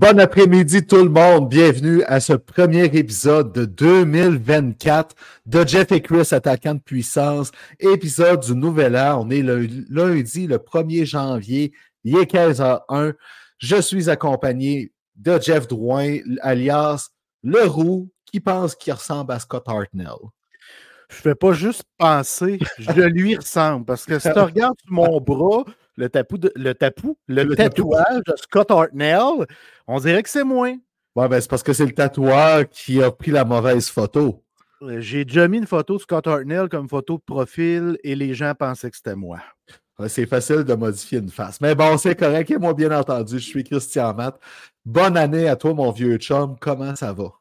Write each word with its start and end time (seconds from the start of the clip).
Bon 0.00 0.18
après-midi 0.18 0.86
tout 0.86 1.04
le 1.04 1.10
monde. 1.10 1.50
Bienvenue 1.50 2.02
à 2.04 2.20
ce 2.20 2.32
premier 2.32 2.84
épisode 2.84 3.52
de 3.52 3.66
2024 3.66 5.14
de 5.44 5.66
Jeff 5.66 5.92
et 5.92 6.00
Chris, 6.00 6.28
attaquant 6.30 6.74
de 6.74 6.80
puissance. 6.80 7.50
Épisode 7.78 8.40
du 8.40 8.54
Nouvel 8.54 8.96
An. 8.96 9.26
On 9.26 9.28
est 9.28 9.42
le 9.42 9.68
lundi, 9.90 10.46
le 10.46 10.56
1er 10.56 11.04
janvier. 11.04 11.72
Il 12.04 12.16
est 12.16 12.32
15h01. 12.32 13.12
Je 13.58 13.76
suis 13.82 14.08
accompagné 14.08 14.90
de 15.16 15.38
Jeff 15.38 15.68
Drouin, 15.68 16.16
alias 16.40 17.10
Le 17.42 17.66
Roux, 17.66 18.08
qui 18.24 18.40
pense 18.40 18.74
qu'il 18.74 18.94
ressemble 18.94 19.34
à 19.34 19.38
Scott 19.38 19.64
Hartnell. 19.66 20.16
Je 21.10 21.16
ne 21.16 21.20
fais 21.20 21.34
pas 21.34 21.52
juste 21.52 21.84
penser, 21.98 22.58
je 22.78 23.02
lui 23.02 23.36
ressemble. 23.36 23.84
Parce 23.84 24.06
que 24.06 24.18
si 24.18 24.32
tu 24.32 24.38
regardes 24.38 24.78
mon 24.88 25.20
bras, 25.20 25.64
le, 25.96 26.08
tapou 26.08 26.38
le, 26.54 26.72
tapou, 26.74 27.18
le, 27.28 27.54
tatouage 27.54 28.22
de 28.26 28.34
Scott 28.36 28.70
Hartnell, 28.70 29.46
on 29.86 29.98
dirait 29.98 30.22
que 30.22 30.28
c'est 30.30 30.44
moins. 30.44 30.76
Ouais, 31.16 31.28
ben 31.28 31.40
c'est 31.40 31.50
parce 31.50 31.62
que 31.62 31.72
c'est 31.72 31.86
le 31.86 31.92
tatoueur 31.92 32.68
qui 32.68 33.02
a 33.02 33.10
pris 33.10 33.30
la 33.30 33.44
mauvaise 33.44 33.88
photo. 33.88 34.42
Euh, 34.82 35.00
j'ai 35.00 35.24
déjà 35.24 35.48
mis 35.48 35.58
une 35.58 35.66
photo 35.66 35.96
de 35.96 36.02
Scott 36.02 36.26
Hartnell 36.26 36.68
comme 36.68 36.88
photo 36.88 37.16
de 37.16 37.22
profil 37.22 37.98
et 38.02 38.14
les 38.14 38.34
gens 38.34 38.54
pensaient 38.54 38.90
que 38.90 38.96
c'était 38.96 39.16
moi. 39.16 39.40
c'est 40.06 40.26
facile 40.26 40.64
de 40.64 40.74
modifier 40.74 41.18
une 41.18 41.28
face. 41.28 41.60
Mais 41.60 41.74
bon, 41.74 41.98
c'est 41.98 42.14
correct. 42.14 42.50
Et 42.50 42.58
moi, 42.58 42.72
bien 42.72 42.96
entendu, 42.96 43.38
je 43.38 43.44
suis 43.44 43.64
Christian 43.64 44.14
Matt. 44.14 44.38
Bonne 44.84 45.16
année 45.16 45.48
à 45.48 45.56
toi, 45.56 45.74
mon 45.74 45.90
vieux 45.90 46.16
chum. 46.16 46.56
Comment 46.58 46.96
ça 46.96 47.12
va? 47.12 47.39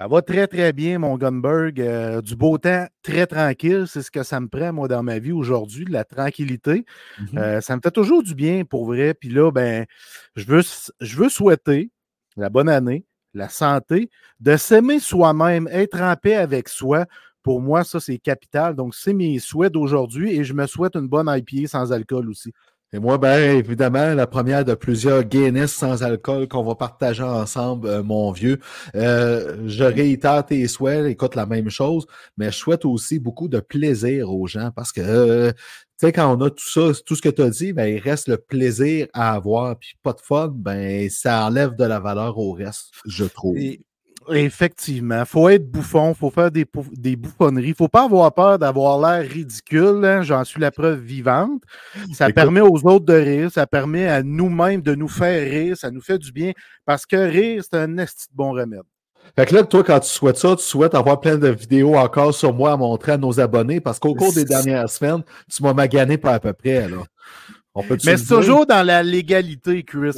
Ça 0.00 0.08
va 0.08 0.22
très, 0.22 0.46
très 0.46 0.72
bien, 0.72 0.98
mon 0.98 1.18
Gunberg. 1.18 1.78
Euh, 1.78 2.22
du 2.22 2.34
beau 2.34 2.56
temps, 2.56 2.86
très 3.02 3.26
tranquille. 3.26 3.84
C'est 3.86 4.00
ce 4.00 4.10
que 4.10 4.22
ça 4.22 4.40
me 4.40 4.48
prend, 4.48 4.72
moi, 4.72 4.88
dans 4.88 5.02
ma 5.02 5.18
vie 5.18 5.32
aujourd'hui, 5.32 5.84
de 5.84 5.92
la 5.92 6.04
tranquillité. 6.04 6.86
Mm-hmm. 7.20 7.38
Euh, 7.38 7.60
ça 7.60 7.76
me 7.76 7.82
fait 7.82 7.90
toujours 7.90 8.22
du 8.22 8.34
bien, 8.34 8.64
pour 8.64 8.86
vrai. 8.86 9.12
Puis 9.12 9.28
là, 9.28 9.50
ben, 9.50 9.84
je 10.36 10.46
veux, 10.46 10.62
je 11.02 11.16
veux 11.18 11.28
souhaiter 11.28 11.90
la 12.38 12.48
bonne 12.48 12.70
année, 12.70 13.04
la 13.34 13.50
santé, 13.50 14.08
de 14.40 14.56
s'aimer 14.56 15.00
soi-même, 15.00 15.68
être 15.70 16.00
en 16.00 16.16
paix 16.16 16.36
avec 16.36 16.70
soi. 16.70 17.04
Pour 17.42 17.60
moi, 17.60 17.84
ça, 17.84 18.00
c'est 18.00 18.16
capital. 18.16 18.74
Donc, 18.74 18.94
c'est 18.94 19.12
mes 19.12 19.38
souhaits 19.38 19.74
d'aujourd'hui 19.74 20.34
et 20.34 20.44
je 20.44 20.54
me 20.54 20.66
souhaite 20.66 20.96
une 20.96 21.08
bonne 21.08 21.28
IPA 21.28 21.68
sans 21.68 21.92
alcool 21.92 22.30
aussi. 22.30 22.54
Et 22.92 22.98
moi, 22.98 23.18
ben, 23.18 23.56
évidemment, 23.56 24.14
la 24.14 24.26
première 24.26 24.64
de 24.64 24.74
plusieurs 24.74 25.22
Guinness 25.22 25.72
sans 25.72 26.02
alcool 26.02 26.48
qu'on 26.48 26.64
va 26.64 26.74
partager 26.74 27.22
ensemble, 27.22 27.86
euh, 27.86 28.02
mon 28.02 28.32
vieux. 28.32 28.58
Euh, 28.96 29.62
je 29.68 29.84
réitère 29.84 30.44
tes 30.44 30.66
souhaits, 30.66 31.06
écoute 31.06 31.36
la 31.36 31.46
même 31.46 31.70
chose, 31.70 32.06
mais 32.36 32.46
je 32.46 32.56
souhaite 32.56 32.84
aussi 32.84 33.20
beaucoup 33.20 33.46
de 33.46 33.60
plaisir 33.60 34.32
aux 34.32 34.48
gens 34.48 34.72
parce 34.74 34.90
que, 34.90 35.00
euh, 35.02 35.52
tu 35.52 36.06
sais, 36.06 36.12
quand 36.12 36.36
on 36.36 36.40
a 36.44 36.50
tout 36.50 36.68
ça, 36.68 36.90
tout 37.06 37.14
ce 37.14 37.22
que 37.22 37.28
tu 37.28 37.42
as 37.42 37.50
dit, 37.50 37.72
ben, 37.72 37.86
il 37.86 38.00
reste 38.00 38.26
le 38.26 38.38
plaisir 38.38 39.06
à 39.12 39.34
avoir, 39.34 39.78
puis 39.78 39.94
pas 40.02 40.12
de 40.12 40.20
fun, 40.20 40.52
ben, 40.52 41.08
ça 41.10 41.46
enlève 41.46 41.76
de 41.76 41.84
la 41.84 42.00
valeur 42.00 42.38
au 42.38 42.50
reste, 42.52 42.90
je 43.06 43.24
trouve. 43.24 43.56
Effectivement. 44.32 45.20
Il 45.20 45.26
faut 45.26 45.48
être 45.48 45.70
bouffon, 45.70 46.10
il 46.10 46.14
faut 46.14 46.30
faire 46.30 46.50
des, 46.50 46.66
des 46.92 47.16
bouffonneries. 47.16 47.66
Il 47.66 47.70
ne 47.70 47.74
faut 47.74 47.88
pas 47.88 48.04
avoir 48.04 48.32
peur 48.32 48.58
d'avoir 48.58 48.98
l'air 48.98 49.28
ridicule. 49.28 50.04
Hein. 50.04 50.22
J'en 50.22 50.44
suis 50.44 50.60
la 50.60 50.70
preuve 50.70 51.00
vivante. 51.00 51.62
Ça 52.12 52.30
permet 52.30 52.60
aux 52.60 52.86
autres 52.86 53.06
de 53.06 53.14
rire. 53.14 53.50
Ça 53.50 53.66
permet 53.66 54.08
à 54.08 54.22
nous-mêmes 54.22 54.82
de 54.82 54.94
nous 54.94 55.08
faire 55.08 55.48
rire. 55.50 55.76
Ça 55.76 55.90
nous 55.90 56.00
fait 56.00 56.18
du 56.18 56.32
bien 56.32 56.52
parce 56.84 57.06
que 57.06 57.16
rire, 57.16 57.62
c'est 57.62 57.78
un 57.78 57.98
esti 57.98 58.26
de 58.30 58.36
bon 58.36 58.52
remède. 58.52 58.82
Fait 59.36 59.46
que 59.46 59.54
là, 59.54 59.62
toi, 59.62 59.84
quand 59.84 60.00
tu 60.00 60.08
souhaites 60.08 60.38
ça, 60.38 60.56
tu 60.56 60.62
souhaites 60.62 60.94
avoir 60.94 61.20
plein 61.20 61.36
de 61.36 61.48
vidéos 61.48 61.94
encore 61.94 62.34
sur 62.34 62.52
moi 62.52 62.72
à 62.72 62.76
montrer 62.76 63.12
à 63.12 63.16
nos 63.16 63.38
abonnés 63.38 63.80
parce 63.80 63.98
qu'au 63.98 64.14
cours 64.14 64.32
des 64.32 64.44
dernières 64.44 64.88
semaines, 64.88 65.22
tu 65.52 65.62
m'as 65.62 65.74
magané 65.74 66.18
pas 66.18 66.34
à 66.34 66.40
peu 66.40 66.52
près. 66.52 66.88
Là. 66.88 66.98
Mais 68.04 68.16
c'est 68.16 68.26
toujours 68.26 68.66
dans 68.66 68.84
la 68.84 69.02
légalité, 69.02 69.82
Chris. 69.82 70.12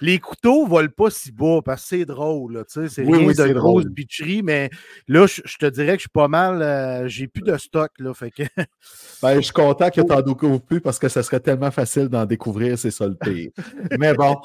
Les 0.00 0.18
couteaux 0.18 0.64
ne 0.64 0.68
volent 0.68 0.88
pas 0.94 1.10
si 1.10 1.32
bas 1.32 1.60
parce 1.64 1.82
que 1.82 1.88
c'est 1.88 2.04
drôle. 2.04 2.64
C'est 2.68 3.02
rien 3.02 3.26
de 3.26 3.52
grosse 3.52 3.86
bitcherie, 3.86 4.42
mais 4.42 4.70
là, 5.08 5.26
je, 5.26 5.56
te 5.58 5.66
dirais 5.66 5.92
que 5.92 5.98
je 5.98 6.00
suis 6.02 6.08
pas 6.08 6.28
mal. 6.28 6.62
Euh, 6.62 7.08
j'ai 7.08 7.26
plus 7.28 7.42
de 7.42 7.56
stock. 7.56 7.90
Là, 7.98 8.12
fait 8.14 8.30
que... 8.30 8.42
ben, 9.22 9.36
je 9.36 9.40
suis 9.40 9.52
content 9.52 9.90
que 9.90 10.00
tu 10.00 10.06
n'en 10.06 10.20
découvres 10.20 10.60
plus 10.60 10.80
parce 10.80 10.98
que 10.98 11.08
ce 11.08 11.22
serait 11.22 11.40
tellement 11.40 11.70
facile 11.70 12.08
d'en 12.08 12.26
découvrir, 12.26 12.78
c'est 12.78 12.90
ça 12.90 13.06
le 13.06 13.14
pire. 13.14 13.50
mais 13.98 14.14
bon. 14.14 14.36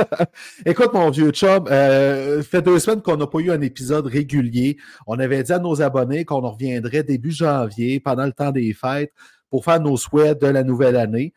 Écoute, 0.66 0.92
mon 0.92 1.10
vieux 1.10 1.30
chum, 1.30 1.64
euh, 1.70 2.42
fait 2.42 2.62
deux 2.62 2.78
semaines 2.78 3.02
qu'on 3.02 3.16
n'a 3.16 3.26
pas 3.26 3.38
eu 3.38 3.50
un 3.50 3.60
épisode 3.60 4.06
régulier. 4.06 4.76
On 5.06 5.18
avait 5.18 5.42
dit 5.42 5.52
à 5.52 5.58
nos 5.58 5.80
abonnés 5.82 6.24
qu'on 6.24 6.40
reviendrait 6.40 7.02
début 7.02 7.32
janvier, 7.32 8.00
pendant 8.00 8.26
le 8.26 8.32
temps 8.32 8.50
des 8.50 8.72
fêtes 8.72 9.12
pour 9.50 9.64
faire 9.64 9.80
nos 9.80 9.96
souhaits 9.96 10.40
de 10.40 10.46
la 10.46 10.62
nouvelle 10.62 10.96
année. 10.96 11.32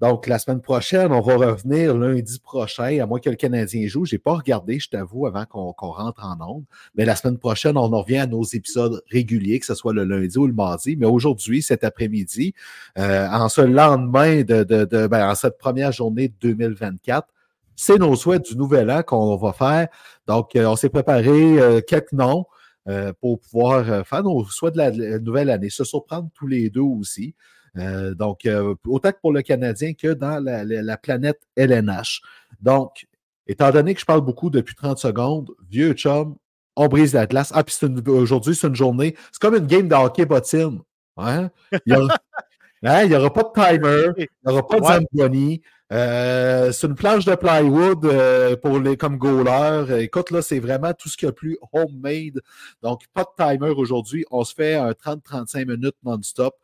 Donc, 0.00 0.26
la 0.26 0.38
semaine 0.38 0.62
prochaine, 0.62 1.12
on 1.12 1.20
va 1.20 1.36
revenir 1.36 1.94
lundi 1.94 2.38
prochain, 2.40 2.98
à 3.02 3.06
moins 3.06 3.20
que 3.20 3.28
le 3.28 3.36
Canadien 3.36 3.86
joue. 3.86 4.06
Je 4.06 4.14
n'ai 4.14 4.18
pas 4.18 4.32
regardé, 4.32 4.78
je 4.78 4.88
t'avoue, 4.88 5.26
avant 5.26 5.44
qu'on 5.44 5.72
rentre 5.72 6.24
en 6.24 6.38
onde. 6.40 6.64
Mais 6.94 7.04
la 7.04 7.14
semaine 7.16 7.36
prochaine, 7.36 7.76
on 7.76 7.92
en 7.92 8.00
revient 8.00 8.16
à 8.16 8.26
nos 8.26 8.42
épisodes 8.42 9.02
réguliers, 9.10 9.60
que 9.60 9.66
ce 9.66 9.74
soit 9.74 9.92
le 9.92 10.04
lundi 10.04 10.38
ou 10.38 10.46
le 10.46 10.54
mardi. 10.54 10.96
Mais 10.96 11.04
aujourd'hui, 11.04 11.60
cet 11.60 11.84
après-midi, 11.84 12.54
euh, 12.98 13.28
en 13.28 13.50
ce 13.50 13.60
lendemain 13.60 14.42
de, 14.42 14.64
de, 14.64 15.06
ben, 15.06 15.28
en 15.28 15.34
cette 15.34 15.58
première 15.58 15.92
journée 15.92 16.28
de 16.28 16.34
2024, 16.40 17.28
c'est 17.76 17.98
nos 17.98 18.16
souhaits 18.16 18.46
du 18.46 18.56
nouvel 18.56 18.90
an 18.90 19.02
qu'on 19.02 19.36
va 19.36 19.52
faire. 19.52 19.88
Donc, 20.26 20.56
euh, 20.56 20.64
on 20.64 20.76
s'est 20.76 20.88
préparé 20.88 21.60
euh, 21.60 21.82
quelques 21.82 22.12
noms. 22.12 22.46
Euh, 22.90 23.12
pour 23.20 23.38
pouvoir 23.38 23.88
euh, 23.88 24.02
faire 24.02 24.24
nos 24.24 24.44
souhaits 24.46 24.74
de 24.74 24.78
la, 24.78 25.18
nouvelle 25.20 25.48
année, 25.48 25.70
se 25.70 25.84
surprendre 25.84 26.28
tous 26.34 26.48
les 26.48 26.70
deux 26.70 26.80
aussi. 26.80 27.36
Euh, 27.76 28.14
donc, 28.16 28.48
autant 28.84 29.12
que 29.12 29.18
pour 29.20 29.32
le 29.32 29.42
Canadien 29.42 29.92
que 29.94 30.12
dans 30.12 30.42
la, 30.42 30.96
planète 30.96 31.40
LNH. 31.54 32.20
Donc, 32.60 33.06
étant 33.46 33.70
donné 33.70 33.94
que 33.94 34.00
je 34.00 34.06
parle 34.06 34.22
beaucoup 34.22 34.50
depuis 34.50 34.74
30 34.74 34.98
secondes, 34.98 35.52
vieux 35.68 35.92
chum, 35.92 36.34
on 36.74 36.88
brise 36.88 37.14
la 37.14 37.26
glace. 37.26 37.52
Ah, 37.54 37.62
puis 37.62 37.76
aujourd'hui, 38.08 38.56
c'est 38.56 38.66
une 38.66 38.74
journée. 38.74 39.14
C'est 39.30 39.40
comme 39.40 39.54
une 39.54 39.66
game 39.66 39.86
de 39.86 39.94
hockey 39.94 40.26
bottine. 40.26 40.80
Hein? 41.16 41.50
Il 41.86 41.94
n'y 41.94 41.94
aura, 43.14 43.32
pas 43.32 43.42
de 43.44 43.52
timer, 43.52 44.12
il 44.16 44.26
n'y 44.46 44.52
aura 44.52 44.66
pas 44.66 44.80
de 44.80 44.84
Zamboni. 44.84 45.62
Euh, 45.92 46.70
c'est 46.70 46.86
une 46.86 46.94
planche 46.94 47.24
de 47.24 47.34
plywood 47.34 48.04
euh, 48.04 48.56
pour 48.56 48.78
les 48.78 48.96
comme 48.96 49.16
goalers. 49.16 50.00
Écoute, 50.00 50.30
là, 50.30 50.40
c'est 50.40 50.60
vraiment 50.60 50.92
tout 50.94 51.08
ce 51.08 51.16
qu'il 51.16 51.26
y 51.26 51.28
a 51.28 51.32
plus 51.32 51.58
homemade. 51.72 52.40
Donc, 52.82 53.02
pas 53.12 53.24
de 53.24 53.30
timer 53.36 53.70
aujourd'hui. 53.70 54.24
On 54.30 54.44
se 54.44 54.54
fait 54.54 54.76
un 54.76 54.92
30-35 54.92 55.66
minutes 55.66 55.96
non-stop. 56.04 56.54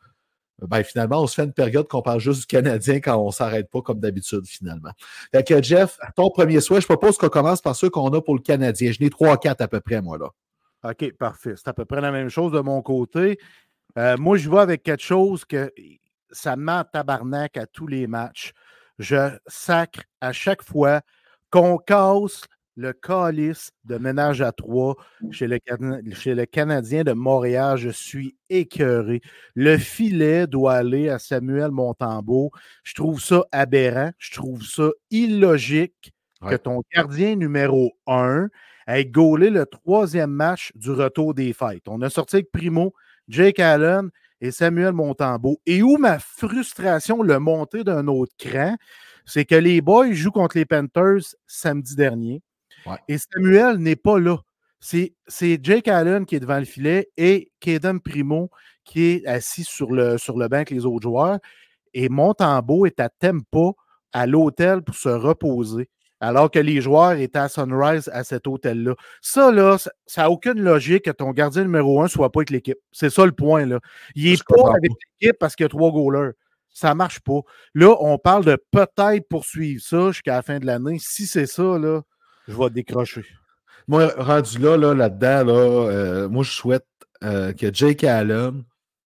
Ben, 0.61 0.81
finalement, 0.83 1.21
on 1.21 1.27
se 1.27 1.35
fait 1.35 1.43
une 1.43 1.53
période 1.53 1.87
qu'on 1.87 2.01
parle 2.01 2.19
juste 2.19 2.41
du 2.41 2.45
Canadien 2.47 2.99
quand 2.99 3.17
on 3.17 3.27
ne 3.27 3.31
s'arrête 3.31 3.69
pas 3.69 3.81
comme 3.81 3.99
d'habitude, 3.99 4.47
finalement. 4.47 4.89
Fait 5.31 5.43
que, 5.43 5.61
Jeff, 5.61 5.99
ton 6.15 6.31
premier 6.31 6.61
souhait, 6.61 6.81
je 6.81 6.87
propose 6.87 7.17
qu'on 7.17 7.29
commence 7.29 7.61
par 7.61 7.75
ceux 7.75 7.89
qu'on 7.89 8.09
a 8.09 8.21
pour 8.21 8.33
le 8.33 8.41
Canadien. 8.41 8.91
Je 8.91 9.03
n'ai 9.03 9.09
3-4 9.09 9.61
à 9.61 9.67
peu 9.67 9.81
près, 9.81 10.01
moi, 10.01 10.17
là. 10.17 10.29
OK, 10.83 11.11
parfait. 11.17 11.53
C'est 11.57 11.67
à 11.67 11.73
peu 11.73 11.85
près 11.85 12.01
la 12.01 12.11
même 12.11 12.29
chose 12.29 12.51
de 12.53 12.59
mon 12.59 12.81
côté. 12.81 13.37
Euh, 13.97 14.15
moi, 14.17 14.37
je 14.37 14.49
vais 14.49 14.59
avec 14.59 14.83
quelque 14.83 15.03
chose 15.03 15.45
que 15.45 15.71
ça 16.31 16.55
ment 16.55 16.83
tabarnak 16.91 17.57
à 17.57 17.67
tous 17.67 17.87
les 17.87 18.07
matchs 18.07 18.53
je 18.99 19.37
sacre 19.47 20.01
à 20.21 20.33
chaque 20.33 20.63
fois 20.63 21.01
qu'on 21.51 21.77
casse 21.77 22.43
le 22.75 22.93
calice 22.93 23.71
de 23.85 23.97
ménage 23.97 24.41
à 24.41 24.51
trois 24.51 24.95
chez 25.31 25.47
le, 25.47 25.57
chez 26.13 26.35
le 26.35 26.45
Canadien 26.45 27.03
de 27.03 27.13
Montréal. 27.13 27.77
Je 27.77 27.89
suis 27.89 28.37
écœuré. 28.49 29.21
Le 29.55 29.77
filet 29.77 30.45
doit 30.45 30.75
aller 30.75 31.09
à 31.09 31.17
Samuel 31.17 31.71
Montembeau. 31.71 32.51
Je 32.83 32.93
trouve 32.93 33.19
ça 33.19 33.43
aberrant. 33.51 34.11
Je 34.19 34.33
trouve 34.33 34.63
ça 34.63 34.89
illogique 35.09 36.13
que 36.47 36.55
ton 36.55 36.81
gardien 36.93 37.35
numéro 37.35 37.93
un 38.05 38.47
ait 38.85 39.05
gaulé 39.05 39.49
le 39.49 39.65
troisième 39.65 40.29
match 40.29 40.71
du 40.75 40.91
retour 40.91 41.33
des 41.33 41.53
fêtes. 41.53 41.87
On 41.87 42.01
a 42.03 42.09
sorti 42.11 42.37
avec 42.37 42.51
Primo, 42.51 42.93
Jake 43.27 43.59
Allen 43.59 44.11
et 44.41 44.51
Samuel 44.51 44.93
Montembeau. 44.93 45.59
Et 45.65 45.81
où 45.81 45.97
ma 45.97 46.19
frustration 46.19 47.21
le 47.21 47.39
monter 47.39 47.83
d'un 47.83 48.07
autre 48.07 48.33
cran, 48.37 48.75
c'est 49.25 49.45
que 49.45 49.55
les 49.55 49.81
boys 49.81 50.11
jouent 50.11 50.31
contre 50.31 50.57
les 50.57 50.65
Panthers 50.65 51.35
samedi 51.47 51.95
dernier. 51.95 52.41
Et 53.07 53.17
Samuel 53.17 53.77
n'est 53.77 53.97
pas 53.97 54.19
là. 54.19 54.37
C'est 54.79 55.13
Jake 55.61 55.87
Allen 55.87 56.25
qui 56.25 56.35
est 56.35 56.39
devant 56.39 56.59
le 56.59 56.65
filet 56.65 57.09
et 57.17 57.51
Kaden 57.59 57.99
Primo 57.99 58.49
qui 58.85 59.03
est 59.03 59.25
assis 59.25 59.65
sur 59.65 59.91
le, 59.91 60.17
sur 60.17 60.37
le 60.37 60.47
banc 60.47 60.57
avec 60.57 60.69
les 60.69 60.85
autres 60.85 61.03
joueurs. 61.03 61.39
Et 61.93 62.07
Montembeau 62.07 62.85
est 62.85 62.99
à 62.99 63.09
Tempo 63.09 63.75
à 64.13 64.25
l'hôtel 64.25 64.81
pour 64.81 64.95
se 64.95 65.09
reposer 65.09 65.89
alors 66.19 66.49
que 66.49 66.59
les 66.59 66.81
joueurs 66.81 67.13
étaient 67.13 67.39
à 67.39 67.49
Sunrise 67.49 68.09
à 68.13 68.23
cet 68.23 68.47
hôtel-là. 68.47 68.95
Ça, 69.21 69.51
là, 69.51 69.77
ça 70.05 70.21
n'a 70.21 70.29
aucune 70.29 70.61
logique 70.61 71.05
que 71.05 71.11
ton 71.11 71.31
gardien 71.31 71.63
numéro 71.63 71.99
un 72.01 72.05
ne 72.05 72.09
soit 72.09 72.31
pas 72.31 72.39
avec 72.39 72.49
l'équipe. 72.49 72.79
C'est 72.91 73.09
ça 73.09 73.25
le 73.25 73.31
point, 73.31 73.65
là. 73.65 73.79
Il 74.15 74.31
n'est 74.31 74.37
pas 74.47 74.71
avec 74.71 74.91
l'équipe 75.21 75.37
parce 75.39 75.55
qu'il 75.55 75.63
y 75.63 75.67
a 75.67 75.69
trois 75.69 75.91
goalers. 75.91 76.31
Ça 76.69 76.89
ne 76.89 76.95
marche 76.95 77.19
pas. 77.21 77.41
Là, 77.73 77.95
on 77.99 78.17
parle 78.17 78.45
de 78.45 78.57
peut-être 78.71 79.27
poursuivre 79.27 79.81
ça 79.81 80.11
jusqu'à 80.11 80.35
la 80.35 80.41
fin 80.41 80.59
de 80.59 80.65
l'année. 80.65 80.97
Si 80.99 81.25
c'est 81.25 81.47
ça, 81.47 81.77
là, 81.77 82.01
je 82.47 82.55
vais 82.55 82.69
décrocher. 82.69 83.25
Moi, 83.87 84.11
rendu 84.17 84.59
là, 84.59 84.77
là, 84.77 84.93
là-dedans, 84.93 85.43
là, 85.45 85.53
euh, 85.53 86.29
moi, 86.29 86.43
je 86.43 86.51
souhaite 86.51 86.85
euh, 87.23 87.53
que 87.53 87.73
Jake 87.73 88.03
Allen 88.03 88.63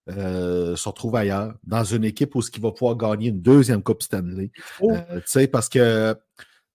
euh, 0.10 0.75
se 0.75 0.90
retrouve 0.90 1.16
ailleurs, 1.16 1.54
dans 1.63 1.84
une 1.84 2.04
équipe 2.04 2.36
où 2.36 2.42
il 2.42 2.62
va 2.62 2.72
pouvoir 2.72 2.98
gagner 2.98 3.30
une 3.30 3.42
deuxième 3.42 3.84
Coupe 3.84 4.02
Stanley. 4.02 4.52
Oh. 4.81 4.92
tu 5.13 5.22
sais, 5.25 5.48
parce 5.48 5.69
que 5.69 6.16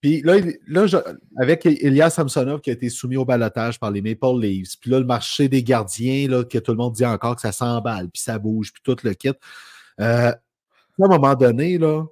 puis 0.07 0.23
là, 0.23 1.03
avec 1.37 1.67
Elias 1.67 2.11
Samsonov 2.11 2.61
qui 2.61 2.71
a 2.71 2.75
été 2.75 2.89
soumis 2.89 3.17
au 3.17 3.25
balotage 3.25 3.81
par 3.81 3.91
les 3.91 4.01
Maple 4.01 4.39
Leafs, 4.41 4.79
puis 4.81 4.89
là, 4.89 5.01
le 5.01 5.05
marché 5.05 5.49
des 5.49 5.65
gardiens, 5.65 6.29
là, 6.29 6.45
que 6.45 6.59
tout 6.59 6.71
le 6.71 6.77
monde 6.77 6.93
dit 6.93 7.05
encore 7.05 7.35
que 7.35 7.43
ça 7.43 7.51
s'emballe, 7.51 8.09
puis 8.11 8.23
ça 8.23 8.39
bouge, 8.39 8.73
puis 8.73 8.83
tout 8.85 8.97
le 9.03 9.15
kit. 9.15 9.33
Euh, 10.01 10.31
à 10.31 11.05
un 11.05 11.09
moment 11.09 11.35
donné, 11.35 11.77
là, 11.77 12.05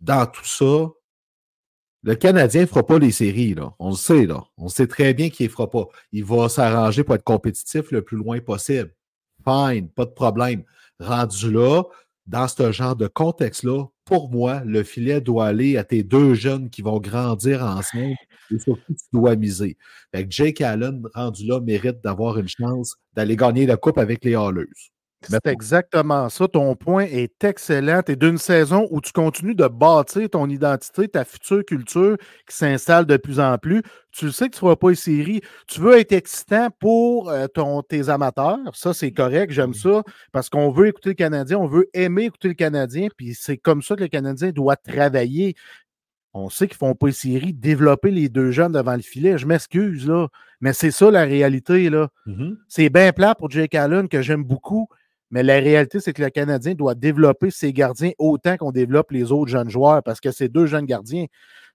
dans 0.00 0.26
tout 0.26 0.44
ça, 0.44 0.88
le 2.02 2.16
Canadien 2.16 2.62
ne 2.62 2.66
fera 2.66 2.84
pas 2.84 2.98
les 2.98 3.12
séries. 3.12 3.54
Là. 3.54 3.74
On 3.78 3.90
le 3.90 3.96
sait, 3.96 4.26
là. 4.26 4.42
On 4.56 4.66
sait 4.66 4.88
très 4.88 5.14
bien 5.14 5.30
qu'il 5.30 5.46
ne 5.46 5.52
fera 5.52 5.70
pas. 5.70 5.86
Il 6.10 6.24
va 6.24 6.48
s'arranger 6.48 7.04
pour 7.04 7.14
être 7.14 7.22
compétitif 7.22 7.92
le 7.92 8.02
plus 8.02 8.16
loin 8.16 8.40
possible. 8.40 8.92
Fine, 9.44 9.88
pas 9.88 10.04
de 10.04 10.10
problème. 10.10 10.64
Rendu 10.98 11.52
là, 11.52 11.84
dans 12.26 12.48
ce 12.48 12.72
genre 12.72 12.96
de 12.96 13.08
contexte-là, 13.08 13.86
pour 14.04 14.30
moi, 14.30 14.62
le 14.64 14.82
filet 14.82 15.20
doit 15.20 15.46
aller 15.46 15.76
à 15.76 15.84
tes 15.84 16.02
deux 16.02 16.34
jeunes 16.34 16.70
qui 16.70 16.82
vont 16.82 17.00
grandir 17.00 17.62
ensemble 17.62 18.16
et 18.50 18.58
sur 18.58 18.76
qui 18.86 18.94
tu 18.94 19.04
dois 19.12 19.36
miser. 19.36 19.76
Fait 20.14 20.26
Jake 20.28 20.60
Allen, 20.60 21.02
rendu 21.14 21.46
là, 21.46 21.60
mérite 21.60 22.02
d'avoir 22.02 22.38
une 22.38 22.48
chance 22.48 22.96
d'aller 23.14 23.36
gagner 23.36 23.66
la 23.66 23.76
coupe 23.76 23.98
avec 23.98 24.24
les 24.24 24.34
Hallers. 24.34 24.66
C'est 25.22 25.46
exactement 25.46 26.28
ça. 26.30 26.48
Ton 26.48 26.74
point 26.74 27.04
est 27.04 27.44
excellent. 27.44 28.02
Tu 28.02 28.12
es 28.12 28.16
d'une 28.16 28.38
saison 28.38 28.88
où 28.90 29.00
tu 29.00 29.12
continues 29.12 29.54
de 29.54 29.68
bâtir 29.68 30.30
ton 30.30 30.48
identité, 30.48 31.08
ta 31.08 31.24
future 31.24 31.64
culture 31.64 32.16
qui 32.48 32.56
s'installe 32.56 33.04
de 33.04 33.16
plus 33.16 33.38
en 33.38 33.58
plus. 33.58 33.82
Tu 34.12 34.32
sais 34.32 34.46
que 34.46 34.52
tu 34.52 34.56
ne 34.56 34.60
feras 34.60 34.76
pas 34.76 34.90
une 34.90 34.96
série. 34.96 35.42
Tu 35.66 35.80
veux 35.80 35.98
être 35.98 36.12
excitant 36.12 36.68
pour 36.78 37.28
euh, 37.28 37.46
ton, 37.48 37.82
tes 37.82 38.08
amateurs. 38.08 38.58
Ça, 38.72 38.94
c'est 38.94 39.12
correct. 39.12 39.52
J'aime 39.52 39.74
ça 39.74 40.02
parce 40.32 40.48
qu'on 40.48 40.70
veut 40.70 40.88
écouter 40.88 41.10
le 41.10 41.14
Canadien. 41.14 41.58
On 41.58 41.66
veut 41.66 41.88
aimer 41.92 42.24
écouter 42.24 42.48
le 42.48 42.54
Canadien. 42.54 43.08
Puis 43.14 43.34
c'est 43.34 43.58
comme 43.58 43.82
ça 43.82 43.96
que 43.96 44.02
le 44.02 44.08
Canadien 44.08 44.50
doit 44.52 44.76
travailler. 44.76 45.54
On 46.32 46.48
sait 46.48 46.66
qu'ils 46.66 46.76
ne 46.76 46.88
font 46.88 46.94
pas 46.94 47.08
une 47.08 47.12
série, 47.12 47.52
développer 47.52 48.10
les 48.10 48.28
deux 48.28 48.52
jeunes 48.52 48.72
devant 48.72 48.94
le 48.94 49.02
filet. 49.02 49.36
Je 49.36 49.46
m'excuse, 49.46 50.06
là. 50.06 50.28
Mais 50.60 50.72
c'est 50.72 50.92
ça 50.92 51.10
la 51.10 51.24
réalité, 51.24 51.90
là. 51.90 52.08
Mm-hmm. 52.26 52.56
C'est 52.68 52.88
bien 52.88 53.12
plat 53.12 53.34
pour 53.34 53.50
Jake 53.50 53.74
Allen 53.74 54.08
que 54.08 54.22
j'aime 54.22 54.44
beaucoup. 54.44 54.88
Mais 55.30 55.42
la 55.42 55.54
réalité, 55.54 56.00
c'est 56.00 56.12
que 56.12 56.22
le 56.22 56.30
Canadien 56.30 56.74
doit 56.74 56.94
développer 56.94 57.50
ses 57.50 57.72
gardiens 57.72 58.10
autant 58.18 58.56
qu'on 58.56 58.72
développe 58.72 59.12
les 59.12 59.32
autres 59.32 59.50
jeunes 59.50 59.70
joueurs 59.70 60.02
parce 60.02 60.20
que 60.20 60.30
c'est 60.30 60.48
deux 60.48 60.66
jeunes 60.66 60.86
gardiens. 60.86 61.26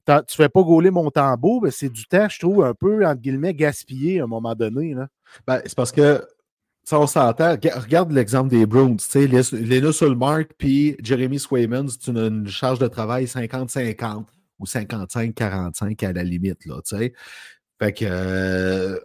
Tu 0.06 0.14
ne 0.14 0.22
fais 0.28 0.50
pas 0.50 0.62
gauler 0.62 0.92
mon 0.92 1.10
tambour, 1.10 1.64
mais 1.64 1.72
c'est 1.72 1.90
du 1.90 2.06
temps, 2.06 2.28
je 2.30 2.40
trouve, 2.40 2.64
un 2.64 2.74
peu, 2.74 3.06
entre 3.06 3.22
guillemets, 3.22 3.54
gaspillé 3.54 4.20
à 4.20 4.26
un 4.26 4.28
moment 4.28 4.54
donné. 4.54 4.96
Ben, 5.48 5.62
c'est 5.66 5.76
parce 5.76 5.92
que 5.92 6.24
ça, 6.84 7.00
on 7.00 7.08
s'entend. 7.08 7.56
Regarde 7.76 8.12
l'exemple 8.12 8.50
des 8.50 8.68
Browns. 8.68 9.00
Léna 9.16 9.92
Sulmark 9.92 10.52
puis 10.58 10.96
Jeremy 11.02 11.40
Swayman, 11.40 11.88
c'est 11.90 12.12
une, 12.12 12.48
charge 12.48 12.78
de 12.78 12.88
travail 12.88 13.26
50-50 13.26 14.26
ou 14.60 14.66
55-45 14.66 16.06
à 16.06 16.14
la 16.14 16.24
limite. 16.24 16.66
Là, 16.68 16.76
fait 17.80 17.92
que 17.92 18.06
euh, 18.08 19.00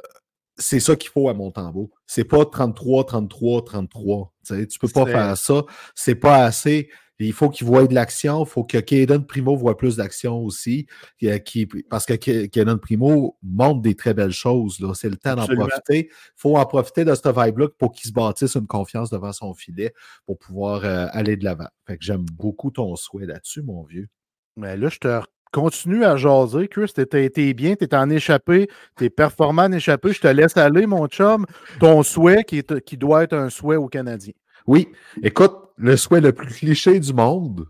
c'est 0.60 0.80
ça 0.80 0.94
qu'il 0.96 1.10
faut 1.10 1.28
à 1.28 1.34
Montembeau. 1.34 1.90
C'est 2.06 2.24
pas 2.24 2.44
33, 2.44 3.06
33, 3.06 3.64
33. 3.64 4.34
Tu 4.46 4.52
ne 4.54 4.64
peux 4.80 4.88
pas 4.88 5.06
faire 5.06 5.36
ça. 5.36 5.64
C'est 5.94 6.14
pas 6.14 6.44
assez. 6.44 6.90
Il 7.18 7.34
faut 7.34 7.50
qu'il 7.50 7.66
voie 7.66 7.86
de 7.86 7.94
l'action. 7.94 8.44
Il 8.44 8.48
faut 8.48 8.64
que 8.64 8.78
Kaden 8.78 9.26
Primo 9.26 9.54
voit 9.54 9.76
plus 9.76 9.96
d'action 9.96 10.38
aussi. 10.38 10.86
Qui, 11.44 11.66
parce 11.88 12.06
que 12.06 12.14
Kaden 12.46 12.78
Primo 12.78 13.36
montre 13.42 13.82
des 13.82 13.94
très 13.94 14.14
belles 14.14 14.32
choses. 14.32 14.78
C'est 14.94 15.10
le 15.10 15.16
temps 15.16 15.34
d'en 15.34 15.46
profiter. 15.46 16.08
Il 16.08 16.36
faut 16.36 16.56
en 16.56 16.64
profiter 16.64 17.04
de 17.04 17.14
ce 17.14 17.28
vibe-là 17.28 17.68
pour 17.78 17.92
qu'il 17.92 18.08
se 18.08 18.12
bâtisse 18.12 18.54
une 18.54 18.66
confiance 18.66 19.10
devant 19.10 19.32
son 19.32 19.52
filet 19.54 19.92
pour 20.24 20.38
pouvoir 20.38 20.84
euh, 20.84 21.06
aller 21.12 21.36
de 21.36 21.44
l'avant. 21.44 21.68
Fait 21.86 21.98
que 21.98 22.04
j'aime 22.04 22.24
beaucoup 22.24 22.70
ton 22.70 22.96
souhait 22.96 23.26
là-dessus, 23.26 23.62
mon 23.62 23.82
vieux. 23.82 24.08
Mais 24.56 24.76
là, 24.76 24.88
je 24.88 24.98
te 24.98 25.20
continue 25.52 26.04
à 26.04 26.16
jaser, 26.16 26.68
Chris. 26.68 26.92
T'es 26.94 27.54
bien, 27.54 27.74
t'es 27.74 27.94
en 27.94 28.10
échappé, 28.10 28.68
t'es 28.96 29.10
performant 29.10 29.64
en 29.64 29.72
échappé. 29.72 30.12
Je 30.12 30.20
te 30.20 30.28
laisse 30.28 30.56
aller, 30.56 30.86
mon 30.86 31.06
chum. 31.06 31.46
Ton 31.78 32.02
souhait 32.02 32.44
qui, 32.44 32.62
qui 32.84 32.96
doit 32.96 33.24
être 33.24 33.34
un 33.34 33.50
souhait 33.50 33.76
aux 33.76 33.88
Canadiens. 33.88 34.34
Oui. 34.66 34.88
Écoute, 35.22 35.54
le 35.76 35.96
souhait 35.96 36.20
le 36.20 36.32
plus 36.32 36.52
cliché 36.52 37.00
du 37.00 37.12
monde, 37.12 37.66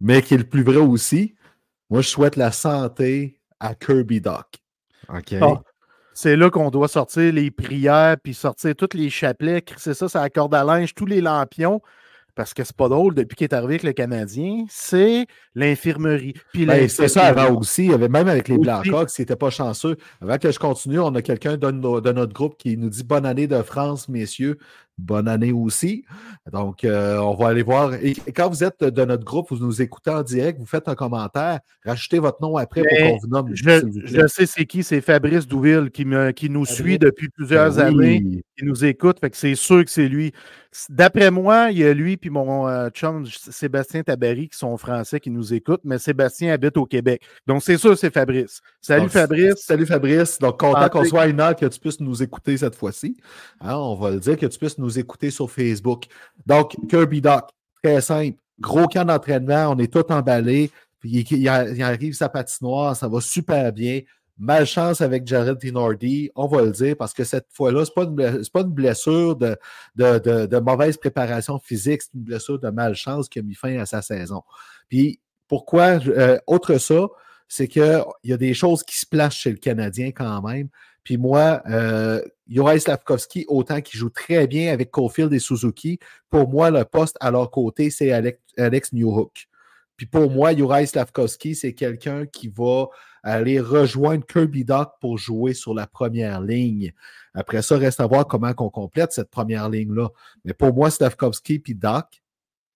mais 0.00 0.22
qui 0.22 0.34
est 0.34 0.38
le 0.38 0.44
plus 0.44 0.62
vrai 0.62 0.76
aussi. 0.76 1.34
Moi, 1.90 2.00
je 2.00 2.08
souhaite 2.08 2.36
la 2.36 2.52
santé 2.52 3.40
à 3.60 3.74
Kirby 3.74 4.20
Doc. 4.20 4.46
OK? 5.08 5.34
Ah, 5.40 5.60
c'est 6.14 6.36
là 6.36 6.48
qu'on 6.48 6.70
doit 6.70 6.88
sortir 6.88 7.32
les 7.32 7.50
prières, 7.50 8.16
puis 8.22 8.34
sortir 8.34 8.74
tous 8.76 8.96
les 8.96 9.10
chapelets, 9.10 9.64
c'est 9.76 9.94
ça, 9.94 10.08
ça 10.08 10.22
accorde 10.22 10.54
à 10.54 10.62
linge, 10.64 10.94
tous 10.94 11.06
les 11.06 11.20
lampions 11.20 11.82
parce 12.34 12.54
que 12.54 12.64
c'est 12.64 12.76
pas 12.76 12.88
drôle 12.88 13.14
depuis 13.14 13.36
qu'il 13.36 13.44
est 13.44 13.54
arrivé 13.54 13.74
avec 13.74 13.82
le 13.82 13.92
Canadien, 13.92 14.64
c'est 14.68 15.26
l'infirmerie. 15.54 16.34
Ben, 16.54 16.88
c'est 16.88 17.08
ça 17.08 17.26
avant 17.26 17.54
aussi. 17.56 17.88
Même 17.88 18.28
avec 18.28 18.48
les 18.48 18.58
Blackhawks, 18.58 19.10
c'était 19.10 19.36
pas 19.36 19.50
chanceux. 19.50 19.96
Avant 20.20 20.38
que 20.38 20.50
je 20.50 20.58
continue, 20.58 20.98
on 20.98 21.14
a 21.14 21.22
quelqu'un 21.22 21.56
de, 21.56 22.00
de, 22.00 22.12
notre 22.12 22.32
groupe 22.32 22.56
qui 22.58 22.76
nous 22.76 22.90
dit 22.90 23.04
bonne 23.04 23.26
année 23.26 23.46
de 23.46 23.62
France, 23.62 24.08
messieurs 24.08 24.58
bonne 24.98 25.28
année 25.28 25.52
aussi. 25.52 26.04
Donc, 26.52 26.84
euh, 26.84 27.18
on 27.18 27.34
va 27.34 27.48
aller 27.48 27.62
voir. 27.62 27.94
Et 27.94 28.14
quand 28.34 28.48
vous 28.48 28.62
êtes 28.64 28.84
de 28.84 29.04
notre 29.04 29.24
groupe, 29.24 29.46
vous 29.50 29.64
nous 29.64 29.82
écoutez 29.82 30.10
en 30.10 30.22
direct, 30.22 30.58
vous 30.58 30.66
faites 30.66 30.88
un 30.88 30.94
commentaire, 30.94 31.60
rajoutez 31.84 32.18
votre 32.18 32.42
nom 32.42 32.56
après 32.56 32.82
pour 32.82 32.98
qu'on 32.98 33.18
vous 33.18 33.28
nomme. 33.28 33.50
Je, 33.54 34.26
sais 34.26 34.46
c'est 34.46 34.66
qui, 34.66 34.82
c'est 34.82 35.00
Fabrice 35.00 35.46
Douville 35.46 35.90
qui, 35.90 36.04
me, 36.04 36.30
qui 36.32 36.50
nous 36.50 36.66
suit 36.66 36.98
depuis 36.98 37.28
plusieurs 37.28 37.74
ben 37.76 37.86
années, 37.86 38.44
qui 38.56 38.64
nous 38.64 38.84
écoute. 38.84 39.18
Fait 39.20 39.30
que 39.30 39.36
c'est 39.36 39.54
sûr 39.54 39.84
que 39.84 39.90
c'est 39.90 40.08
lui. 40.08 40.32
D'après 40.88 41.30
moi, 41.30 41.68
il 41.70 41.78
y 41.78 41.84
a 41.84 41.94
lui 41.94 42.16
puis 42.16 42.30
mon 42.30 42.66
euh, 42.68 42.90
chum 42.90 43.24
Sébastien 43.26 44.02
Tabary 44.02 44.48
qui 44.48 44.58
sont 44.58 44.76
français 44.76 45.20
qui 45.20 45.30
nous 45.30 45.54
écoutent, 45.54 45.82
mais 45.84 45.98
Sébastien 45.98 46.52
habite 46.52 46.76
au 46.76 46.84
Québec. 46.84 47.22
Donc, 47.46 47.62
c'est 47.62 47.76
sûr, 47.76 47.96
c'est 47.96 48.12
Fabrice. 48.12 48.60
Salut 48.80 49.08
Fabrice. 49.08 49.54
Salut 49.58 49.86
Fabrice. 49.86 50.38
Donc, 50.40 50.58
content 50.58 50.88
qu'on 50.88 51.04
soit 51.04 51.22
à 51.22 51.26
une 51.28 51.40
heure 51.40 51.54
que 51.54 51.66
tu 51.66 51.78
puisses 51.78 52.00
nous 52.00 52.22
écouter 52.22 52.56
cette 52.56 52.74
fois-ci. 52.74 53.16
Hein, 53.60 53.76
on 53.76 53.94
va 53.94 54.10
le 54.10 54.18
dire, 54.18 54.36
que 54.36 54.46
tu 54.46 54.58
puisses 54.58 54.78
nous 54.78 54.83
nous 54.84 54.98
écouter 54.98 55.30
sur 55.30 55.50
Facebook. 55.50 56.04
Donc, 56.46 56.76
Kirby 56.88 57.20
Doc, 57.20 57.50
très 57.82 58.00
simple. 58.00 58.38
Gros 58.60 58.86
camp 58.86 59.04
d'entraînement, 59.04 59.70
on 59.70 59.78
est 59.78 59.92
tout 59.92 60.10
emballé. 60.12 60.70
Il, 61.02 61.48
arrive 61.48 62.14
sa 62.14 62.28
patinoire, 62.28 62.96
ça 62.96 63.08
va 63.08 63.20
super 63.20 63.72
bien. 63.72 64.00
Malchance 64.38 65.00
avec 65.00 65.26
Jared 65.26 65.58
Tinordi, 65.58 66.30
on 66.34 66.46
va 66.46 66.62
le 66.62 66.72
dire, 66.72 66.96
parce 66.96 67.12
que 67.12 67.22
cette 67.22 67.46
fois-là, 67.50 67.84
ce 67.84 67.90
n'est 68.00 68.50
pas, 68.52 68.60
une 68.62 68.72
blessure 68.72 69.36
de, 69.36 69.56
de, 69.94 70.58
mauvaise 70.58 70.96
préparation 70.96 71.58
physique, 71.58 72.02
c'est 72.02 72.14
une 72.14 72.22
blessure 72.22 72.58
de 72.58 72.68
malchance 72.70 73.28
qui 73.28 73.38
a 73.38 73.42
mis 73.42 73.54
fin 73.54 73.78
à 73.78 73.86
sa 73.86 74.02
saison. 74.02 74.42
Puis 74.88 75.20
pourquoi, 75.46 76.00
euh, 76.08 76.38
autre 76.46 76.78
ça, 76.78 77.06
c'est 77.46 77.68
qu'il 77.68 78.04
y 78.24 78.32
a 78.32 78.36
des 78.36 78.54
choses 78.54 78.82
qui 78.82 78.98
se 78.98 79.06
placent 79.06 79.36
chez 79.36 79.50
le 79.50 79.58
Canadien 79.58 80.10
quand 80.10 80.42
même. 80.42 80.68
Puis 81.04 81.18
moi, 81.18 81.62
euh, 81.68 82.22
Slavkovski, 82.48 83.44
autant 83.48 83.80
qu'il 83.82 84.00
joue 84.00 84.08
très 84.08 84.46
bien 84.46 84.72
avec 84.72 84.90
Caulfield 84.90 85.32
et 85.32 85.38
Suzuki, 85.38 85.98
pour 86.30 86.48
moi, 86.48 86.70
le 86.70 86.84
poste 86.84 87.16
à 87.20 87.30
leur 87.30 87.50
côté, 87.50 87.90
c'est 87.90 88.10
Alex, 88.10 88.92
Newhook. 88.92 89.46
Puis 89.96 90.06
pour 90.06 90.30
moi, 90.30 90.54
Juraj 90.54 90.88
Slavkovski, 90.88 91.54
c'est 91.54 91.74
quelqu'un 91.74 92.26
qui 92.26 92.48
va 92.48 92.86
aller 93.22 93.60
rejoindre 93.60 94.26
Kirby 94.26 94.64
Doc 94.64 94.92
pour 95.00 95.18
jouer 95.18 95.54
sur 95.54 95.72
la 95.72 95.86
première 95.86 96.40
ligne. 96.40 96.92
Après 97.32 97.62
ça, 97.62 97.76
reste 97.76 98.00
à 98.00 98.06
voir 98.06 98.26
comment 98.26 98.52
on 98.58 98.70
complète 98.70 99.12
cette 99.12 99.30
première 99.30 99.68
ligne-là. 99.68 100.08
Mais 100.44 100.52
pour 100.52 100.74
moi, 100.74 100.90
Slavkovski 100.90 101.62
et 101.68 101.74
Doc, 101.74 102.22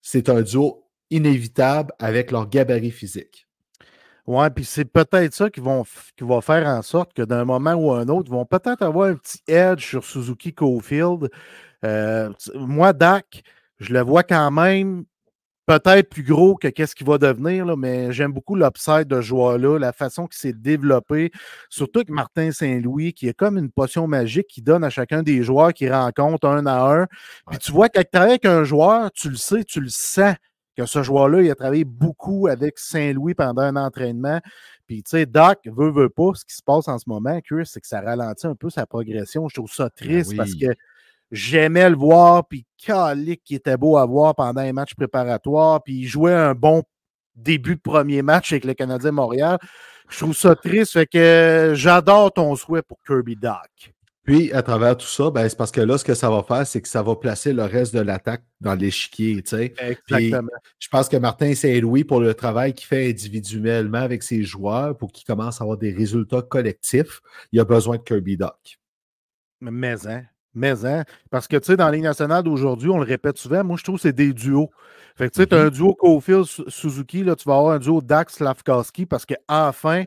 c'est 0.00 0.28
un 0.28 0.42
duo 0.42 0.85
inévitable 1.11 1.92
avec 1.99 2.30
leur 2.30 2.49
gabarit 2.49 2.90
physique. 2.90 3.47
Ouais, 4.28 4.50
puis 4.50 4.66
c'est 4.66 4.85
peut-être 4.85 5.32
ça 5.32 5.49
qui, 5.49 5.61
vont, 5.61 5.85
qui 6.14 6.23
va 6.23 6.42
faire 6.42 6.66
en 6.66 6.82
sorte 6.82 7.14
que 7.14 7.23
d'un 7.23 7.47
moment 7.47 7.73
ou 7.73 7.92
un 7.92 8.06
autre, 8.08 8.28
ils 8.28 8.32
vont 8.35 8.44
peut-être 8.44 8.82
avoir 8.82 9.08
un 9.08 9.14
petit 9.14 9.40
edge 9.49 9.82
sur 9.82 10.04
Suzuki 10.04 10.52
Cofield. 10.52 11.30
Euh, 11.82 12.30
moi, 12.54 12.92
Dak, 12.92 13.42
je 13.78 13.94
le 13.94 14.02
vois 14.02 14.25
quand 14.25 14.50
même 14.50 15.06
peut-être 15.64 16.11
plus 16.11 16.25
gros 16.25 16.56
que 16.56 16.68
qu'est-ce 16.68 16.94
qu'il 16.94 17.06
va 17.06 17.16
devenir, 17.16 17.64
là, 17.64 17.75
mais 17.75 18.12
j'aime 18.12 18.35
beaucoup 18.35 18.54
l'upside 18.54 19.04
de 19.06 19.23
joueur-là, 19.23 19.78
la 19.78 19.94
façon 19.94 20.26
qu'il 20.26 20.38
s'est 20.38 20.52
développé, 20.52 21.30
surtout 21.70 22.00
avec 22.00 22.11
Martin 22.11 22.52
Saint-Louis, 22.52 23.14
qui 23.14 23.28
est 23.28 23.35
comme 23.35 23.56
une 23.56 23.70
potion 23.70 24.06
magique 24.06 24.49
qui 24.49 24.61
donne 24.61 24.85
à 24.85 24.90
chacun 24.90 25.23
des 25.23 25.42
joueurs 25.42 25.73
qu'il 25.73 25.90
rencontre 25.90 26.47
un 26.47 26.66
à 26.66 27.00
un. 27.00 27.06
Puis 27.50 27.58
tu 27.61 27.73
vois, 27.73 27.88
quand 27.88 28.02
tu 28.02 28.18
avec 28.18 28.44
un 28.44 28.64
joueur, 28.64 29.11
tu 29.12 29.30
le 29.30 29.37
sais, 29.37 29.64
tu 29.64 29.80
le 29.80 29.88
sens 29.88 30.35
que 30.78 30.87
ce 30.87 31.02
joueur-là, 31.02 31.42
il 31.42 31.50
a 31.50 31.54
travaillé 31.54 31.85
beaucoup 31.85 32.47
avec 32.47 32.78
Saint-Louis 32.78 33.35
pendant 33.35 33.62
un 33.62 33.76
entraînement. 33.76 34.40
Puis, 34.87 35.02
tu 35.02 35.11
sais, 35.11 35.26
Doc 35.26 35.58
veut, 35.66 35.90
veut 35.90 36.08
pas. 36.08 36.30
Ce 36.35 36.44
qui 36.44 36.54
se 36.54 36.62
passe 36.62 36.88
en 36.88 36.99
ce 36.99 37.04
moment, 37.08 37.40
Chris, 37.40 37.66
c'est 37.66 37.80
que 37.80 37.87
ça 37.87 38.00
ralentit 38.00 38.47
un 38.47 38.54
peu 38.54 38.70
sa 38.70 38.87
progression. 38.87 39.49
Je 39.49 39.54
trouve 39.56 39.73
ça 39.73 39.85
ben 39.85 39.90
triste 39.97 40.37
parce 40.37 40.54
que 40.54 40.66
j'aimais 41.32 41.90
le 41.90 41.97
voir. 41.97 42.47
Puis, 42.47 42.64
Calic, 42.78 43.42
qui 43.44 43.56
était 43.56 43.76
beau 43.76 43.97
à 43.97 44.06
voir 44.06 44.35
pendant 44.35 44.61
un 44.61 44.73
match 44.73 44.94
préparatoire. 44.94 45.82
Puis, 45.82 45.94
il 45.94 46.06
jouait 46.06 46.35
un 46.35 46.54
bon 46.54 46.85
début 47.35 47.75
de 47.75 47.80
premier 47.80 48.23
match 48.23 48.52
avec 48.52 48.64
le 48.64 48.75
Canadien 48.75 49.11
Montréal. 49.11 49.58
Je 50.08 50.18
trouve 50.18 50.37
ça 50.37 50.54
triste. 50.54 50.92
Fait 50.92 51.06
que 51.06 51.73
j'adore 51.75 52.32
ton 52.32 52.54
souhait 52.54 52.82
pour 52.82 52.99
Kirby 53.04 53.37
Doc. 53.37 53.92
Puis, 54.25 54.52
à 54.52 54.62
travers 54.62 54.94
tout 54.96 55.06
ça, 55.06 55.30
ben, 55.30 55.48
c'est 55.48 55.56
parce 55.56 55.70
que 55.70 55.80
là, 55.80 55.96
ce 55.96 56.04
que 56.04 56.12
ça 56.12 56.28
va 56.28 56.42
faire, 56.42 56.66
c'est 56.66 56.82
que 56.82 56.88
ça 56.88 57.02
va 57.02 57.16
placer 57.16 57.54
le 57.54 57.64
reste 57.64 57.94
de 57.94 58.00
l'attaque 58.00 58.44
dans 58.60 58.75
l'échiquier. 58.75 59.38
Exactement. 59.38 60.50
je 60.78 60.88
pense 60.88 61.08
que 61.08 61.16
Martin 61.16 61.54
Saint-Louis, 61.54 62.04
pour 62.04 62.20
le 62.20 62.34
travail 62.34 62.75
qu'il 62.75 62.87
fait 62.87 63.08
individuellement 63.08 63.98
avec 63.98 64.22
ses 64.22 64.42
joueurs, 64.42 64.96
pour 64.98 65.12
qu'il 65.12 65.25
commence 65.25 65.60
à 65.60 65.64
avoir 65.64 65.78
des 65.78 65.92
résultats 65.92 66.42
collectifs, 66.42 67.20
il 67.52 67.60
a 67.60 67.64
besoin 67.64 67.96
de 67.96 68.02
Kirby 68.02 68.37
Doc. 68.37 68.78
Mais, 69.60 70.06
hein, 70.06 70.25
mais, 70.54 70.84
hein. 70.84 71.04
Parce 71.30 71.48
que, 71.48 71.56
tu 71.56 71.66
sais, 71.66 71.76
dans 71.76 71.87
la 71.87 71.92
Ligue 71.92 72.02
nationale 72.02 72.42
d'aujourd'hui, 72.42 72.90
on 72.90 72.98
le 72.98 73.04
répète 73.04 73.38
souvent, 73.38 73.64
moi, 73.64 73.76
je 73.78 73.84
trouve 73.84 73.96
que 73.96 74.02
c'est 74.02 74.12
des 74.12 74.32
duos. 74.32 74.70
Fait 75.16 75.28
que, 75.28 75.34
tu 75.34 75.40
sais, 75.40 75.46
tu 75.46 75.54
as 75.54 75.62
un 75.62 75.68
mm-hmm. 75.68 75.70
duo 75.70 75.94
Cofield-Suzuki, 75.94 77.25
là, 77.25 77.34
tu 77.34 77.48
vas 77.48 77.56
avoir 77.56 77.75
un 77.75 77.78
duo 77.78 78.00
Dax-Slavkowski 78.00 79.06
parce 79.06 79.25
qu'enfin, 79.25 80.04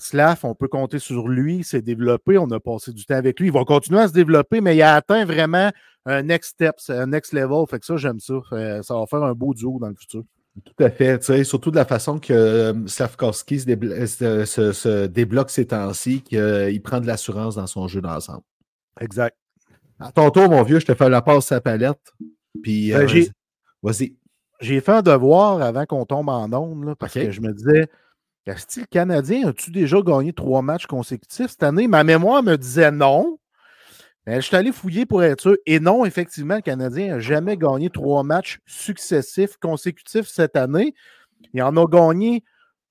Slav, 0.00 0.40
on 0.44 0.54
peut 0.54 0.68
compter 0.68 0.98
sur 0.98 1.28
lui, 1.28 1.58
il 1.58 1.64
s'est 1.64 1.82
développé, 1.82 2.38
on 2.38 2.50
a 2.50 2.60
passé 2.60 2.92
du 2.92 3.04
temps 3.04 3.16
avec 3.16 3.38
lui. 3.38 3.48
Il 3.48 3.52
va 3.52 3.64
continuer 3.64 4.00
à 4.00 4.08
se 4.08 4.12
développer, 4.12 4.60
mais 4.60 4.76
il 4.76 4.82
a 4.82 4.94
atteint 4.94 5.24
vraiment 5.24 5.70
un 6.06 6.22
next 6.22 6.52
step, 6.52 6.76
un 6.88 7.06
next 7.06 7.32
level. 7.32 7.64
Fait 7.68 7.78
que 7.78 7.86
ça, 7.86 7.96
j'aime 7.96 8.20
ça. 8.20 8.34
Ça 8.82 8.94
va 8.94 9.06
faire 9.06 9.22
un 9.22 9.34
beau 9.34 9.54
duo 9.54 9.78
dans 9.80 9.88
le 9.88 9.94
futur. 9.94 10.22
Tout 10.64 10.84
à 10.84 10.90
fait. 10.90 11.44
Surtout 11.44 11.70
de 11.70 11.76
la 11.76 11.84
façon 11.84 12.18
que 12.18 12.32
euh, 12.32 12.86
Slavkovski 12.86 13.60
se, 13.60 15.06
débloque 15.06 15.50
ces 15.50 15.66
temps-ci, 15.66 16.22
qu'il 16.22 16.82
prend 16.82 17.00
de 17.00 17.06
l'assurance 17.06 17.54
dans 17.56 17.66
son 17.66 17.86
jeu 17.88 18.00
d'ensemble. 18.00 18.42
Exact. 19.00 19.36
À 19.98 20.12
ton 20.12 20.30
tour, 20.30 20.48
mon 20.48 20.62
vieux, 20.62 20.80
je 20.80 20.86
te 20.86 20.94
fais 20.94 21.08
la 21.08 21.22
passe 21.22 21.46
sa 21.46 21.60
palette. 21.60 22.12
Puis, 22.62 22.90
ben, 22.90 23.08
euh, 23.08 23.24
vas-y. 23.82 24.16
J'ai 24.60 24.80
fait 24.80 24.92
un 24.92 25.02
devoir 25.02 25.62
avant 25.62 25.86
qu'on 25.86 26.04
tombe 26.04 26.28
en 26.28 26.52
onde, 26.52 26.94
parce 26.98 27.14
que 27.14 27.30
je 27.30 27.40
me 27.40 27.52
disais, 27.52 27.88
le 28.46 28.84
Canadien, 28.86 29.48
as-tu 29.48 29.70
déjà 29.70 30.00
gagné 30.00 30.32
trois 30.32 30.62
matchs 30.62 30.86
consécutifs? 30.86 31.50
Cette 31.50 31.62
année? 31.62 31.86
Ma 31.86 32.04
mémoire 32.04 32.42
me 32.42 32.56
disait 32.56 32.90
non. 32.90 33.38
je 34.26 34.40
suis 34.40 34.56
allé 34.56 34.72
fouiller 34.72 35.06
pour 35.06 35.22
être 35.22 35.40
sûr. 35.40 35.56
Et 35.66 35.80
non, 35.80 36.04
effectivement, 36.04 36.56
le 36.56 36.62
Canadien 36.62 37.08
n'a 37.08 37.20
jamais 37.20 37.56
gagné 37.56 37.90
trois 37.90 38.22
matchs 38.22 38.58
successifs 38.66 39.56
consécutifs 39.58 40.26
cette 40.26 40.56
année. 40.56 40.94
Il 41.52 41.62
en 41.62 41.76
a 41.76 41.86
gagné 41.86 42.44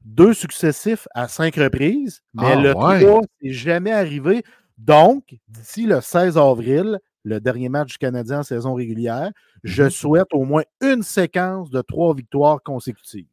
deux 0.06 0.34
successifs 0.34 1.08
à 1.14 1.28
cinq 1.28 1.56
reprises, 1.56 2.22
mais 2.34 2.54
ah, 2.54 2.56
le 2.56 2.72
trois 2.72 2.98
n'est 3.42 3.52
jamais 3.52 3.92
arrivé. 3.92 4.44
Donc, 4.78 5.36
d'ici 5.50 5.86
le 5.86 6.00
16 6.00 6.38
avril, 6.38 7.00
le 7.24 7.42
dernier 7.42 7.70
match 7.70 7.92
du 7.92 7.98
Canadien 7.98 8.40
en 8.40 8.44
saison 8.44 8.74
régulière, 8.74 9.32
je 9.64 9.84
mhm. 9.84 9.90
souhaite 9.90 10.34
au 10.34 10.46
moins 10.46 10.64
une 10.82 11.04
séquence 11.04 11.70
de 11.70 11.82
trois 11.82 12.16
victoires 12.16 12.64
consécutives. 12.64 13.28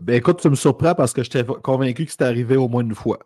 Ben 0.00 0.16
écoute, 0.16 0.40
tu 0.40 0.50
me 0.50 0.54
surprends 0.54 0.94
parce 0.94 1.12
que 1.12 1.22
j'étais 1.22 1.44
convaincu 1.44 2.04
que 2.04 2.10
c'était 2.10 2.24
arrivé 2.24 2.56
au 2.56 2.68
moins 2.68 2.82
une 2.82 2.94
fois. 2.94 3.18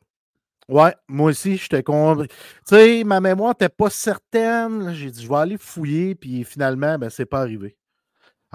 Ouais, 0.68 0.94
moi 1.08 1.30
aussi, 1.30 1.56
j'étais 1.56 1.82
convaincu. 1.82 2.28
Tu 2.28 2.74
sais, 2.74 3.04
ma 3.04 3.20
mémoire 3.20 3.50
n'était 3.50 3.68
pas 3.68 3.90
certaine. 3.90 4.94
J'ai 4.94 5.10
dit, 5.10 5.22
je 5.22 5.28
vais 5.28 5.36
aller 5.36 5.58
fouiller, 5.58 6.14
puis 6.14 6.44
finalement, 6.44 6.98
ben, 6.98 7.10
c'est 7.10 7.26
pas 7.26 7.40
arrivé. 7.40 7.76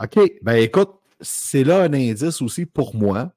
OK. 0.01 0.19
Ben 0.41 0.55
écoute, 0.55 0.91
c'est 1.22 1.63
là 1.63 1.84
un 1.84 1.93
indice 1.93 2.41
aussi 2.41 2.65
pour 2.65 2.96
moi 2.96 3.31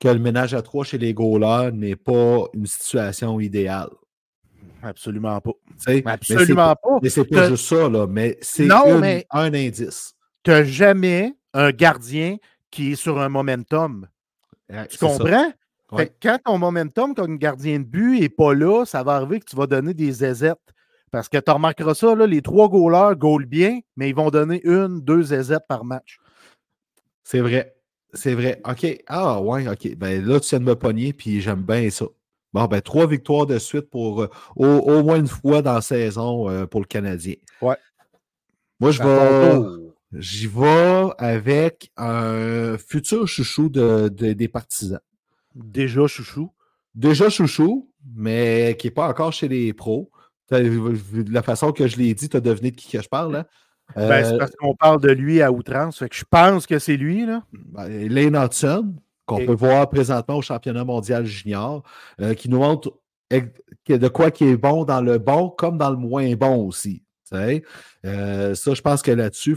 que 0.00 0.08
le 0.08 0.18
ménage 0.18 0.52
à 0.52 0.62
trois 0.62 0.84
chez 0.84 0.98
les 0.98 1.14
goalers 1.14 1.72
n'est 1.72 1.96
pas 1.96 2.46
une 2.54 2.66
situation 2.66 3.38
idéale. 3.38 3.90
Absolument 4.82 5.40
pas. 5.40 5.52
Absolument 6.06 6.74
pas. 6.74 6.98
Mais 7.00 7.08
c'est 7.08 7.24
pas 7.24 7.48
juste 7.48 7.66
ça, 7.66 7.88
là, 7.88 8.06
mais 8.08 8.36
c'est 8.42 8.68
un 8.70 9.54
indice. 9.54 10.14
Tu 10.42 10.50
n'as 10.50 10.64
jamais 10.64 11.36
un 11.54 11.70
gardien 11.70 12.36
qui 12.72 12.92
est 12.92 12.96
sur 12.96 13.20
un 13.20 13.28
momentum. 13.28 14.08
tu 14.90 14.98
comprends? 14.98 15.52
quand 16.22 16.38
ton 16.42 16.56
momentum 16.56 17.14
comme 17.14 17.36
gardien 17.36 17.78
de 17.78 17.84
but 17.84 18.20
n'est 18.20 18.30
pas 18.30 18.54
là, 18.54 18.84
ça 18.86 19.02
va 19.02 19.16
arriver 19.16 19.40
que 19.40 19.44
tu 19.44 19.54
vas 19.54 19.66
donner 19.66 19.94
des 19.94 20.24
aisettes. 20.24 20.58
Parce 21.10 21.28
que 21.28 21.36
tu 21.36 21.50
remarqueras 21.50 21.92
ça, 21.92 22.14
là, 22.14 22.26
les 22.26 22.40
trois 22.40 22.70
goalers 22.70 23.16
goalent 23.16 23.44
bien, 23.44 23.80
mais 23.96 24.08
ils 24.08 24.14
vont 24.14 24.30
donner 24.30 24.62
une, 24.64 25.02
deux 25.02 25.34
aisettes 25.34 25.66
par 25.68 25.84
match. 25.84 26.18
C'est 27.22 27.40
vrai. 27.40 27.76
C'est 28.14 28.34
vrai. 28.34 28.62
OK. 28.66 28.86
Ah 29.06 29.40
ouais, 29.42 29.68
OK. 29.68 29.94
Ben 29.96 30.24
là, 30.24 30.40
tu 30.40 30.48
viens 30.48 30.60
de 30.60 30.64
me 30.64 30.74
pogner, 30.74 31.12
puis 31.12 31.42
j'aime 31.42 31.62
bien 31.62 31.90
ça. 31.90 32.06
Bon, 32.54 32.64
ben 32.64 32.80
trois 32.80 33.06
victoires 33.06 33.46
de 33.46 33.58
suite 33.58 33.90
pour 33.90 34.22
euh, 34.22 34.30
au, 34.56 35.02
moins 35.02 35.16
une 35.16 35.28
fois 35.28 35.60
dans 35.60 35.74
la 35.74 35.80
saison 35.82 36.48
euh, 36.48 36.66
pour 36.66 36.80
le 36.80 36.86
Canadien. 36.86 37.34
Ouais. 37.60 37.76
Moi, 38.80 38.90
je 38.90 39.02
vais. 39.02 39.91
J'y 40.14 40.46
vais 40.46 41.08
avec 41.18 41.90
un 41.96 42.76
futur 42.78 43.26
chouchou 43.26 43.68
de, 43.68 44.08
des 44.08 44.48
partisans. 44.48 45.00
Déjà 45.54 46.06
chouchou? 46.06 46.52
Déjà 46.94 47.30
chouchou, 47.30 47.90
mais 48.14 48.76
qui 48.78 48.86
n'est 48.86 48.92
pas 48.92 49.08
encore 49.08 49.32
chez 49.32 49.48
les 49.48 49.72
pros. 49.72 50.10
De 50.50 51.32
la 51.32 51.42
façon 51.42 51.72
que 51.72 51.86
je 51.86 51.96
l'ai 51.96 52.12
dit, 52.14 52.28
tu 52.28 52.36
as 52.36 52.40
deviné 52.40 52.70
de 52.70 52.76
qui 52.76 52.90
que 52.90 53.02
je 53.02 53.08
parle. 53.08 53.36
Hein? 53.36 53.46
Ben, 53.96 54.24
c'est 54.24 54.38
parce 54.38 54.52
qu'on 54.52 54.74
parle 54.74 55.00
de 55.00 55.10
lui 55.10 55.40
à 55.42 55.50
outrance. 55.50 56.00
que 56.00 56.14
je 56.14 56.24
pense 56.28 56.66
que 56.66 56.78
c'est 56.78 56.96
lui. 56.96 57.26
Là. 57.26 57.42
Ben, 57.52 58.08
Lane 58.08 58.36
Hudson, 58.36 58.94
qu'on 59.26 59.44
peut 59.46 59.54
voir 59.54 59.88
présentement 59.88 60.36
au 60.36 60.42
championnat 60.42 60.84
mondial 60.84 61.24
junior, 61.24 61.82
euh, 62.20 62.34
qui 62.34 62.50
nous 62.50 62.58
montre 62.58 62.98
de 63.30 64.08
quoi 64.08 64.30
qui 64.30 64.44
est 64.44 64.56
bon 64.56 64.84
dans 64.84 65.00
le 65.00 65.18
bon 65.18 65.48
comme 65.48 65.78
dans 65.78 65.90
le 65.90 65.96
moins 65.96 66.34
bon 66.34 66.66
aussi. 66.66 67.02
Euh, 67.34 68.54
ça, 68.54 68.74
je 68.74 68.82
pense 68.82 69.02
que 69.02 69.10
là-dessus, 69.10 69.56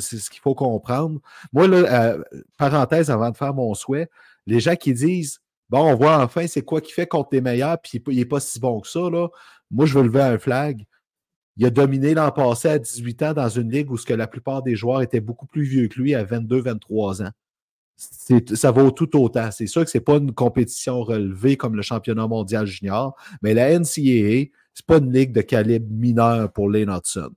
c'est 0.00 0.18
ce 0.18 0.30
qu'il 0.30 0.40
faut 0.40 0.54
comprendre. 0.54 1.20
Moi, 1.52 1.68
là, 1.68 1.76
euh, 2.14 2.22
parenthèse 2.58 3.10
avant 3.10 3.30
de 3.30 3.36
faire 3.36 3.54
mon 3.54 3.74
souhait, 3.74 4.08
les 4.46 4.60
gens 4.60 4.76
qui 4.76 4.92
disent 4.92 5.40
Bon, 5.72 5.90
on 5.90 5.96
voit 5.96 6.22
enfin 6.22 6.46
c'est 6.46 6.60
quoi 6.60 6.82
qui 6.82 6.92
fait 6.92 7.06
contre 7.06 7.30
les 7.32 7.40
meilleurs, 7.40 7.80
puis 7.80 8.02
il 8.08 8.18
n'est 8.18 8.26
pas 8.26 8.40
si 8.40 8.60
bon 8.60 8.80
que 8.80 8.88
ça, 8.88 9.08
là. 9.08 9.28
Moi, 9.70 9.86
je 9.86 9.98
veux 9.98 10.04
lever 10.04 10.20
un 10.20 10.38
flag. 10.38 10.84
Il 11.56 11.64
a 11.64 11.70
dominé 11.70 12.12
l'an 12.12 12.30
passé 12.30 12.68
à 12.68 12.78
18 12.78 13.22
ans 13.22 13.32
dans 13.32 13.48
une 13.48 13.70
ligue 13.70 13.90
où 13.90 13.96
la 14.08 14.26
plupart 14.26 14.62
des 14.62 14.76
joueurs 14.76 15.00
étaient 15.00 15.20
beaucoup 15.20 15.46
plus 15.46 15.62
vieux 15.62 15.88
que 15.88 15.98
lui 15.98 16.14
à 16.14 16.24
22-23 16.24 17.24
ans. 17.24 17.30
Ça 18.54 18.70
vaut 18.70 18.90
tout 18.90 19.18
autant. 19.18 19.50
C'est 19.50 19.66
sûr 19.66 19.84
que 19.84 19.90
ce 19.90 19.96
n'est 19.96 20.04
pas 20.04 20.16
une 20.16 20.32
compétition 20.32 21.02
relevée 21.02 21.56
comme 21.56 21.74
le 21.74 21.82
championnat 21.82 22.26
mondial 22.26 22.66
junior, 22.66 23.16
mais 23.42 23.54
la 23.54 23.78
NCAA, 23.78 24.50
c'est 24.74 24.86
pas 24.86 24.98
une 24.98 25.12
ligue 25.12 25.32
de 25.32 25.42
calibre 25.42 25.86
mineur 25.90 26.52
pour 26.52 26.70
Lane 26.70 26.90
Hudson. 26.90 27.30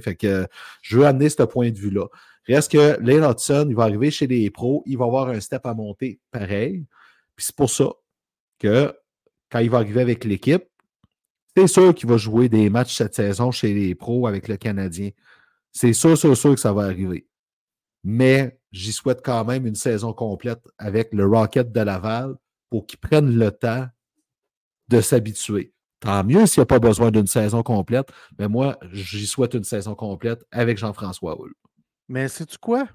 Fait 0.00 0.16
que 0.16 0.46
je 0.82 0.98
veux 0.98 1.06
amener 1.06 1.28
ce 1.28 1.42
point 1.44 1.70
de 1.70 1.78
vue-là. 1.78 2.06
Reste 2.46 2.72
que 2.72 2.98
Lane 3.00 3.30
Hudson, 3.30 3.66
il 3.68 3.76
va 3.76 3.84
arriver 3.84 4.10
chez 4.10 4.26
les 4.26 4.50
pros, 4.50 4.82
il 4.86 4.96
va 4.96 5.04
avoir 5.04 5.28
un 5.28 5.40
step 5.40 5.66
à 5.66 5.74
monter 5.74 6.18
pareil. 6.30 6.86
C'est 7.36 7.54
pour 7.54 7.70
ça 7.70 7.90
que 8.58 8.92
quand 9.50 9.58
il 9.60 9.70
va 9.70 9.78
arriver 9.78 10.00
avec 10.00 10.24
l'équipe, 10.24 10.64
c'est 11.56 11.66
sûr 11.66 11.94
qu'il 11.94 12.08
va 12.08 12.16
jouer 12.16 12.48
des 12.48 12.70
matchs 12.70 12.96
cette 12.96 13.14
saison 13.14 13.50
chez 13.50 13.74
les 13.74 13.94
pros 13.94 14.26
avec 14.26 14.48
le 14.48 14.56
Canadien. 14.56 15.10
C'est 15.72 15.92
sûr, 15.92 16.16
sûr, 16.16 16.36
sûr 16.36 16.54
que 16.54 16.60
ça 16.60 16.72
va 16.72 16.84
arriver. 16.84 17.26
Mais 18.04 18.58
j'y 18.72 18.92
souhaite 18.92 19.20
quand 19.24 19.44
même 19.44 19.66
une 19.66 19.74
saison 19.74 20.12
complète 20.12 20.60
avec 20.78 21.12
le 21.12 21.26
Rocket 21.26 21.70
de 21.72 21.80
Laval 21.80 22.36
pour 22.70 22.86
qu'il 22.86 22.98
prenne 22.98 23.36
le 23.36 23.50
temps 23.50 23.86
de 24.88 25.00
s'habituer. 25.00 25.72
Tant 26.00 26.22
mieux 26.24 26.46
s'il 26.46 26.60
n'y 26.60 26.62
a 26.62 26.66
pas 26.66 26.78
besoin 26.78 27.10
d'une 27.10 27.26
saison 27.26 27.62
complète, 27.62 28.08
mais 28.38 28.48
moi, 28.48 28.78
j'y 28.92 29.26
souhaite 29.26 29.54
une 29.54 29.64
saison 29.64 29.94
complète 29.94 30.44
avec 30.52 30.78
Jean-François 30.78 31.36
Hull. 31.40 31.52
Mais 32.08 32.28
sais-tu 32.28 32.56
quoi? 32.58 32.86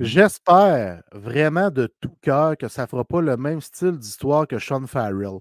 J'espère 0.00 1.02
vraiment 1.12 1.70
de 1.70 1.88
tout 2.00 2.10
cœur 2.20 2.56
que 2.56 2.68
ça 2.68 2.82
ne 2.82 2.86
fera 2.88 3.04
pas 3.04 3.20
le 3.20 3.36
même 3.36 3.60
style 3.60 3.92
d'histoire 3.98 4.46
que 4.46 4.58
Sean 4.58 4.86
Farrell. 4.86 5.38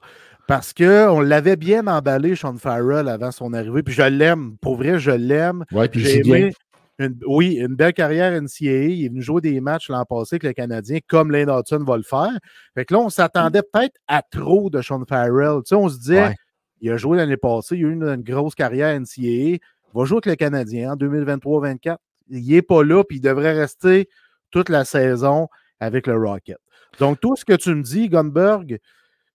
Parce 0.47 0.73
qu'on 0.73 1.19
l'avait 1.21 1.55
bien 1.55 1.87
emballé, 1.87 2.35
Sean 2.35 2.55
Farrell, 2.57 3.07
avant 3.07 3.31
son 3.31 3.53
arrivée. 3.53 3.81
Puis 3.83 3.93
je 3.93 4.03
l'aime. 4.03 4.57
Pour 4.61 4.75
vrai, 4.75 4.99
je 4.99 5.11
l'aime. 5.11 5.65
Ouais, 5.71 5.87
puis 5.87 6.01
J'ai 6.01 6.21
aimé 6.39 6.53
une- 6.99 7.19
oui, 7.25 7.55
une 7.55 7.75
belle 7.75 7.93
carrière 7.93 8.33
NCAA. 8.33 8.85
Il 8.89 9.05
est 9.05 9.09
venu 9.09 9.21
jouer 9.21 9.41
des 9.41 9.59
matchs 9.61 9.89
l'an 9.89 10.05
passé 10.05 10.35
avec 10.35 10.43
le 10.43 10.53
Canadien, 10.53 10.99
comme 11.07 11.31
Lane 11.31 11.49
Hudson 11.49 11.83
va 11.83 11.97
le 11.97 12.03
faire. 12.03 12.37
Fait 12.75 12.85
que 12.85 12.93
là, 12.93 12.99
on 12.99 13.09
s'attendait 13.09 13.63
peut-être 13.73 13.95
à 14.07 14.21
trop 14.21 14.69
de 14.69 14.81
Sean 14.81 15.03
Farrell. 15.07 15.59
Tu 15.65 15.69
sais, 15.69 15.75
on 15.75 15.89
se 15.89 15.97
disait, 15.97 16.27
Ouais. 16.27 16.35
Il 16.83 16.91
a 16.91 16.97
joué 16.97 17.17
l'année 17.17 17.37
passée, 17.37 17.77
il 17.77 17.85
a 17.85 17.87
eu 17.87 17.93
une, 17.93 18.03
une 18.03 18.23
grosse 18.23 18.55
carrière 18.55 18.99
NCAA. 18.99 19.23
Il 19.23 19.59
va 19.95 20.03
jouer 20.03 20.17
avec 20.17 20.25
le 20.25 20.35
Canadien 20.35 20.91
en 20.91 20.95
2023-24. 20.97 21.95
Il 22.29 22.45
n'est 22.45 22.61
pas 22.61 22.83
là, 22.83 23.05
puis 23.05 23.17
il 23.17 23.21
devrait 23.21 23.53
rester 23.53 24.09
toute 24.51 24.67
la 24.67 24.83
saison 24.83 25.47
avec 25.79 26.07
le 26.07 26.17
Rocket. 26.17 26.57
Donc, 26.99 27.21
tout 27.21 27.37
ce 27.37 27.45
que 27.45 27.53
tu 27.53 27.73
me 27.73 27.83
dis, 27.83 28.09
Gunberg, 28.09 28.79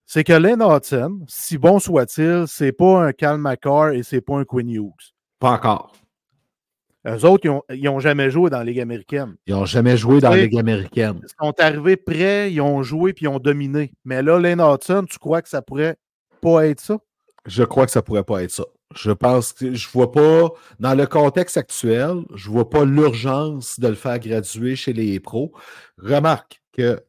c'est 0.05 0.25
que 0.25 0.35
Lane 0.35 0.63
Hudson, 0.63 1.25
si 1.27 1.57
bon 1.57 1.79
soit-il, 1.79 2.45
c'est 2.47 2.73
pas 2.73 3.03
un 3.03 3.13
Cal 3.13 3.39
McCarr 3.39 3.93
et 3.93 4.03
c'est 4.03 4.21
pas 4.21 4.37
un 4.37 4.45
Quinn 4.45 4.69
Hughes. 4.69 5.15
Pas 5.39 5.53
encore. 5.53 5.95
Eux 7.07 7.25
autres, 7.25 7.47
ils 7.47 7.51
ont, 7.51 7.63
ils 7.71 7.89
ont 7.89 8.01
jamais 8.01 8.31
joué 8.31 8.51
dans 8.51 8.59
la 8.59 8.65
Ligue 8.65 8.81
américaine. 8.81 9.37
Ils 9.47 9.55
n'ont 9.55 9.65
jamais 9.65 9.97
joué 9.97 10.21
dans 10.21 10.31
la. 10.31 10.37
Ligue 10.37 10.59
américaine. 10.59 11.21
Ils 11.23 11.47
sont 11.47 11.55
arrivés 11.59 11.97
prêts, 11.97 12.53
ils 12.53 12.61
ont 12.61 12.83
joué 12.83 13.15
puis 13.15 13.25
ils 13.25 13.29
ont 13.29 13.39
dominé. 13.39 13.95
Mais 14.05 14.23
là, 14.23 14.39
Lane 14.39 14.61
Hudson, 14.61 15.07
tu 15.09 15.19
crois 15.19 15.41
que 15.41 15.49
ça 15.49 15.63
pourrait 15.63 15.97
pas 16.43 16.67
être 16.67 16.81
ça? 16.81 16.99
Je 17.49 17.65
crois 17.65 17.87
que 17.87 17.93
ça 17.93 18.03
pourrait 18.03 18.25
pas 18.25 18.43
être 18.43 18.51
ça. 18.51 18.65
Je 18.95 19.11
pense 19.11 19.53
que 19.53 19.75
je 19.75 19.89
vois 19.89 20.13
pas, 20.13 20.51
dans 20.79 20.95
le 20.95 21.07
contexte 21.07 21.57
actuel, 21.57 22.23
je 22.35 22.49
vois 22.51 22.71
pas 22.71 22.85
l'urgence 22.85 23.81
de 23.81 23.89
le 23.89 23.95
faire 23.95 24.19
graduer 24.19 24.77
chez 24.77 24.93
les 24.93 25.19
pros. 25.21 25.53
Remarque 25.99 26.63
que 26.73 27.03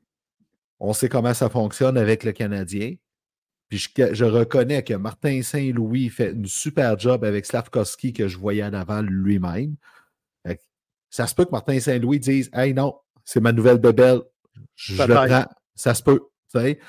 on 0.80 0.94
sait 0.94 1.10
comment 1.10 1.34
ça 1.34 1.50
fonctionne 1.50 1.98
avec 1.98 2.24
le 2.24 2.32
Canadien. 2.32 2.96
Puis 3.68 3.78
je, 3.78 4.14
je 4.14 4.26
reconnais 4.26 4.84
que 4.84 4.94
Martin 4.94 5.42
Saint-Louis 5.44 6.10
fait 6.10 6.32
une 6.32 6.48
super 6.48 6.98
job 6.98 7.24
avec 7.24 7.46
Slavkovski 7.46 8.14
que 8.14 8.28
je 8.28 8.38
voyais 8.38 8.64
en 8.64 8.74
avant 8.74 9.02
lui-même. 9.02 9.76
Ça 11.10 11.26
se 11.26 11.34
peut 11.34 11.46
que 11.46 11.52
Martin 11.52 11.80
Saint-Louis 11.80 12.20
dise 12.20 12.50
Hey 12.54 12.74
non, 12.74 12.96
c'est 13.24 13.40
ma 13.40 13.52
nouvelle 13.52 13.80
bébelle. 13.80 14.22
Je 14.76 15.04
le 15.04 15.14
prends. 15.14 15.46
Ça 15.76 15.94
se 15.94 16.04
peut. 16.04 16.20
tu 16.52 16.60
sais. 16.60 16.80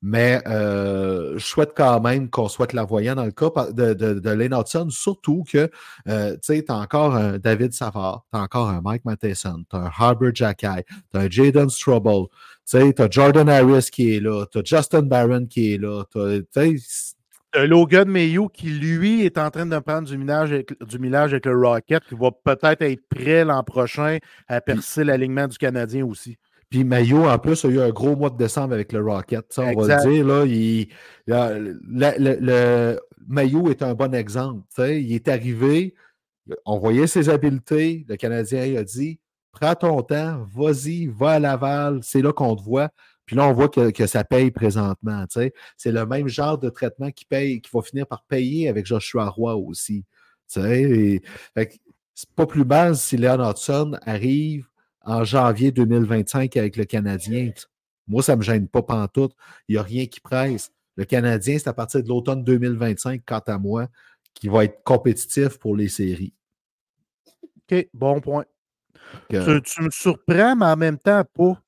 Mais 0.00 0.40
euh, 0.46 1.36
je 1.38 1.44
souhaite 1.44 1.72
quand 1.76 2.00
même 2.00 2.30
qu'on 2.30 2.48
soit 2.48 2.68
clairvoyant 2.68 3.16
dans 3.16 3.24
le 3.24 3.32
cas 3.32 3.50
de, 3.72 3.94
de, 3.94 4.20
de 4.20 4.30
Lane 4.30 4.54
Hudson, 4.54 4.88
surtout 4.90 5.44
que 5.50 5.68
euh, 6.08 6.32
tu 6.34 6.38
sais, 6.42 6.64
tu 6.64 6.70
as 6.70 6.76
encore 6.76 7.16
un 7.16 7.38
David 7.38 7.72
Savard, 7.72 8.24
tu 8.32 8.38
as 8.38 8.42
encore 8.42 8.68
un 8.68 8.80
Mike 8.80 9.04
Matheson, 9.04 9.64
tu 9.68 9.76
as 9.76 9.80
un 9.80 9.90
Harbor 9.98 10.30
Jackay, 10.32 10.84
tu 11.10 11.18
as 11.18 11.22
un 11.22 11.28
Jaden 11.28 11.68
Strobel, 11.68 12.26
tu 12.70 12.76
as 12.76 13.10
Jordan 13.10 13.48
Harris 13.48 13.88
qui 13.90 14.14
est 14.14 14.20
là, 14.20 14.44
tu 14.52 14.58
as 14.58 14.62
Justin 14.64 15.02
Barron 15.02 15.46
qui 15.46 15.74
est 15.74 15.78
là. 15.78 16.04
t'as- 16.12 16.38
tu 16.38 16.78
sais, 16.78 17.14
Logan 17.54 18.08
Mayo 18.08 18.48
qui, 18.48 18.68
lui, 18.68 19.24
est 19.24 19.38
en 19.38 19.50
train 19.50 19.64
de 19.64 19.78
prendre 19.78 20.06
du 20.06 20.18
millage 20.18 20.52
avec, 20.52 20.78
du 20.84 20.98
millage 20.98 21.32
avec 21.32 21.46
le 21.46 21.56
Rocket, 21.56 22.04
qui 22.04 22.14
va 22.14 22.30
peut-être 22.30 22.82
être 22.82 23.02
prêt 23.08 23.44
l'an 23.44 23.62
prochain 23.64 24.18
à 24.48 24.60
percer 24.60 25.02
l'alignement 25.02 25.48
du 25.48 25.56
Canadien 25.56 26.04
aussi. 26.04 26.36
Puis 26.70 26.84
Mayo, 26.84 27.24
en 27.26 27.38
plus, 27.38 27.64
a 27.64 27.68
eu 27.68 27.80
un 27.80 27.90
gros 27.90 28.14
mois 28.14 28.30
de 28.30 28.36
décembre 28.36 28.74
avec 28.74 28.92
le 28.92 29.00
Rocket. 29.02 29.46
Ça, 29.50 29.62
on 29.62 29.80
va 29.80 29.96
le 30.04 30.10
dire. 30.10 30.26
Là, 30.26 30.44
il, 30.44 30.88
là, 31.26 31.58
le, 31.58 31.80
le- 31.82 32.38
le- 32.40 33.00
Mayo 33.26 33.70
est 33.70 33.82
un 33.82 33.94
bon 33.94 34.14
exemple. 34.14 34.62
tu 34.74 34.82
sais. 34.82 35.02
Il 35.02 35.12
est 35.14 35.28
arrivé, 35.28 35.94
on 36.66 36.78
voyait 36.78 37.06
ses 37.06 37.28
habiletés. 37.28 38.04
Le 38.08 38.16
Canadien 38.16 38.64
il 38.64 38.76
a 38.76 38.84
dit 38.84 39.18
Prends 39.52 39.74
ton 39.74 40.02
temps, 40.02 40.44
vas-y, 40.54 41.06
va 41.06 41.32
à 41.32 41.38
Laval, 41.38 42.00
c'est 42.02 42.22
là 42.22 42.32
qu'on 42.32 42.54
te 42.54 42.62
voit. 42.62 42.90
Puis 43.24 43.34
là, 43.36 43.46
on 43.48 43.52
voit 43.52 43.68
que, 43.68 43.90
que 43.90 44.06
ça 44.06 44.24
paye 44.24 44.50
présentement. 44.50 45.22
tu 45.26 45.40
sais. 45.40 45.52
C'est 45.76 45.92
le 45.92 46.06
même 46.06 46.28
genre 46.28 46.56
de 46.58 46.68
traitement 46.70 47.10
qui 47.10 47.24
paye, 47.24 47.60
qui 47.60 47.70
va 47.72 47.82
finir 47.82 48.06
par 48.06 48.24
payer 48.24 48.68
avec 48.68 48.86
Joshua 48.86 49.28
Roy 49.28 49.54
aussi. 49.56 50.04
tu 50.52 50.60
sais. 50.60 50.80
Et- 50.82 51.22
fait 51.54 51.78
c'est 52.14 52.30
pas 52.34 52.46
plus 52.46 52.64
mal 52.64 52.96
si 52.96 53.16
Leon 53.16 53.48
Hudson 53.48 53.96
arrive 54.04 54.66
en 55.08 55.24
janvier 55.24 55.72
2025 55.72 56.56
avec 56.56 56.76
le 56.76 56.84
Canadien. 56.84 57.50
Moi, 58.06 58.22
ça 58.22 58.32
ne 58.34 58.38
me 58.38 58.42
gêne 58.42 58.68
pas 58.68 58.82
pantoute. 58.82 59.32
Il 59.68 59.72
n'y 59.72 59.78
a 59.78 59.82
rien 59.82 60.06
qui 60.06 60.20
presse. 60.20 60.70
Le 60.96 61.04
Canadien, 61.04 61.58
c'est 61.58 61.68
à 61.68 61.72
partir 61.72 62.02
de 62.02 62.08
l'automne 62.08 62.44
2025, 62.44 63.22
quant 63.26 63.42
à 63.46 63.58
moi, 63.58 63.88
qui 64.34 64.48
va 64.48 64.64
être 64.64 64.82
compétitif 64.84 65.58
pour 65.58 65.76
les 65.76 65.88
séries. 65.88 66.32
OK, 67.70 67.88
bon 67.94 68.20
point. 68.20 68.44
Tu, 69.44 69.62
tu 69.62 69.82
me 69.82 69.90
surprends, 69.90 70.56
mais 70.56 70.66
en 70.66 70.76
même 70.76 70.98
temps, 70.98 71.22
pas. 71.24 71.62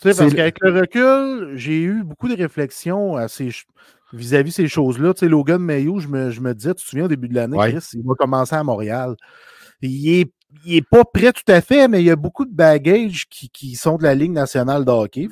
Tu 0.00 0.10
sais, 0.12 0.18
parce 0.18 0.34
qu'avec 0.34 0.56
le 0.60 0.80
recul, 0.80 1.56
j'ai 1.56 1.82
eu 1.82 2.02
beaucoup 2.02 2.28
de 2.28 2.36
réflexions 2.36 3.16
à 3.16 3.28
ces 3.28 3.44
ch- 3.44 3.66
vis-à-vis 4.12 4.52
ces 4.52 4.68
choses-là. 4.68 5.12
Tu 5.12 5.20
sais, 5.20 5.28
Logan 5.28 5.60
Mayo, 5.60 5.98
je 5.98 6.08
me, 6.08 6.30
je 6.30 6.40
me 6.40 6.54
disais, 6.54 6.74
tu 6.74 6.82
te 6.82 6.88
souviens, 6.88 7.04
au 7.04 7.08
début 7.08 7.28
de 7.28 7.34
l'année, 7.34 7.58
Ouais. 7.58 7.72
Chris, 7.72 7.86
il 7.94 8.02
va 8.04 8.14
commencer 8.14 8.54
à 8.54 8.64
Montréal. 8.64 9.14
Il 9.82 10.08
est, 10.08 10.32
il 10.64 10.76
est 10.76 10.88
pas 10.88 11.04
prêt 11.04 11.32
tout 11.32 11.50
à 11.50 11.60
fait, 11.60 11.88
mais 11.88 12.02
il 12.02 12.06
y 12.06 12.10
a 12.10 12.16
beaucoup 12.16 12.44
de 12.44 12.52
bagages 12.52 13.28
qui, 13.28 13.48
qui 13.48 13.74
sont 13.76 13.96
de 13.96 14.02
la 14.02 14.14
Ligue 14.14 14.32
nationale 14.32 14.84
de 14.84 14.90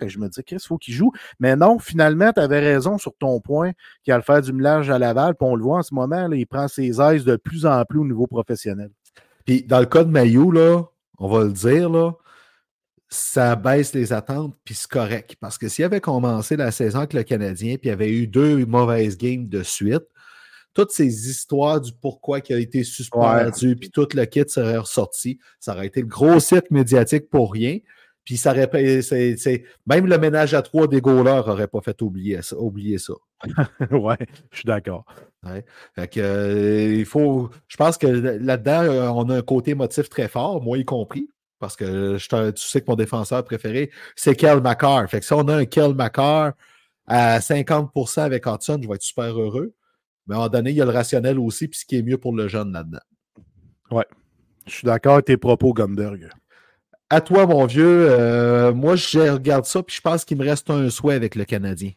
je 0.09 0.19
me 0.19 0.29
dis, 0.29 0.43
Chris, 0.45 0.57
il 0.57 0.67
faut 0.67 0.79
qu'il 0.79 0.95
joue. 0.95 1.13
Mais 1.41 1.57
non, 1.57 1.79
finalement, 1.79 2.33
tu 2.33 2.41
avais 2.41 2.61
raison 2.61 2.99
sur 2.99 3.15
ton 3.17 3.41
point 3.41 3.73
qu'il 4.03 4.13
a 4.13 4.17
le 4.17 4.23
faire 4.23 4.41
du 4.41 4.53
millage 4.53 4.91
à 4.91 4.99
Laval. 4.99 5.35
Puis 5.35 5.49
on 5.49 5.55
le 5.55 5.63
voit 5.63 5.79
en 5.79 5.83
ce 5.83 5.95
moment, 5.95 6.31
il 6.31 6.47
prend 6.47 6.69
ses 6.69 7.01
aises 7.01 7.25
de 7.25 7.37
plus 7.37 7.67
en 7.67 7.85
plus 7.85 7.99
au 7.99 8.05
niveau 8.05 8.27
professionnel. 8.27 8.91
Puis 9.45 9.63
dans 9.63 9.81
le 9.81 9.87
cas 9.87 10.05
de 10.05 10.11
Mayu, 10.11 10.53
là, 10.53 10.85
on 11.19 11.29
va 11.29 11.45
le 11.45 11.53
dire, 11.53 11.91
là, 11.91 12.13
ça 13.09 13.57
baisse 13.57 13.95
les 13.95 14.13
attentes, 14.13 14.55
puis 14.65 14.75
c'est 14.75 14.91
correct. 14.91 15.37
Parce 15.41 15.59
que 15.59 15.69
s'il 15.69 15.85
avait 15.85 16.01
commencé 16.01 16.57
la 16.57 16.71
saison 16.71 16.99
avec 16.99 17.15
le 17.15 17.23
Canadien, 17.23 17.77
puis 17.77 17.89
il 17.89 17.93
avait 17.93 18.11
eu 18.11 18.27
deux 18.27 18.67
mauvaises 18.67 19.17
games 19.17 19.49
de 19.49 19.63
suite, 19.63 20.05
toutes 20.79 20.93
ces 20.93 21.29
histoires 21.29 21.81
du 21.81 21.91
pourquoi 21.93 22.41
qui 22.41 22.55
a 22.55 22.59
été 22.61 22.85
suspendu, 22.85 23.75
puis 23.75 23.91
tout 23.91 24.07
le 24.15 24.25
kit 24.27 24.45
serait 24.47 24.77
ressorti, 24.77 25.41
ça 25.59 25.75
aurait 25.75 25.89
été 25.89 26.01
le 26.03 26.07
gros 26.07 26.39
site 26.39 26.71
médiatique 26.71 27.29
pour 27.29 27.53
rien. 27.53 27.79
Puis 28.25 28.37
ça 28.37 28.53
aurait 28.53 28.69
pas- 28.69 28.79
c'est- 29.03 29.37
c'est- 29.37 29.65
même 29.89 30.07
le 30.07 30.17
ménage 30.19 30.55
à 30.55 30.63
trois 30.63 30.87
des 30.87 31.01
goalers 31.01 31.43
n'aurait 31.49 31.67
pas 31.67 31.81
fait 31.81 32.01
oublier 32.01 32.43
ça. 32.43 32.57
Oublier 32.57 32.99
ça. 32.99 33.15
ouais, 33.91 34.19
je 34.53 34.59
suis 34.59 34.67
d'accord. 34.67 35.05
Fait 35.97 36.07
que, 36.07 36.21
euh, 36.21 36.95
il 36.99 37.05
faut. 37.07 37.51
Je 37.67 37.77
pense 37.77 37.99
que 37.99 38.07
là-dedans, 38.07 38.83
euh, 38.83 39.09
on 39.09 39.29
a 39.31 39.39
un 39.39 39.43
côté 39.43 39.75
motif 39.75 40.09
très 40.09 40.29
fort, 40.29 40.63
moi 40.63 40.79
y 40.79 40.85
compris. 40.85 41.29
Parce 41.59 41.75
que 41.75 42.19
je 42.19 42.51
tu 42.53 42.63
sais 42.69 42.83
que 42.83 42.87
mon 42.89 42.95
défenseur 42.95 43.43
préféré, 43.43 43.91
c'est 44.15 44.37
Kel. 44.37 44.63
Fait 45.09 45.19
que 45.19 45.27
si 45.27 45.33
on 45.33 45.49
a 45.49 45.57
un 45.57 45.65
Kel 45.65 45.97
à 47.09 47.41
50% 47.41 48.23
avec 48.23 48.47
Hudson, 48.47 48.79
je 48.81 48.87
vais 48.89 48.95
être 48.95 49.03
super 49.03 49.37
heureux. 49.41 49.75
Mais 50.29 50.35
à 50.35 50.39
un 50.39 50.41
moment 50.41 50.51
donné, 50.51 50.71
il 50.71 50.77
y 50.77 50.83
a 50.83 50.85
le 50.85 50.91
rationnel 50.91 51.39
aussi, 51.39 51.69
puis 51.69 51.81
ce 51.81 51.87
qui 51.87 51.97
est 51.97 52.03
mieux 52.03 52.19
pour 52.19 52.35
le 52.35 52.49
jeune 52.49 52.73
là-dedans. 52.73 53.01
Je 54.67 54.75
suis 54.75 54.85
d'accord 54.85 55.15
avec 55.15 55.25
tes 55.25 55.39
propos, 55.39 55.73
Gumberg. 55.73 56.29
À 57.09 57.23
toi, 57.23 57.47
mon 57.47 57.65
vieux, 57.65 58.07
euh, 58.11 58.75
moi, 58.75 58.97
je 58.97 59.19
regarde 59.19 59.65
ça, 59.65 59.83
puis 59.83 59.97
je 59.97 60.03
pense 60.03 60.27
qu'il 60.27 60.37
me 60.37 60.45
reste 60.45 60.69
un 60.69 60.91
souhait 60.91 61.15
avec 61.15 61.35
le 61.37 61.47
Canadien. 61.47 61.93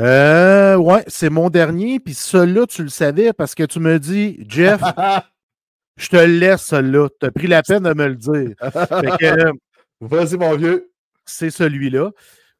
Euh, 0.00 0.76
ouais, 0.76 1.04
c'est 1.06 1.30
mon 1.30 1.48
dernier. 1.50 2.00
Puis 2.00 2.14
celui-là, 2.14 2.66
tu 2.66 2.82
le 2.82 2.88
savais 2.88 3.32
parce 3.32 3.54
que 3.54 3.62
tu 3.62 3.78
me 3.78 4.00
dis, 4.00 4.44
Jeff, 4.48 4.80
je 5.96 6.08
te 6.08 6.16
laisse 6.16 6.62
celui-là. 6.62 7.08
Tu 7.20 7.26
as 7.26 7.30
pris 7.30 7.46
la 7.46 7.62
peine 7.62 7.84
de 7.84 7.94
me 7.94 8.08
le 8.08 8.16
dire. 8.16 8.54
Euh, 9.22 9.52
Vas-y, 10.00 10.36
mon 10.36 10.56
vieux. 10.56 10.90
c'est 11.24 11.50
celui-là. 11.50 12.10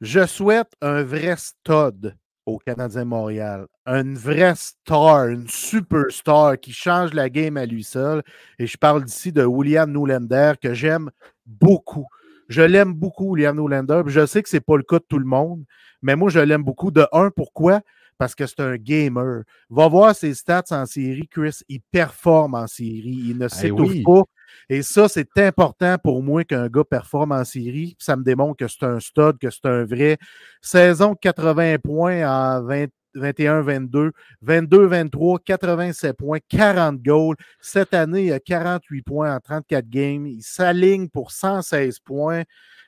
Je 0.01 0.27
souhaite 0.27 0.71
un 0.81 1.03
vrai 1.03 1.35
stud 1.37 2.15
au 2.47 2.59
Canadien 2.59 3.05
Montréal. 3.05 3.67
Une 3.87 4.17
vraie 4.17 4.55
star, 4.55 5.27
une 5.27 5.49
superstar 5.49 6.59
qui 6.59 6.73
change 6.73 7.13
la 7.13 7.29
game 7.29 7.57
à 7.57 7.67
lui 7.67 7.85
seul. 7.85 8.23
Et 8.59 8.67
je 8.67 8.77
parle 8.79 9.05
d'ici 9.05 9.33
de 9.33 9.45
William 9.45 9.91
Nolander 9.91 10.53
que 10.63 10.73
j'aime 10.73 11.11
beaucoup. 11.45 12.07
Je 12.49 12.63
l'aime 12.63 12.95
beaucoup, 12.95 13.33
William 13.33 13.57
Nolander. 13.57 14.03
Je 14.07 14.25
sais 14.25 14.43
que 14.43 14.49
ce 14.49 14.57
n'est 14.57 14.61
pas 14.61 14.77
le 14.77 14.85
cas 14.85 14.99
de 14.99 15.05
tout 15.09 15.19
le 15.19 15.25
monde, 15.25 15.65
mais 16.01 16.15
moi, 16.15 16.31
je 16.31 16.39
l'aime 16.39 16.63
beaucoup. 16.63 16.93
De 16.93 17.07
un, 17.13 17.31
pourquoi? 17.31 17.81
Parce 18.19 18.35
que 18.35 18.47
c'est 18.47 18.61
un 18.61 18.77
gamer. 18.77 19.43
Va 19.69 19.89
voir 19.89 20.15
ses 20.15 20.33
stats 20.35 20.63
en 20.71 20.87
série, 20.87 21.29
Chris. 21.29 21.59
Il 21.69 21.81
performe 21.91 22.55
en 22.55 22.67
série. 22.67 23.25
Il 23.27 23.39
ne 23.39 23.49
s'étouffe 23.49 23.91
oui. 23.91 24.03
pas. 24.03 24.23
Et 24.69 24.83
ça, 24.83 25.09
c'est 25.09 25.39
important 25.39 25.97
pour 26.03 26.23
moi 26.23 26.45
qu'un 26.45 26.69
gars 26.69 26.85
performe 26.85 27.33
en 27.33 27.45
série. 27.45 27.97
Ça 27.99 28.17
me 28.17 28.25
démontre 28.25 28.57
que 28.57 28.69
c'est 28.69 28.85
un 28.85 28.99
stud, 28.99 29.39
que 29.41 29.51
c'est 29.51 29.67
un 29.67 29.85
vrai. 29.85 30.19
Saison 30.61 31.13
de 31.13 31.19
80 31.21 31.77
points 31.79 32.29
en 32.29 32.63
20 32.63 32.87
21-22, 33.17 34.11
22-23, 34.45 35.39
87 35.45 36.17
points, 36.17 36.39
40 36.49 37.03
goals. 37.03 37.37
Cette 37.61 37.95
année, 37.95 38.27
il 38.27 38.33
a 38.33 38.41
48 38.41 39.03
points 39.03 39.35
en 39.35 39.41
34 39.41 39.89
games. 39.89 40.27
Il 40.27 40.43
s'aligne 40.43 41.09
pour 41.09 41.33
116 41.33 41.99
points. 42.01 42.43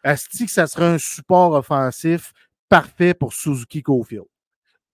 Asti 0.05 0.47
que 0.47 0.53
ça 0.53 0.67
sera 0.67 0.87
un 0.91 0.99
support 0.99 1.53
offensif 1.53 2.33
parfait 2.69 3.15
pour 3.15 3.33
Suzuki 3.33 3.83
Cofield. 3.83 4.27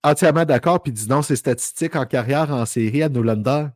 Entièrement 0.03 0.45
d'accord, 0.45 0.81
puis 0.81 0.91
dis 0.91 1.07
donc 1.07 1.25
ses 1.25 1.35
statistiques 1.35 1.95
en 1.95 2.05
carrière 2.05 2.51
en 2.51 2.65
série 2.65 3.03
à 3.03 3.09
Nolander. 3.09 3.67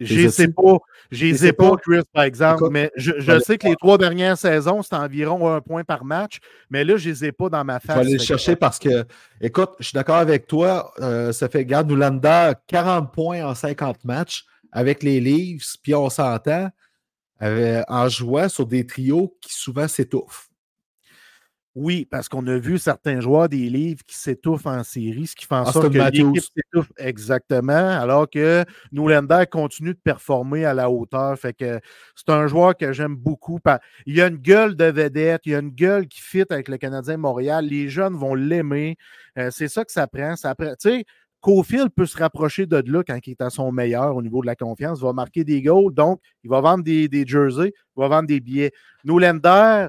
Je 0.00 0.28
sais 0.28 0.48
pas. 0.48 0.78
Je 1.10 1.26
ne 1.26 1.34
sais 1.36 1.52
pas, 1.52 1.76
Chris, 1.76 2.02
par 2.12 2.24
exemple. 2.24 2.68
mais 2.70 2.90
je, 2.96 3.12
je 3.18 3.38
sais 3.40 3.58
que 3.58 3.66
les 3.66 3.76
trois 3.76 3.98
dernières 3.98 4.38
saisons, 4.38 4.82
c'est 4.82 4.94
environ 4.94 5.52
un 5.52 5.60
point 5.60 5.84
par 5.84 6.04
match. 6.04 6.38
Mais 6.70 6.84
là, 6.84 6.96
je 6.96 7.08
les 7.08 7.24
ai 7.24 7.32
pas 7.32 7.48
dans 7.48 7.64
ma 7.64 7.80
face. 7.80 7.96
Je 7.96 8.00
vais 8.00 8.06
aller 8.06 8.18
le 8.18 8.22
chercher 8.22 8.56
parce 8.56 8.78
que, 8.78 9.04
écoute, 9.40 9.70
je 9.80 9.86
suis 9.86 9.94
d'accord 9.94 10.16
avec 10.16 10.46
toi. 10.46 10.92
Euh, 11.00 11.32
ça 11.32 11.48
fait, 11.48 11.64
garde 11.64 11.88
Noulanda 11.88 12.54
40 12.66 13.12
points 13.12 13.44
en 13.44 13.54
50 13.54 14.04
matchs 14.04 14.44
avec 14.70 15.02
les 15.02 15.20
Leafs. 15.20 15.76
Puis 15.82 15.94
on 15.94 16.10
s'entend 16.10 16.68
euh, 17.42 17.82
en 17.88 18.08
jouant 18.08 18.48
sur 18.48 18.66
des 18.66 18.86
trios 18.86 19.36
qui 19.40 19.54
souvent 19.54 19.88
s'étouffent. 19.88 20.47
Oui, 21.74 22.06
parce 22.10 22.28
qu'on 22.28 22.46
a 22.48 22.58
vu 22.58 22.78
certains 22.78 23.20
joueurs 23.20 23.48
des 23.48 23.68
livres 23.68 24.02
qui 24.06 24.16
s'étouffent 24.16 24.66
en 24.66 24.82
série, 24.82 25.26
ce 25.26 25.36
qui 25.36 25.46
fait 25.46 25.54
en 25.54 25.70
sorte 25.70 25.92
que 25.92 25.98
l'équipe 25.98 26.42
s'étouffe 26.42 26.90
exactement, 26.96 27.72
alors 27.72 28.28
que 28.28 28.64
Noulander 28.90 29.44
continue 29.48 29.94
de 29.94 30.00
performer 30.02 30.64
à 30.64 30.74
la 30.74 30.90
hauteur. 30.90 31.38
Fait 31.38 31.52
que 31.52 31.78
c'est 32.16 32.30
un 32.30 32.48
joueur 32.48 32.76
que 32.76 32.92
j'aime 32.92 33.14
beaucoup. 33.14 33.60
Il 34.06 34.16
y 34.16 34.22
a 34.22 34.26
une 34.26 34.38
gueule 34.38 34.74
de 34.74 34.86
vedette, 34.86 35.42
il 35.44 35.52
y 35.52 35.54
a 35.54 35.60
une 35.60 35.70
gueule 35.70 36.08
qui 36.08 36.20
fit 36.20 36.44
avec 36.50 36.68
le 36.68 36.78
Canadien 36.78 37.16
Montréal. 37.16 37.66
Les 37.66 37.88
jeunes 37.88 38.14
vont 38.14 38.34
l'aimer. 38.34 38.96
Euh, 39.38 39.50
c'est 39.52 39.68
ça 39.68 39.84
que 39.84 39.92
ça 39.92 40.08
prend. 40.08 40.34
Ça 40.34 40.54
prend. 40.54 40.74
Tu 40.80 40.88
sais, 40.88 41.04
Cofield 41.40 41.90
peut 41.94 42.06
se 42.06 42.18
rapprocher 42.18 42.66
de 42.66 42.82
là 42.90 43.02
quand 43.06 43.18
il 43.24 43.30
est 43.30 43.40
à 43.40 43.50
son 43.50 43.70
meilleur 43.70 44.16
au 44.16 44.22
niveau 44.22 44.40
de 44.40 44.46
la 44.46 44.56
confiance. 44.56 44.98
Il 45.00 45.04
va 45.04 45.12
marquer 45.12 45.44
des 45.44 45.62
goals, 45.62 45.94
donc 45.94 46.20
il 46.42 46.50
va 46.50 46.60
vendre 46.60 46.82
des, 46.82 47.08
des 47.08 47.24
jerseys, 47.24 47.72
il 47.96 48.00
va 48.00 48.08
vendre 48.08 48.26
des 48.26 48.40
billets. 48.40 48.72
Noulander, 49.04 49.88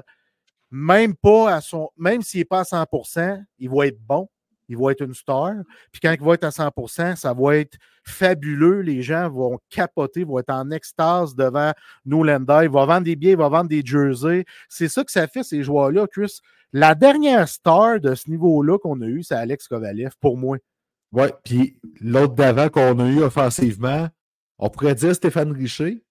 même 0.70 1.14
pas 1.16 1.54
à 1.54 1.60
son, 1.60 1.90
même 1.96 2.22
s'il 2.22 2.40
n'est 2.40 2.44
pas 2.44 2.60
à 2.60 2.62
100% 2.62 3.42
il 3.58 3.70
va 3.70 3.86
être 3.86 4.00
bon, 4.00 4.28
il 4.68 4.76
va 4.76 4.92
être 4.92 5.02
une 5.02 5.14
star. 5.14 5.54
Puis 5.90 6.00
quand 6.00 6.12
il 6.12 6.22
va 6.22 6.34
être 6.34 6.44
à 6.44 6.50
100% 6.50 7.16
ça 7.16 7.34
va 7.34 7.56
être 7.56 7.76
fabuleux. 8.04 8.80
Les 8.80 9.02
gens 9.02 9.30
vont 9.30 9.58
capoter, 9.68 10.24
vont 10.24 10.38
être 10.38 10.50
en 10.50 10.70
extase 10.70 11.34
devant 11.34 11.72
Nolander. 12.04 12.60
Il 12.64 12.70
va 12.70 12.86
vendre 12.86 13.04
des 13.04 13.16
billets, 13.16 13.32
il 13.32 13.38
va 13.38 13.48
vendre 13.48 13.68
des 13.68 13.82
jerseys. 13.84 14.44
C'est 14.68 14.88
ça 14.88 15.04
que 15.04 15.12
ça 15.12 15.26
fait, 15.26 15.42
ces 15.42 15.62
joueurs-là, 15.62 16.06
Chris. 16.06 16.40
La 16.72 16.94
dernière 16.94 17.48
star 17.48 18.00
de 18.00 18.14
ce 18.14 18.30
niveau-là 18.30 18.78
qu'on 18.78 19.00
a 19.00 19.06
eu, 19.06 19.22
c'est 19.22 19.34
Alex 19.34 19.66
Kovalev, 19.66 20.12
pour 20.20 20.36
moi. 20.36 20.58
Oui, 21.12 21.26
puis 21.44 21.76
l'autre 22.00 22.34
d'avant 22.34 22.68
qu'on 22.68 22.98
a 23.00 23.08
eu 23.08 23.22
offensivement, 23.22 24.08
on 24.58 24.70
pourrait 24.70 24.94
dire 24.94 25.14
Stéphane 25.14 25.52
Richer, 25.52 26.04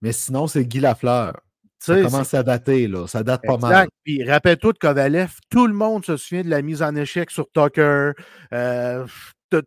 mais 0.00 0.12
sinon, 0.12 0.46
c'est 0.46 0.64
Guy 0.64 0.80
Lafleur. 0.80 1.40
Ça 1.80 2.02
commence 2.02 2.34
à 2.34 2.42
dater, 2.42 2.86
là. 2.88 3.06
Ça 3.06 3.22
date 3.22 3.42
pas 3.42 3.56
mal. 3.56 3.88
Puis 4.04 4.22
rappelle-toi 4.22 4.72
de 4.74 4.78
Kovalev, 4.78 5.32
tout 5.48 5.66
le 5.66 5.72
monde 5.72 6.04
se 6.04 6.16
souvient 6.16 6.44
de 6.44 6.50
la 6.50 6.62
mise 6.62 6.82
en 6.82 6.94
échec 6.94 7.30
sur 7.30 7.50
Tucker. 7.50 8.12
Euh, 8.52 9.06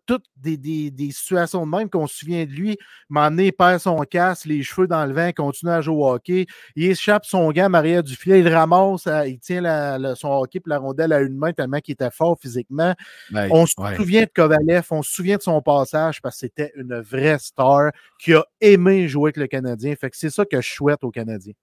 toutes 0.07 0.25
des, 0.37 0.57
des, 0.57 1.11
situations 1.11 1.65
de 1.65 1.71
même 1.71 1.89
qu'on 1.89 2.07
se 2.07 2.19
souvient 2.19 2.45
de 2.45 2.51
lui. 2.51 2.77
M'en 3.09 3.29
perd 3.57 3.79
son 3.79 3.97
casque, 4.03 4.45
les 4.45 4.63
cheveux 4.63 4.87
dans 4.87 5.05
le 5.05 5.13
vent, 5.13 5.31
continue 5.35 5.71
à 5.71 5.81
jouer 5.81 5.95
au 5.95 6.07
hockey. 6.07 6.45
Il 6.75 6.85
échappe 6.85 7.25
son 7.25 7.51
gars 7.51 7.69
Maria 7.69 8.01
du 8.01 8.15
filet, 8.15 8.39
il 8.39 8.47
ramasse, 8.47 9.07
il 9.25 9.39
tient 9.39 10.15
son 10.15 10.29
hockey 10.29 10.59
et 10.59 10.69
la 10.69 10.77
rondelle 10.77 11.13
à 11.13 11.21
une 11.21 11.37
main 11.37 11.51
tellement 11.51 11.79
qu'il 11.79 11.93
était 11.93 12.11
fort 12.11 12.37
physiquement. 12.39 12.93
Ben, 13.31 13.49
on 13.51 13.65
se 13.65 13.73
souvient 13.97 14.23
de 14.23 14.31
Kovalev, 14.33 14.85
on 14.91 15.01
se 15.01 15.11
souvient 15.11 15.37
de 15.37 15.41
son 15.41 15.61
passage 15.61 16.21
parce 16.21 16.35
que 16.35 16.39
c'était 16.39 16.71
une 16.75 17.01
vraie 17.01 17.39
star 17.39 17.91
qui 18.19 18.33
a 18.33 18.45
aimé 18.61 19.07
jouer 19.07 19.29
avec 19.29 19.37
le 19.37 19.47
Canadien. 19.47 19.95
Fait 19.99 20.09
que 20.09 20.17
c'est 20.17 20.29
ça 20.29 20.45
que 20.45 20.61
je 20.61 20.69
souhaite 20.69 21.03
aux 21.03 21.11
Canadiens. 21.11 21.53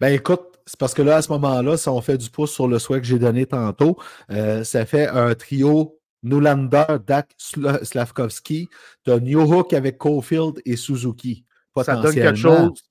Ben 0.00 0.12
écoute, 0.12 0.42
c'est 0.66 0.78
parce 0.78 0.94
que 0.94 1.02
là, 1.02 1.16
à 1.16 1.22
ce 1.22 1.30
moment-là, 1.32 1.76
si 1.76 1.88
on 1.88 2.00
fait 2.00 2.18
du 2.18 2.30
pouce 2.30 2.52
sur 2.52 2.68
le 2.68 2.78
souhait 2.78 3.00
que 3.00 3.06
j'ai 3.06 3.18
donné 3.18 3.46
tantôt, 3.46 3.96
euh, 4.30 4.64
ça 4.64 4.86
fait 4.86 5.08
un 5.08 5.34
trio 5.34 5.98
Nulander, 6.22 6.98
Dak 7.06 7.30
Slavkovski, 7.38 8.68
tu 9.04 9.10
as 9.10 9.20
New 9.20 9.40
Hook 9.40 9.72
avec 9.72 9.98
Caulfield 9.98 10.60
et 10.64 10.76
Suzuki. 10.76 11.44
Ça 11.82 11.96
donne 11.96 12.14
quelque 12.14 12.34
chose. 12.34 12.82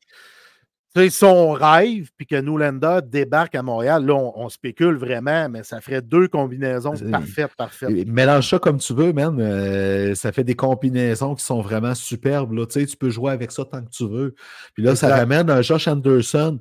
C'est 0.95 1.11
son 1.11 1.51
rêve, 1.51 2.09
puis 2.17 2.25
que 2.25 2.35
Nulander 2.35 2.99
débarque 3.05 3.53
à 3.53 3.61
Montréal. 3.61 4.05
Là, 4.05 4.15
on, 4.15 4.49
spécule 4.49 4.95
vraiment, 4.95 5.47
mais 5.47 5.63
ça 5.63 5.81
ferait 5.81 6.01
deux 6.01 6.27
combinaisons 6.27 6.93
parfaites, 7.11 7.55
parfaites. 7.55 8.07
Mélange 8.07 8.49
ça 8.49 8.57
comme 8.57 8.79
tu 8.79 8.93
veux, 8.93 9.13
man. 9.13 9.37
Euh, 9.39 10.15
ça 10.15 10.31
fait 10.31 10.43
des 10.43 10.55
combinaisons 10.55 11.35
qui 11.35 11.43
sont 11.43 11.61
vraiment 11.61 11.93
superbes. 11.93 12.53
Là. 12.53 12.65
Tu, 12.65 12.79
sais, 12.79 12.85
tu 12.87 12.97
peux 12.97 13.11
jouer 13.11 13.31
avec 13.31 13.51
ça 13.51 13.65
tant 13.65 13.83
que 13.83 13.89
tu 13.91 14.07
veux. 14.07 14.33
Puis 14.73 14.81
là, 14.81 14.95
ça 14.95 15.15
ramène 15.15 15.49
un 15.51 15.61
Josh 15.61 15.87
Anderson 15.87 16.59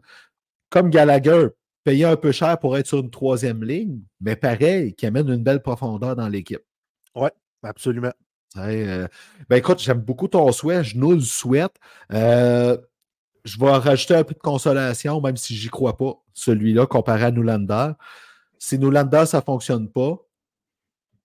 comme 0.70 0.90
Gallagher, 0.90 1.48
payé 1.84 2.04
un 2.04 2.16
peu 2.16 2.32
cher 2.32 2.58
pour 2.58 2.76
être 2.76 2.86
sur 2.86 2.98
une 2.98 3.10
troisième 3.10 3.64
ligne, 3.64 4.00
mais 4.20 4.36
pareil, 4.36 4.94
qui 4.94 5.06
amène 5.06 5.30
une 5.30 5.42
belle 5.42 5.62
profondeur 5.62 6.16
dans 6.16 6.28
l'équipe. 6.28 6.62
Oui, 7.14 7.30
absolument. 7.62 8.12
Euh, 8.56 9.06
ben 9.48 9.56
écoute, 9.56 9.80
j'aime 9.80 10.00
beaucoup 10.00 10.28
ton 10.28 10.50
souhait, 10.52 10.84
je 10.84 10.98
nous 10.98 11.12
le 11.12 11.20
souhaite. 11.20 11.74
Euh, 12.12 12.76
je 13.44 13.58
vais 13.58 13.70
rajouter 13.70 14.14
un 14.14 14.24
peu 14.24 14.34
de 14.34 14.38
consolation, 14.38 15.20
même 15.20 15.36
si 15.36 15.54
j'y 15.54 15.68
crois 15.68 15.96
pas, 15.96 16.14
celui-là, 16.34 16.86
comparé 16.86 17.24
à 17.24 17.30
Nulander. 17.30 17.92
Si 18.58 18.78
Nulander, 18.78 19.24
ça 19.26 19.38
ne 19.38 19.42
fonctionne 19.42 19.88
pas, 19.88 20.16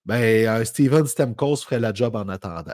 ben, 0.06 0.64
Steven 0.66 1.06
Stemkos 1.06 1.58
ferait 1.58 1.80
la 1.80 1.94
job 1.94 2.16
en 2.16 2.28
attendant. 2.30 2.74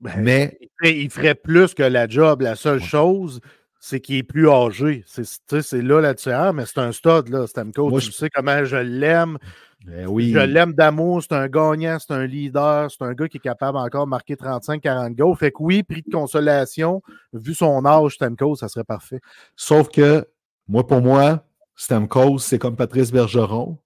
Ben, 0.00 0.14
mais. 0.18 0.58
Il 0.82 1.10
ferait, 1.10 1.34
plus 1.34 1.74
que 1.74 1.82
la 1.82 2.08
job. 2.08 2.42
La 2.42 2.56
seule 2.56 2.82
chose, 2.82 3.40
c'est 3.80 4.00
qu'il 4.00 4.16
est 4.16 4.22
plus 4.22 4.48
âgé. 4.48 5.04
C'est 5.06 5.82
là 5.82 6.00
la 6.00 6.14
différence, 6.14 6.54
mais 6.54 6.66
c'est 6.66 6.78
un 6.78 6.92
stud, 6.92 7.28
là, 7.28 7.46
Stamkos. 7.46 7.88
Moi, 7.88 8.00
je 8.00 8.10
sais 8.10 8.30
comment 8.30 8.64
je 8.64 8.76
l'aime. 8.76 9.38
Ben 9.86 10.06
oui. 10.06 10.32
Je 10.32 10.38
l'aime 10.38 10.72
d'amour, 10.74 11.22
c'est 11.22 11.34
un 11.34 11.48
gagnant, 11.48 11.98
c'est 11.98 12.12
un 12.12 12.26
leader, 12.26 12.90
c'est 12.90 13.02
un 13.02 13.12
gars 13.14 13.28
qui 13.28 13.38
est 13.38 13.40
capable 13.40 13.78
encore 13.78 14.04
de 14.04 14.10
marquer 14.10 14.34
35-40 14.34 15.14
goals. 15.14 15.36
Fait 15.36 15.50
que 15.50 15.56
oui, 15.60 15.82
prix 15.82 16.02
de 16.02 16.10
consolation, 16.10 17.02
vu 17.32 17.54
son 17.54 17.84
âge, 17.84 18.14
Stamkos, 18.14 18.56
ça 18.56 18.68
serait 18.68 18.84
parfait. 18.84 19.20
Sauf 19.56 19.88
que, 19.88 20.26
moi, 20.68 20.86
pour 20.86 21.00
moi, 21.00 21.44
Stamkos, 21.74 22.38
c'est 22.38 22.58
comme 22.58 22.76
Patrice 22.76 23.10
Bergeron. 23.10 23.78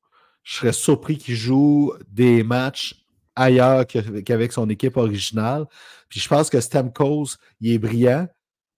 Je 0.43 0.57
serais 0.57 0.73
surpris 0.73 1.17
qu'il 1.17 1.35
joue 1.35 1.93
des 2.09 2.43
matchs 2.43 3.07
ailleurs 3.35 3.87
qu'avec 3.87 4.53
son 4.53 4.69
équipe 4.69 4.97
originale. 4.97 5.67
Puis 6.09 6.21
je 6.21 6.29
pense 6.29 6.51
que 6.51 6.61
Stamkos, 6.61 7.37
il 7.61 7.73
est 7.73 7.79
brillant, 7.79 8.29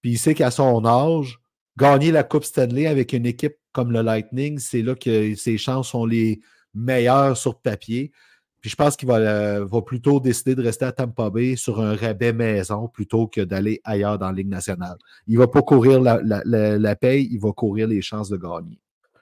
puis 0.02 0.12
il 0.12 0.18
sait 0.18 0.34
qu'à 0.34 0.50
son 0.50 0.84
âge, 0.84 1.38
gagner 1.76 2.10
la 2.10 2.24
Coupe 2.24 2.44
Stanley 2.44 2.86
avec 2.86 3.12
une 3.12 3.26
équipe 3.26 3.56
comme 3.72 3.92
le 3.92 4.02
Lightning, 4.02 4.58
c'est 4.58 4.82
là 4.82 4.94
que 4.94 5.34
ses 5.34 5.58
chances 5.58 5.90
sont 5.90 6.06
les 6.06 6.40
meilleures 6.78 7.36
sur 7.36 7.58
papier. 7.60 8.12
Puis 8.60 8.70
je 8.70 8.76
pense 8.76 8.96
qu'il 8.96 9.06
va, 9.06 9.16
euh, 9.16 9.64
va, 9.64 9.82
plutôt 9.82 10.18
décider 10.18 10.54
de 10.54 10.62
rester 10.62 10.84
à 10.84 10.92
Tampa 10.92 11.30
Bay 11.30 11.54
sur 11.54 11.80
un 11.80 11.94
rabais 11.94 12.32
maison 12.32 12.88
plutôt 12.88 13.28
que 13.28 13.40
d'aller 13.40 13.80
ailleurs 13.84 14.18
dans 14.18 14.26
la 14.26 14.32
Ligue 14.32 14.48
nationale. 14.48 14.96
Il 15.28 15.34
ne 15.34 15.38
va 15.38 15.46
pas 15.46 15.62
courir 15.62 16.00
la, 16.00 16.20
la, 16.22 16.96
paye, 16.96 17.28
il 17.30 17.38
va 17.38 17.52
courir 17.52 17.86
les 17.86 18.02
chances 18.02 18.28
de 18.28 18.36
gagner. 18.36 18.80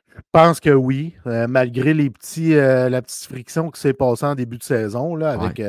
Je 0.08 0.22
pense 0.32 0.60
que 0.60 0.70
oui, 0.70 1.14
euh, 1.26 1.46
malgré 1.46 1.92
les 1.92 2.08
petits, 2.08 2.54
euh, 2.54 2.88
la 2.88 3.02
petite 3.02 3.24
friction 3.24 3.70
qui 3.70 3.78
s'est 3.78 3.92
passée 3.92 4.24
en 4.24 4.34
début 4.34 4.56
de 4.56 4.62
saison 4.62 5.14
là, 5.14 5.32
avec 5.32 5.62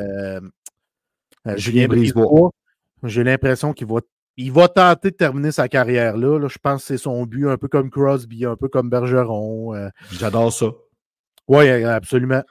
Julien 1.57 1.87
Brisebois. 1.87 2.51
J'ai 3.03 3.23
l'impression 3.23 3.73
qu'il 3.73 3.87
va 3.87 3.99
il 4.39 4.51
va 4.51 4.67
tenter 4.67 5.09
de 5.09 5.15
terminer 5.15 5.51
sa 5.51 5.67
carrière 5.67 6.15
là. 6.15 6.47
Je 6.47 6.57
pense 6.59 6.81
que 6.81 6.87
c'est 6.87 6.97
son 6.97 7.25
but, 7.25 7.49
un 7.49 7.57
peu 7.57 7.67
comme 7.67 7.89
Crosby, 7.89 8.45
un 8.45 8.55
peu 8.55 8.69
comme 8.69 8.89
Bergeron. 8.89 9.73
J'adore 10.11 10.53
ça. 10.53 10.67
Oui, 11.47 11.69
absolument. 11.69 12.43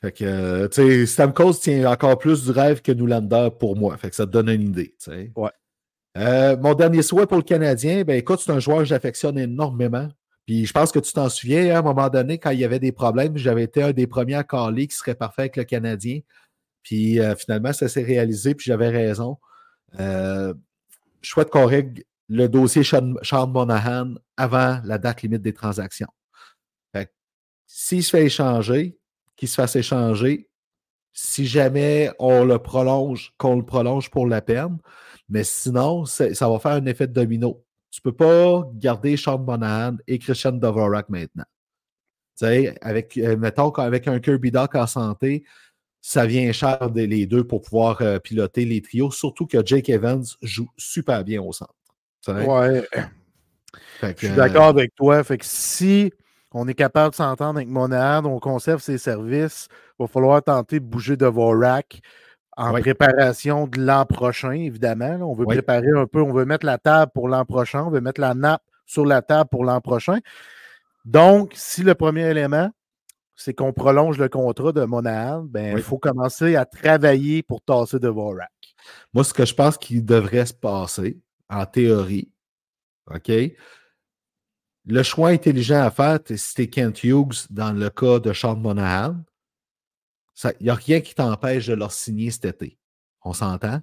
Fait 0.00 0.12
que, 0.12 0.24
euh, 0.24 0.68
tu 0.68 0.82
sais, 0.82 1.06
Stamkos 1.06 1.54
tient 1.54 1.90
encore 1.90 2.18
plus 2.18 2.44
du 2.44 2.50
rêve 2.50 2.80
que 2.80 2.90
Nulander 2.92 3.50
pour 3.58 3.76
moi. 3.76 3.96
Fait 3.98 4.08
que 4.08 4.16
ça 4.16 4.26
te 4.26 4.30
donne 4.30 4.48
une 4.48 4.68
idée, 4.68 4.94
Ouais. 5.36 5.50
Euh, 6.18 6.56
mon 6.56 6.74
dernier 6.74 7.02
souhait 7.02 7.26
pour 7.26 7.36
le 7.36 7.44
Canadien, 7.44 8.02
ben 8.02 8.16
écoute, 8.16 8.40
c'est 8.44 8.50
un 8.50 8.58
joueur 8.58 8.78
que 8.78 8.84
j'affectionne 8.84 9.38
énormément. 9.38 10.08
Puis 10.44 10.66
je 10.66 10.72
pense 10.72 10.90
que 10.90 10.98
tu 10.98 11.12
t'en 11.12 11.28
souviens, 11.28 11.70
hein, 11.70 11.76
à 11.76 11.78
un 11.78 11.82
moment 11.82 12.08
donné, 12.08 12.38
quand 12.38 12.50
il 12.50 12.58
y 12.58 12.64
avait 12.64 12.80
des 12.80 12.90
problèmes, 12.90 13.36
j'avais 13.36 13.62
été 13.62 13.82
un 13.82 13.92
des 13.92 14.08
premiers 14.08 14.34
à 14.34 14.42
caler 14.42 14.88
qui 14.88 14.96
serait 14.96 15.14
parfait 15.14 15.42
avec 15.42 15.56
le 15.56 15.64
Canadien. 15.64 16.20
Puis 16.82 17.20
finalement, 17.38 17.72
ça 17.72 17.88
s'est 17.88 18.02
réalisé, 18.02 18.54
puis 18.54 18.64
j'avais 18.66 18.88
raison. 18.88 19.36
Euh, 19.98 20.54
je 21.20 21.30
souhaite 21.30 21.50
qu'on 21.50 21.66
règle 21.66 22.02
le 22.28 22.48
dossier 22.48 22.82
Sean, 22.84 23.46
Monahan 23.48 24.14
avant 24.36 24.80
la 24.84 24.98
date 24.98 25.22
limite 25.22 25.42
des 25.42 25.52
transactions. 25.52 26.08
S'il 27.72 28.02
se 28.02 28.10
fait 28.10 28.24
échanger, 28.26 28.98
qu'il 29.36 29.46
se 29.46 29.54
fasse 29.54 29.76
échanger, 29.76 30.48
si 31.12 31.46
jamais 31.46 32.10
on 32.18 32.44
le 32.44 32.58
prolonge, 32.58 33.32
qu'on 33.38 33.56
le 33.56 33.64
prolonge 33.64 34.10
pour 34.10 34.26
la 34.26 34.42
peine, 34.42 34.76
mais 35.28 35.44
sinon, 35.44 36.04
ça 36.04 36.26
va 36.26 36.58
faire 36.58 36.72
un 36.72 36.86
effet 36.86 37.06
de 37.06 37.12
domino. 37.12 37.64
Tu 37.92 38.00
ne 38.04 38.10
peux 38.10 38.16
pas 38.16 38.68
garder 38.74 39.16
Sean 39.16 39.38
Monahan 39.38 39.98
et 40.08 40.18
Christian 40.18 40.50
Dvorak 40.52 41.10
maintenant. 41.10 41.44
avec, 42.80 43.16
euh, 43.16 43.36
mettons 43.36 43.70
qu'avec 43.70 44.08
un 44.08 44.18
Kirby 44.18 44.50
Doc 44.50 44.74
en 44.74 44.88
santé, 44.88 45.44
ça 46.00 46.26
vient 46.26 46.50
cher 46.50 46.90
les 46.92 47.26
deux 47.26 47.44
pour 47.44 47.62
pouvoir 47.62 48.02
euh, 48.02 48.18
piloter 48.18 48.64
les 48.64 48.82
trios, 48.82 49.12
surtout 49.12 49.46
que 49.46 49.64
Jake 49.64 49.88
Evans 49.90 50.24
joue 50.42 50.68
super 50.76 51.22
bien 51.22 51.40
au 51.40 51.52
centre. 51.52 51.74
Ouais. 52.26 52.84
je 54.02 54.26
suis 54.26 54.34
d'accord 54.34 54.66
avec 54.66 54.92
toi. 54.96 55.22
Fait 55.22 55.38
que 55.38 55.46
si 55.46 56.12
on 56.52 56.68
est 56.68 56.74
capable 56.74 57.10
de 57.10 57.16
s'entendre 57.16 57.58
avec 57.58 57.68
Monad, 57.68 58.26
on 58.26 58.38
conserve 58.38 58.80
ses 58.80 58.98
services, 58.98 59.68
il 59.98 60.02
va 60.02 60.06
falloir 60.08 60.42
tenter 60.42 60.80
de 60.80 60.84
bouger 60.84 61.16
de 61.16 61.26
Vorak 61.26 62.00
en 62.56 62.72
préparation 62.72 63.66
de 63.66 63.80
l'an 63.80 64.04
prochain, 64.04 64.52
évidemment. 64.52 65.30
On 65.30 65.34
veut 65.34 65.46
préparer 65.46 65.90
un 65.96 66.06
peu, 66.06 66.20
on 66.20 66.32
veut 66.32 66.44
mettre 66.44 66.66
la 66.66 66.78
table 66.78 67.12
pour 67.14 67.28
l'an 67.28 67.44
prochain, 67.44 67.84
on 67.84 67.90
veut 67.90 68.00
mettre 68.00 68.20
la 68.20 68.34
nappe 68.34 68.62
sur 68.84 69.06
la 69.06 69.22
table 69.22 69.48
pour 69.48 69.64
l'an 69.64 69.80
prochain. 69.80 70.18
Donc, 71.04 71.52
si 71.54 71.82
le 71.82 71.94
premier 71.94 72.28
élément, 72.28 72.70
c'est 73.34 73.54
qu'on 73.54 73.72
prolonge 73.72 74.18
le 74.18 74.28
contrat 74.28 74.72
de 74.72 74.84
Monahan, 74.84 75.42
ben, 75.42 75.76
il 75.76 75.82
faut 75.82 75.96
commencer 75.96 76.56
à 76.56 76.66
travailler 76.66 77.42
pour 77.42 77.62
tasser 77.62 77.98
de 77.98 78.08
Vorak. 78.08 78.50
Moi, 79.14 79.24
ce 79.24 79.32
que 79.32 79.46
je 79.46 79.54
pense 79.54 79.78
qu'il 79.78 80.04
devrait 80.04 80.44
se 80.44 80.52
passer, 80.52 81.18
en 81.48 81.64
théorie, 81.64 82.30
OK? 83.10 83.32
Le 84.90 85.02
choix 85.04 85.28
intelligent 85.28 85.82
à 85.82 85.90
faire, 85.90 86.18
c'était 86.36 86.66
Kent 86.66 87.04
Hughes 87.04 87.46
dans 87.48 87.72
le 87.72 87.90
cas 87.90 88.18
de 88.18 88.32
Sean 88.32 88.56
Monahan. 88.56 89.16
Il 90.58 90.64
n'y 90.64 90.70
a 90.70 90.74
rien 90.74 91.00
qui 91.00 91.14
t'empêche 91.14 91.66
de 91.68 91.74
leur 91.74 91.92
signer 91.92 92.30
cet 92.30 92.44
été. 92.44 92.78
On 93.22 93.32
s'entend? 93.32 93.80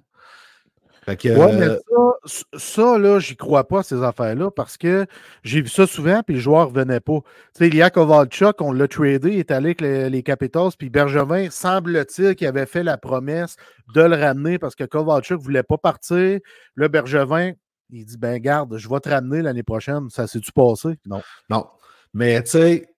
Oui, 1.08 1.16
mais 1.24 1.68
euh, 1.68 1.78
ça, 2.26 2.44
ça 2.58 2.98
là, 2.98 3.18
j'y 3.18 3.34
crois 3.36 3.66
pas, 3.66 3.82
ces 3.82 4.02
affaires-là, 4.02 4.50
parce 4.50 4.76
que 4.76 5.06
j'ai 5.42 5.62
vu 5.62 5.68
ça 5.68 5.86
souvent, 5.86 6.22
puis 6.22 6.34
les 6.34 6.40
joueurs 6.40 6.70
ne 6.70 6.78
revenaient 6.78 7.00
pas. 7.00 7.20
Tu 7.54 7.64
sais, 7.64 7.70
Lia 7.70 7.88
Kovalchuk, 7.88 8.60
on 8.60 8.72
l'a 8.72 8.88
tradé, 8.88 9.30
il 9.30 9.38
est 9.38 9.50
allé 9.50 9.68
avec 9.68 9.80
les, 9.80 10.22
Capitals, 10.22 10.72
puis 10.78 10.90
Bergevin, 10.90 11.48
semble-t-il 11.50 12.34
qu'il 12.34 12.46
avait 12.46 12.66
fait 12.66 12.82
la 12.82 12.98
promesse 12.98 13.56
de 13.94 14.02
le 14.02 14.16
ramener 14.16 14.58
parce 14.58 14.74
que 14.74 14.84
Kovalchuk 14.84 15.38
ne 15.38 15.44
voulait 15.44 15.62
pas 15.62 15.78
partir. 15.78 16.40
Le 16.74 16.88
Bergevin, 16.88 17.52
il 17.90 18.04
dit 18.04 18.16
Ben, 18.16 18.38
garde, 18.38 18.76
je 18.76 18.88
vais 18.88 19.00
te 19.00 19.08
ramener 19.08 19.42
l'année 19.42 19.62
prochaine. 19.62 20.08
Ça 20.10 20.26
s'est-tu 20.26 20.52
passé? 20.52 20.98
Non. 21.06 21.22
Non. 21.50 21.66
Mais 22.14 22.42
tu 22.42 22.50
sais, 22.50 22.88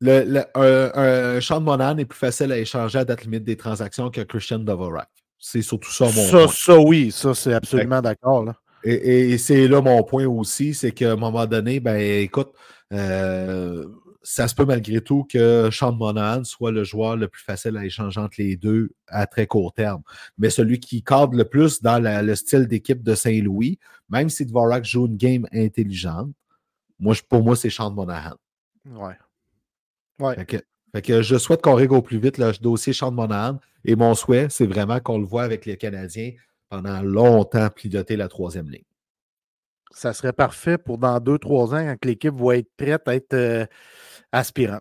le, 0.00 0.42
un, 0.54 1.40
Sean 1.40 1.60
Monan 1.60 1.96
est 1.98 2.04
plus 2.04 2.18
facile 2.18 2.52
à 2.52 2.58
échanger 2.58 2.98
à 2.98 3.04
date 3.04 3.22
limite 3.22 3.44
des 3.44 3.56
transactions 3.56 4.10
que 4.10 4.20
Christian 4.22 4.58
Dvorak. 4.58 5.08
C'est 5.38 5.62
surtout 5.62 5.90
ça 5.90 6.04
mon 6.06 6.12
ça, 6.12 6.38
point. 6.38 6.48
Ça, 6.48 6.78
oui, 6.78 7.10
ça, 7.10 7.34
c'est 7.34 7.54
absolument 7.54 8.00
d'accord. 8.00 8.46
Et, 8.84 9.38
c'est 9.38 9.68
là 9.68 9.80
mon 9.80 10.02
point 10.02 10.26
aussi, 10.26 10.74
c'est 10.74 10.90
qu'à 10.90 11.12
un 11.12 11.16
moment 11.16 11.46
donné, 11.46 11.78
ben 11.78 11.96
écoute, 11.96 12.52
euh, 12.92 13.86
ça 14.22 14.48
se 14.48 14.54
peut 14.54 14.64
malgré 14.64 15.00
tout 15.00 15.24
que 15.24 15.68
Sean 15.70 15.92
Monahan 15.92 16.44
soit 16.44 16.70
le 16.70 16.84
joueur 16.84 17.16
le 17.16 17.28
plus 17.28 17.42
facile 17.42 17.76
à 17.76 17.84
échanger 17.84 18.20
entre 18.20 18.36
les 18.38 18.56
deux 18.56 18.90
à 19.08 19.26
très 19.26 19.46
court 19.46 19.72
terme. 19.72 20.02
Mais 20.38 20.50
celui 20.50 20.78
qui 20.78 21.02
cadre 21.02 21.34
le 21.34 21.44
plus 21.44 21.82
dans 21.82 22.02
le 22.02 22.34
style 22.34 22.66
d'équipe 22.68 23.02
de 23.02 23.14
Saint-Louis, 23.14 23.78
même 24.08 24.28
si 24.28 24.46
Dvorak 24.46 24.84
joue 24.84 25.06
une 25.06 25.16
game 25.16 25.46
intelligente, 25.52 26.30
moi, 26.98 27.14
pour 27.28 27.42
moi, 27.42 27.56
c'est 27.56 27.70
Sean 27.70 27.90
Monahan. 27.90 28.36
Ouais. 28.86 29.16
Ouais. 30.20 30.36
Fait 30.94 31.02
que, 31.02 31.22
je 31.22 31.36
souhaite 31.36 31.62
qu'on 31.62 31.74
règle 31.74 31.94
au 31.94 32.02
plus 32.02 32.18
vite 32.18 32.38
le 32.38 32.52
dossier 32.60 32.92
Sean 32.92 33.10
Monahan. 33.10 33.58
Et 33.84 33.96
mon 33.96 34.14
souhait, 34.14 34.46
c'est 34.50 34.66
vraiment 34.66 35.00
qu'on 35.00 35.18
le 35.18 35.24
voit 35.24 35.42
avec 35.42 35.66
les 35.66 35.76
Canadiens 35.76 36.32
pendant 36.68 37.02
longtemps 37.02 37.68
piloter 37.70 38.16
la 38.16 38.28
troisième 38.28 38.70
ligne. 38.70 38.84
Ça 39.90 40.12
serait 40.12 40.32
parfait 40.32 40.78
pour 40.78 40.96
dans 40.98 41.18
deux, 41.18 41.38
trois 41.38 41.74
ans, 41.74 41.84
quand 41.84 42.04
l'équipe 42.04 42.34
va 42.34 42.56
être 42.56 42.70
prête 42.76 43.06
à 43.08 43.14
être 43.14 43.34
euh, 43.34 43.66
aspirant. 44.32 44.80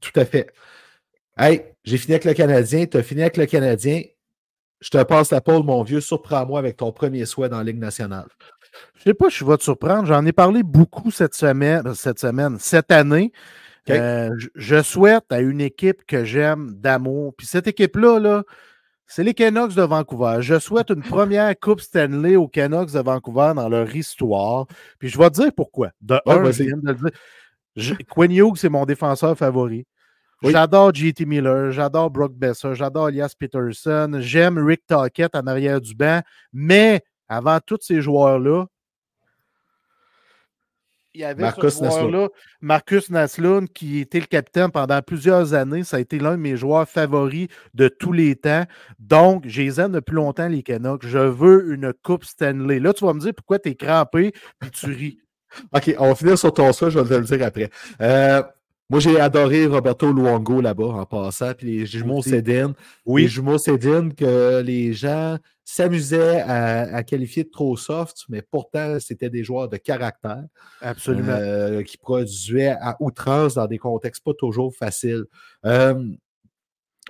Tout 0.00 0.18
à 0.18 0.24
fait. 0.24 0.50
Hey, 1.36 1.62
j'ai 1.84 1.98
fini 1.98 2.14
avec 2.14 2.24
le 2.24 2.34
Canadien, 2.34 2.86
tu 2.86 2.96
as 2.96 3.02
fini 3.02 3.22
avec 3.22 3.36
le 3.36 3.46
Canadien. 3.46 4.02
Je 4.80 4.90
te 4.90 5.02
passe 5.02 5.30
la 5.30 5.40
pole, 5.40 5.62
mon 5.62 5.82
vieux. 5.82 6.00
Surprends-moi 6.00 6.58
avec 6.58 6.76
ton 6.76 6.92
premier 6.92 7.24
souhait 7.24 7.48
dans 7.48 7.58
la 7.58 7.64
Ligue 7.64 7.78
nationale. 7.78 8.26
Je 8.94 9.00
ne 9.00 9.04
sais 9.04 9.14
pas 9.14 9.28
je 9.28 9.44
vais 9.44 9.56
te 9.56 9.62
surprendre. 9.62 10.06
J'en 10.06 10.24
ai 10.26 10.32
parlé 10.32 10.62
beaucoup 10.62 11.10
cette 11.10 11.34
semaine, 11.34 11.94
cette 11.94 12.18
semaine, 12.18 12.58
cette 12.58 12.90
année. 12.90 13.32
Euh, 13.88 14.30
je, 14.54 14.82
souhaite 14.82 15.24
à 15.30 15.40
une 15.40 15.60
équipe 15.60 16.04
que 16.06 16.24
j'aime 16.24 16.72
d'amour. 16.72 17.34
Puis 17.36 17.46
cette 17.46 17.68
équipe-là, 17.68 18.18
là, 18.18 18.42
c'est 19.06 19.22
les 19.22 19.34
Canucks 19.34 19.74
de 19.74 19.82
Vancouver. 19.82 20.38
Je 20.40 20.58
souhaite 20.58 20.90
une 20.90 21.02
première 21.02 21.54
Coupe 21.58 21.80
Stanley 21.80 22.34
aux 22.34 22.48
Canucks 22.48 22.92
de 22.92 22.98
Vancouver 22.98 23.52
dans 23.54 23.68
leur 23.68 23.94
histoire. 23.94 24.66
Puis 24.98 25.08
je 25.08 25.18
vais 25.18 25.30
te 25.30 25.40
dire 25.40 25.52
pourquoi. 25.56 25.90
De 26.00 26.20
un, 26.26 26.50
je 26.50 26.64
viens 26.64 26.76
de 26.76 26.88
le 26.88 26.94
dire. 26.94 27.10
Quinn 28.08 28.32
Hughes, 28.32 28.56
c'est 28.56 28.68
mon 28.68 28.84
défenseur 28.84 29.36
favori. 29.36 29.86
J'adore 30.42 30.94
JT 30.94 31.24
Miller, 31.24 31.72
j'adore 31.72 32.10
Brock 32.10 32.32
Besser, 32.34 32.74
j'adore 32.74 33.08
Elias 33.08 33.34
Peterson, 33.38 34.18
j'aime 34.20 34.58
Rick 34.58 34.86
Tockett 34.86 35.34
en 35.34 35.46
arrière 35.46 35.80
du 35.80 35.94
banc, 35.94 36.20
mais 36.52 37.02
avant 37.28 37.58
tous 37.64 37.78
ces 37.80 38.02
joueurs-là, 38.02 38.66
il 41.16 41.20
y 41.20 41.24
avait 41.24 41.44
Marcus 41.44 41.72
ce 41.72 41.84
joueur-là, 41.84 42.28
Marcus 42.60 43.08
Naslund, 43.08 43.72
qui 43.72 44.00
était 44.00 44.20
le 44.20 44.26
capitaine 44.26 44.70
pendant 44.70 45.00
plusieurs 45.00 45.54
années. 45.54 45.82
Ça 45.82 45.96
a 45.96 46.00
été 46.00 46.18
l'un 46.18 46.32
de 46.32 46.42
mes 46.42 46.58
joueurs 46.58 46.86
favoris 46.86 47.48
de 47.72 47.88
tous 47.88 48.12
les 48.12 48.36
temps. 48.36 48.64
Donc, 48.98 49.44
j'ai 49.46 49.64
les 49.64 49.88
depuis 49.88 50.14
longtemps, 50.14 50.46
les 50.46 50.62
Canucks. 50.62 51.06
Je 51.06 51.16
veux 51.16 51.72
une 51.72 51.94
Coupe 51.94 52.24
Stanley. 52.24 52.80
Là, 52.80 52.92
tu 52.92 53.06
vas 53.06 53.14
me 53.14 53.20
dire 53.20 53.32
pourquoi 53.34 53.58
tu 53.58 53.70
es 53.70 53.74
crampé 53.74 54.34
et 54.62 54.70
tu 54.70 54.92
ris. 54.92 55.18
OK, 55.74 55.94
on 55.98 56.08
va 56.08 56.14
finir 56.14 56.38
sur 56.38 56.52
ton 56.52 56.72
ça, 56.72 56.90
je 56.90 56.98
vais 56.98 57.08
te 57.08 57.14
le 57.14 57.24
dire 57.24 57.46
après. 57.46 57.70
Euh, 58.00 58.42
moi, 58.88 59.00
j'ai 59.00 59.18
adoré 59.18 59.66
Roberto 59.66 60.12
Luongo 60.12 60.60
là-bas 60.60 60.84
en 60.84 61.06
passant, 61.06 61.54
puis 61.54 61.78
les 61.78 61.86
jumeaux 61.86 62.22
Cédine. 62.22 62.72
Oui. 63.04 63.22
Les 63.22 63.28
jumeaux 63.28 63.58
Cédine 63.58 64.14
que 64.14 64.62
les 64.64 64.92
gens 64.92 65.38
s'amusaient 65.64 66.40
à, 66.42 67.02
qualifier 67.02 67.42
de 67.42 67.50
trop 67.50 67.76
soft, 67.76 68.24
mais 68.28 68.42
pourtant, 68.42 68.98
c'était 69.00 69.28
des 69.28 69.42
joueurs 69.42 69.68
de 69.68 69.76
caractère. 69.76 70.44
Absolument. 70.80 71.32
Euh, 71.32 71.82
qui 71.82 71.98
produisaient 71.98 72.76
à 72.80 72.96
outrance 73.00 73.54
dans 73.54 73.66
des 73.66 73.78
contextes 73.78 74.22
pas 74.22 74.34
toujours 74.34 74.72
faciles. 74.72 75.24
Euh, 75.64 76.04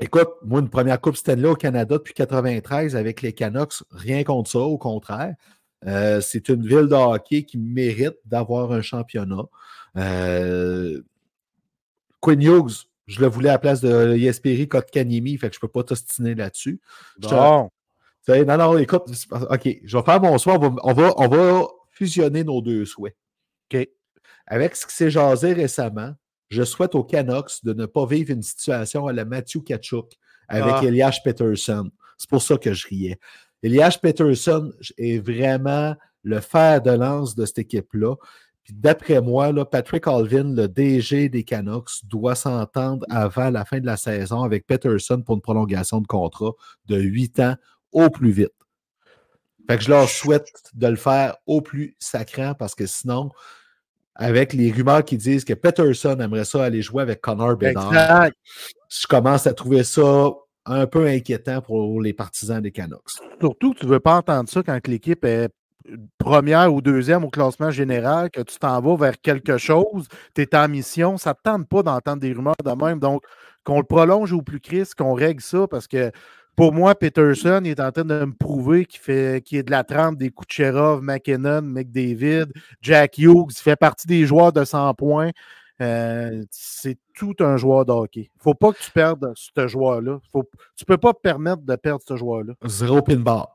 écoute, 0.01 0.31
moi, 0.43 0.61
une 0.61 0.71
première 0.71 0.99
Coupe 0.99 1.17
Stanley 1.17 1.49
au 1.49 1.57
Canada 1.57 1.99
depuis 1.99 2.15
93 2.15 2.97
avec 2.97 3.21
les 3.21 3.35
Canucks, 3.35 3.83
rien 3.91 4.25
contre 4.25 4.51
ça, 4.51 4.61
au 4.61 4.79
contraire. 4.79 5.35
Euh, 5.85 6.21
c'est 6.21 6.49
une 6.49 6.67
ville 6.67 6.89
de 6.89 6.95
hockey 6.95 7.45
qui 7.45 7.59
mérite 7.59 8.17
d'avoir 8.25 8.73
un 8.73 8.83
championnat. 8.83 9.45
Euh, 9.97 11.03
Quinn 12.21 12.43
Hughes, 12.43 12.89
je 13.07 13.21
le 13.21 13.27
voulais 13.27 13.51
à 13.51 13.53
la 13.53 13.59
place 13.59 13.81
de 13.81 14.17
Yesperi 14.17 14.69
Kotkanimi, 14.69 15.37
fait 15.39 15.49
que 15.49 15.55
je 15.55 15.59
ne 15.59 15.61
peux 15.61 15.69
pas 15.69 15.85
t'ostiner 15.85 16.35
là-dessus. 16.35 16.81
Non. 17.23 17.71
non, 18.29 18.57
non, 18.57 18.79
écoute, 18.79 19.05
OK, 19.31 19.69
je 19.85 19.97
vais 19.97 20.05
faire 20.05 20.21
mon 20.21 20.39
souhait. 20.39 20.57
On 20.61 20.93
va, 20.93 21.15
on 21.17 21.29
va, 21.29 21.67
fusionner 21.91 22.45
nos 22.45 22.61
deux 22.61 22.85
souhaits. 22.85 23.17
OK? 23.73 23.89
Avec 24.47 24.77
ce 24.77 24.87
qui 24.87 24.95
s'est 24.95 25.11
jasé 25.11 25.55
récemment, 25.55 26.15
je 26.49 26.63
souhaite 26.63 26.95
aux 26.95 27.05
Canucks 27.05 27.65
de 27.65 27.73
ne 27.73 27.87
pas 27.87 28.05
vivre 28.07 28.33
une 28.33 28.43
situation 28.43 29.07
à 29.07 29.13
la 29.13 29.25
Matthew 29.25 29.63
Kachuk 29.65 30.13
avec 30.49 30.75
ah. 30.77 30.85
Elias 30.85 31.21
Peterson. 31.25 31.91
C'est 32.19 32.31
pour 32.31 32.43
ça 32.43 32.57
que 32.57 32.73
je 32.73 32.87
riais. 32.87 33.19
Elias 33.67 33.99
Peterson 34.01 34.73
est 34.97 35.19
vraiment 35.19 35.97
le 36.23 36.41
fer 36.41 36.81
de 36.81 36.93
lance 36.93 37.35
de 37.35 37.45
cette 37.45 37.59
équipe-là. 37.59 38.15
Puis 38.63 38.73
d'après 38.73 39.21
moi, 39.21 39.51
là, 39.51 39.65
Patrick 39.65 40.07
Alvin, 40.07 40.55
le 40.55 40.69
DG 40.69 41.29
des 41.29 41.43
Canucks, 41.43 42.05
doit 42.05 42.37
s'entendre 42.37 43.05
avant 43.11 43.51
la 43.51 43.65
fin 43.65 43.81
de 43.81 43.87
la 43.87 43.97
saison 43.97 44.45
avec 44.45 44.69
Peterson 44.69 45.21
pour 45.21 45.35
une 45.35 45.41
prolongation 45.41 46.01
de 46.01 46.07
contrat 46.07 46.53
de 46.87 46.97
8 46.97 47.41
ans 47.41 47.55
au 47.91 48.09
plus 48.09 48.31
vite. 48.31 48.53
Fait 49.69 49.79
que 49.79 49.83
je 49.83 49.91
leur 49.91 50.09
souhaite 50.09 50.49
de 50.75 50.87
le 50.87 50.97
faire 50.97 51.37
au 51.47 51.61
plus 51.61 51.97
sacrant 51.99 52.55
parce 52.55 52.77
que 52.77 52.87
sinon, 52.87 53.33
avec 54.15 54.53
les 54.53 54.71
rumeurs 54.71 55.05
qui 55.05 55.17
disent 55.17 55.45
que 55.45 55.55
Peterson 55.55 56.17
aimerait 56.21 56.45
ça 56.45 56.63
aller 56.63 56.83
jouer 56.83 57.03
avec 57.03 57.21
Connor 57.21 57.57
Bedard, 57.57 58.31
je 58.89 59.07
commence 59.09 59.49
à 59.49 59.55
trouver 59.55 59.83
ça 59.83 60.31
un 60.67 60.87
peu 60.87 61.07
inquiétant 61.07 61.61
pour 61.63 62.01
les 62.01 62.13
partisans 62.13 62.61
des 62.61 62.73
Canucks. 62.73 63.23
Surtout 63.41 63.73
que 63.73 63.81
tu 63.81 63.87
ne 63.87 63.93
veux 63.93 64.01
pas 64.01 64.17
entendre 64.17 64.49
ça 64.49 64.63
quand 64.63 64.87
l'équipe 64.89 65.25
est 65.25 65.49
première 66.19 66.73
ou 66.75 66.81
deuxième 66.81 67.25
au 67.25 67.31
classement 67.31 67.71
général, 67.71 68.31
que 68.31 68.41
tu 68.41 68.59
t'en 68.59 68.81
vas 68.81 68.97
vers 68.97 69.21
quelque 69.21 69.57
chose, 69.57 70.09
tu 70.35 70.43
es 70.43 70.57
en 70.57 70.69
mission, 70.69 71.17
ça 71.17 71.31
ne 71.31 71.35
te 71.35 71.41
tente 71.45 71.69
pas 71.69 71.83
d'entendre 71.83 72.21
des 72.21 72.33
rumeurs 72.33 72.57
de 72.65 72.71
même. 72.73 72.99
Donc, 72.99 73.23
qu'on 73.65 73.79
le 73.79 73.85
prolonge 73.85 74.33
au 74.33 74.43
plus 74.43 74.61
Christ, 74.61 74.95
qu'on 74.95 75.15
règle 75.15 75.43
ça, 75.43 75.67
parce 75.69 75.87
que 75.87 76.11
pour 76.57 76.73
moi, 76.73 76.95
Peterson 76.95 77.61
il 77.65 77.71
est 77.71 77.81
en 77.81 77.93
train 77.93 78.05
de 78.05 78.25
me 78.25 78.33
prouver 78.33 78.87
qu'il 78.87 79.01
fait 79.01 79.43
est 79.53 79.63
de 79.63 79.71
la 79.71 79.85
trempe 79.85 80.17
des 80.17 80.31
Kucherov, 80.31 81.03
McKinnon, 81.03 81.63
McDavid, 81.63 82.47
Jack 82.81 83.19
Hughes, 83.19 83.51
il 83.51 83.63
fait 83.63 83.77
partie 83.77 84.07
des 84.07 84.27
joueurs 84.27 84.53
de 84.53 84.65
100 84.65 84.95
points. 84.95 85.31
Euh, 85.83 86.43
c'est 86.51 86.99
tout 87.15 87.35
un 87.41 87.57
joueur 87.57 87.85
de 87.85 87.93
hockey. 87.93 88.31
Faut 88.39 88.55
pas 88.55 88.73
que 88.73 88.79
tu 88.79 88.91
perdes 88.91 89.33
ce 89.35 89.69
joueur-là. 89.69 90.21
tu 90.33 90.39
ne 90.39 90.85
peux 90.87 90.97
pas 90.97 91.13
te 91.13 91.21
permettre 91.21 91.63
de 91.63 91.77
perdre 91.77 92.03
ce 92.07 92.17
joueur-là. 92.17 92.55
Zéro 92.65 93.03
pinball. 93.03 93.47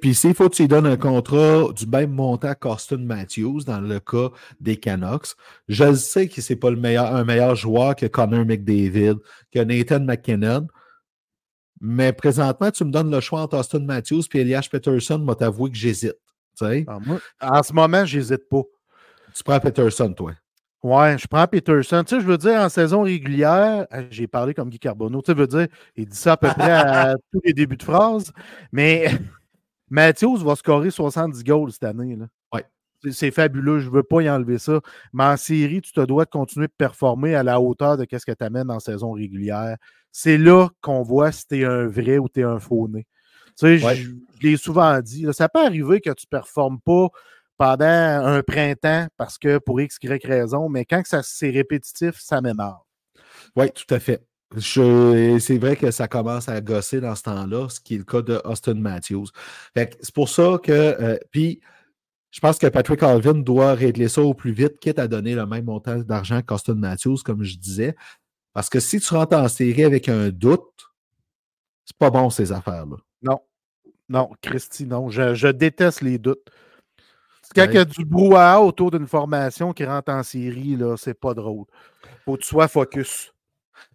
Puis 0.00 0.14
s'il 0.14 0.34
faut 0.34 0.48
que 0.48 0.54
tu 0.54 0.62
lui 0.62 0.68
donnes 0.68 0.86
un 0.86 0.96
contrat 0.96 1.72
du 1.74 1.86
même 1.86 2.12
montant 2.12 2.54
qu'Austin 2.54 2.98
Matthews 2.98 3.64
dans 3.64 3.80
le 3.80 3.98
cas 3.98 4.30
des 4.60 4.76
Canucks, 4.76 5.34
je 5.68 5.94
sais 5.94 6.28
que 6.28 6.40
ce 6.40 6.52
n'est 6.52 6.58
pas 6.58 6.70
le 6.70 6.76
meilleur, 6.76 7.14
un 7.14 7.24
meilleur 7.24 7.56
joueur 7.56 7.96
que 7.96 8.06
Connor 8.06 8.44
McDavid, 8.44 9.16
que 9.50 9.58
Nathan 9.58 10.00
McKinnon. 10.00 10.68
Mais 11.80 12.12
présentement, 12.12 12.70
tu 12.70 12.84
me 12.84 12.92
donnes 12.92 13.10
le 13.10 13.20
choix 13.20 13.40
entre 13.40 13.58
Austin 13.58 13.80
Matthews 13.80 14.22
et 14.34 14.40
Elias 14.40 14.68
Peterson, 14.70 15.18
moi 15.18 15.34
t'avouer 15.34 15.70
que 15.70 15.76
j'hésite. 15.76 16.16
Ah, 16.86 16.98
en 17.40 17.62
ce 17.62 17.72
moment, 17.72 18.04
j'hésite 18.04 18.48
pas. 18.48 18.62
Tu 19.34 19.42
prends 19.42 19.58
Peterson, 19.58 20.12
toi. 20.12 20.32
Ouais, 20.82 21.16
je 21.16 21.28
prends 21.28 21.46
Peterson. 21.46 22.02
Tu 22.04 22.16
sais, 22.16 22.20
je 22.20 22.26
veux 22.26 22.38
dire, 22.38 22.60
en 22.60 22.68
saison 22.68 23.02
régulière, 23.02 23.86
euh, 23.92 24.04
j'ai 24.10 24.26
parlé 24.26 24.52
comme 24.52 24.68
Guy 24.68 24.80
Carbonneau, 24.80 25.22
tu 25.22 25.30
sais, 25.30 25.38
veux 25.38 25.46
dire, 25.46 25.68
il 25.96 26.06
dit 26.06 26.16
ça 26.16 26.32
à 26.32 26.36
peu 26.36 26.48
près 26.58 26.72
à 26.72 27.14
tous 27.32 27.40
les 27.44 27.52
débuts 27.52 27.76
de 27.76 27.84
phrase, 27.84 28.32
mais 28.72 29.06
Matthews 29.90 30.38
va 30.38 30.56
scorer 30.56 30.90
70 30.90 31.44
goals 31.44 31.70
cette 31.70 31.84
année. 31.84 32.16
Là. 32.16 32.26
Ouais. 32.52 32.64
C'est 33.12 33.30
fabuleux, 33.30 33.78
je 33.78 33.88
ne 33.88 33.94
veux 33.94 34.02
pas 34.02 34.22
y 34.22 34.30
enlever 34.30 34.58
ça. 34.58 34.80
Mais 35.12 35.24
en 35.24 35.36
série, 35.36 35.82
tu 35.82 35.92
te 35.92 36.00
dois 36.00 36.24
de 36.24 36.30
continuer 36.30 36.66
de 36.66 36.72
performer 36.76 37.36
à 37.36 37.44
la 37.44 37.60
hauteur 37.60 37.96
de 37.96 38.06
ce 38.10 38.26
que 38.26 38.32
tu 38.32 38.44
amènes 38.44 38.70
en 38.70 38.80
saison 38.80 39.12
régulière. 39.12 39.76
C'est 40.10 40.38
là 40.38 40.68
qu'on 40.80 41.02
voit 41.02 41.30
si 41.30 41.46
tu 41.46 41.60
es 41.60 41.64
un 41.64 41.86
vrai 41.86 42.18
ou 42.18 42.28
tu 42.28 42.40
es 42.40 42.44
un 42.44 42.58
faux 42.58 42.88
nez. 42.88 43.06
Tu 43.58 43.78
sais, 43.78 43.78
je, 43.78 44.10
je 44.40 44.46
l'ai 44.48 44.56
souvent 44.56 45.00
dit, 45.00 45.26
ça 45.32 45.48
peut 45.48 45.64
arriver 45.64 46.00
que 46.00 46.10
tu 46.10 46.26
ne 46.26 46.38
performes 46.38 46.80
pas 46.80 47.08
pendant 47.58 47.84
un 47.84 48.42
printemps 48.42 49.06
parce 49.16 49.38
que 49.38 49.58
pour 49.58 49.80
X, 49.80 49.98
Y 50.02 50.24
raison, 50.24 50.68
mais 50.68 50.84
quand 50.84 51.02
c'est 51.22 51.50
répétitif, 51.50 52.18
ça 52.18 52.40
m'énerve. 52.40 52.80
Oui, 53.56 53.70
tout 53.70 53.94
à 53.94 54.00
fait. 54.00 54.24
C'est 54.58 55.58
vrai 55.58 55.76
que 55.76 55.90
ça 55.90 56.08
commence 56.08 56.48
à 56.48 56.60
gosser 56.60 57.00
dans 57.00 57.14
ce 57.14 57.22
temps-là, 57.22 57.68
ce 57.68 57.80
qui 57.80 57.94
est 57.94 57.98
le 57.98 58.04
cas 58.04 58.20
de 58.20 58.40
Austin 58.44 58.74
Matthews. 58.74 59.26
C'est 59.74 60.14
pour 60.14 60.28
ça 60.28 60.58
que. 60.62 60.72
Euh, 60.72 61.18
puis, 61.30 61.60
je 62.30 62.40
pense 62.40 62.58
que 62.58 62.66
Patrick 62.66 63.02
Alvin 63.02 63.34
doit 63.34 63.74
régler 63.74 64.08
ça 64.08 64.22
au 64.22 64.34
plus 64.34 64.52
vite, 64.52 64.78
quitte 64.78 64.98
à 64.98 65.08
donner 65.08 65.34
le 65.34 65.46
même 65.46 65.66
montant 65.66 65.98
d'argent 65.98 66.40
qu'Austin 66.42 66.74
Matthews, 66.74 67.18
comme 67.24 67.42
je 67.42 67.56
disais. 67.56 67.94
Parce 68.52 68.68
que 68.68 68.80
si 68.80 69.00
tu 69.00 69.14
rentres 69.14 69.36
en 69.36 69.48
série 69.48 69.84
avec 69.84 70.08
un 70.08 70.30
doute, 70.30 70.92
c'est 71.84 71.96
pas 71.96 72.10
bon 72.10 72.30
ces 72.30 72.52
affaires-là. 72.52 72.96
Non. 73.22 73.40
Non, 74.08 74.30
Christy, 74.42 74.86
non. 74.86 75.08
je 75.08 75.48
déteste 75.48 76.02
les 76.02 76.18
doutes. 76.18 76.50
Quand 77.54 77.66
il 77.68 77.74
y 77.74 77.78
a 77.78 77.84
du 77.84 78.04
brouhaha 78.04 78.60
autour 78.60 78.90
d'une 78.90 79.06
formation 79.06 79.72
qui 79.72 79.84
rentre 79.84 80.12
en 80.12 80.22
série, 80.22 80.76
là, 80.76 80.96
c'est 80.96 81.18
pas 81.18 81.34
drôle. 81.34 81.64
Faut 82.24 82.36
que 82.36 82.42
tu 82.42 82.48
sois 82.48 82.68
focus. 82.68 83.32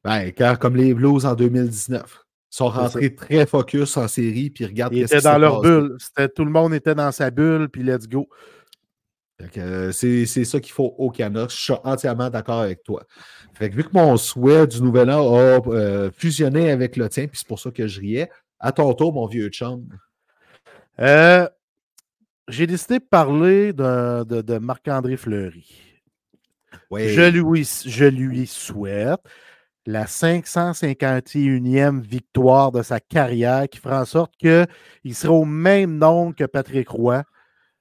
Ben, 0.04 0.32
car 0.32 0.60
comme 0.60 0.76
les 0.76 0.94
Blues 0.94 1.26
en 1.26 1.36
2019. 1.36 2.24
Ils 2.50 2.56
sont 2.56 2.70
rentrés 2.70 3.14
très 3.14 3.46
focus 3.46 3.98
en 3.98 4.08
série, 4.08 4.50
puis 4.50 4.66
regarde 4.66 4.94
Ils 4.94 5.04
étaient 5.04 5.22
dans 5.22 5.38
leur 5.38 5.62
bulle. 5.62 5.98
Tout 6.36 6.46
le 6.46 6.52
monde 6.52 6.74
était 6.74 6.96
dans 6.96 7.12
sa 7.12 7.30
bulle, 7.30 7.70
puis 7.70 7.84
let's 7.84 8.08
go. 8.08 8.28
Euh, 9.58 9.92
c'est 9.92 10.26
ça 10.26 10.60
qu'il 10.60 10.72
faut 10.72 10.96
au 10.98 11.12
Canucks. 11.12 11.52
Je 11.52 11.56
suis 11.56 11.74
entièrement 11.84 12.30
d'accord 12.30 12.62
avec 12.62 12.84
toi. 12.84 13.04
Fait 13.54 13.70
que, 13.70 13.76
vu 13.76 13.84
que 13.84 13.92
mon 13.94 14.18
souhait 14.18 14.66
du 14.66 14.82
nouvel 14.82 15.12
an 15.12 15.36
a 15.36 15.60
euh, 15.68 16.12
fusionné 16.12 16.72
avec 16.72 16.96
le 16.96 17.10
tien, 17.10 17.28
puis 17.28 17.38
c'est 17.38 17.48
pour 17.48 17.60
ça 17.60 17.72
que 17.72 17.88
je 17.88 18.00
riais, 18.00 18.30
à 18.60 18.72
ton 18.72 18.94
tour, 18.94 19.14
mon 19.14 19.28
vieux 19.28 19.50
chum. 19.50 19.88
Euh, 21.00 21.48
j'ai 22.48 22.68
décidé 22.68 23.00
de 23.00 23.04
parler 23.04 23.74
de, 23.74 24.24
de, 24.24 24.58
Marc-André 24.58 25.18
Fleury. 25.18 25.84
Je, 26.92 27.30
lui, 27.30 27.70
je 27.86 28.06
lui 28.06 28.48
souhaite 28.48 29.20
la 29.86 30.06
551e 30.06 32.02
victoire 32.02 32.72
de 32.72 32.82
sa 32.82 33.00
carrière 33.00 33.68
qui 33.70 33.80
fera 33.80 34.02
en 34.02 34.06
sorte 34.06 34.34
qu'il 34.38 35.16
sera 35.16 35.34
au 35.34 35.46
même 35.46 35.98
nombre 35.98 36.36
que 36.36 36.44
Patrick 36.44 36.90
Roy 36.90 37.24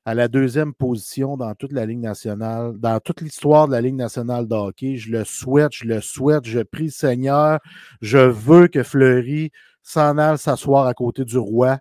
à 0.04 0.14
la 0.14 0.28
deuxième 0.28 0.72
position 0.72 1.36
dans 1.36 1.52
toute 1.56 1.72
la 1.72 1.84
Ligue 1.84 1.98
nationale, 1.98 2.74
dans 2.78 3.00
toute 3.00 3.20
l'histoire 3.20 3.66
de 3.66 3.72
la 3.72 3.80
Ligue 3.80 3.96
nationale 3.96 4.46
de 4.46 4.54
hockey. 4.54 4.96
Je 4.96 5.10
le 5.10 5.24
souhaite, 5.24 5.72
je 5.72 5.84
le 5.84 6.00
souhaite, 6.00 6.46
je 6.46 6.60
prie 6.60 6.84
le 6.84 6.90
Seigneur. 6.90 7.58
Je 8.00 8.18
veux 8.18 8.68
que 8.68 8.84
Fleury 8.84 9.50
s'en 9.82 10.16
aille 10.16 10.38
s'asseoir 10.38 10.86
à 10.86 10.94
côté 10.94 11.24
du 11.24 11.38
roi 11.38 11.78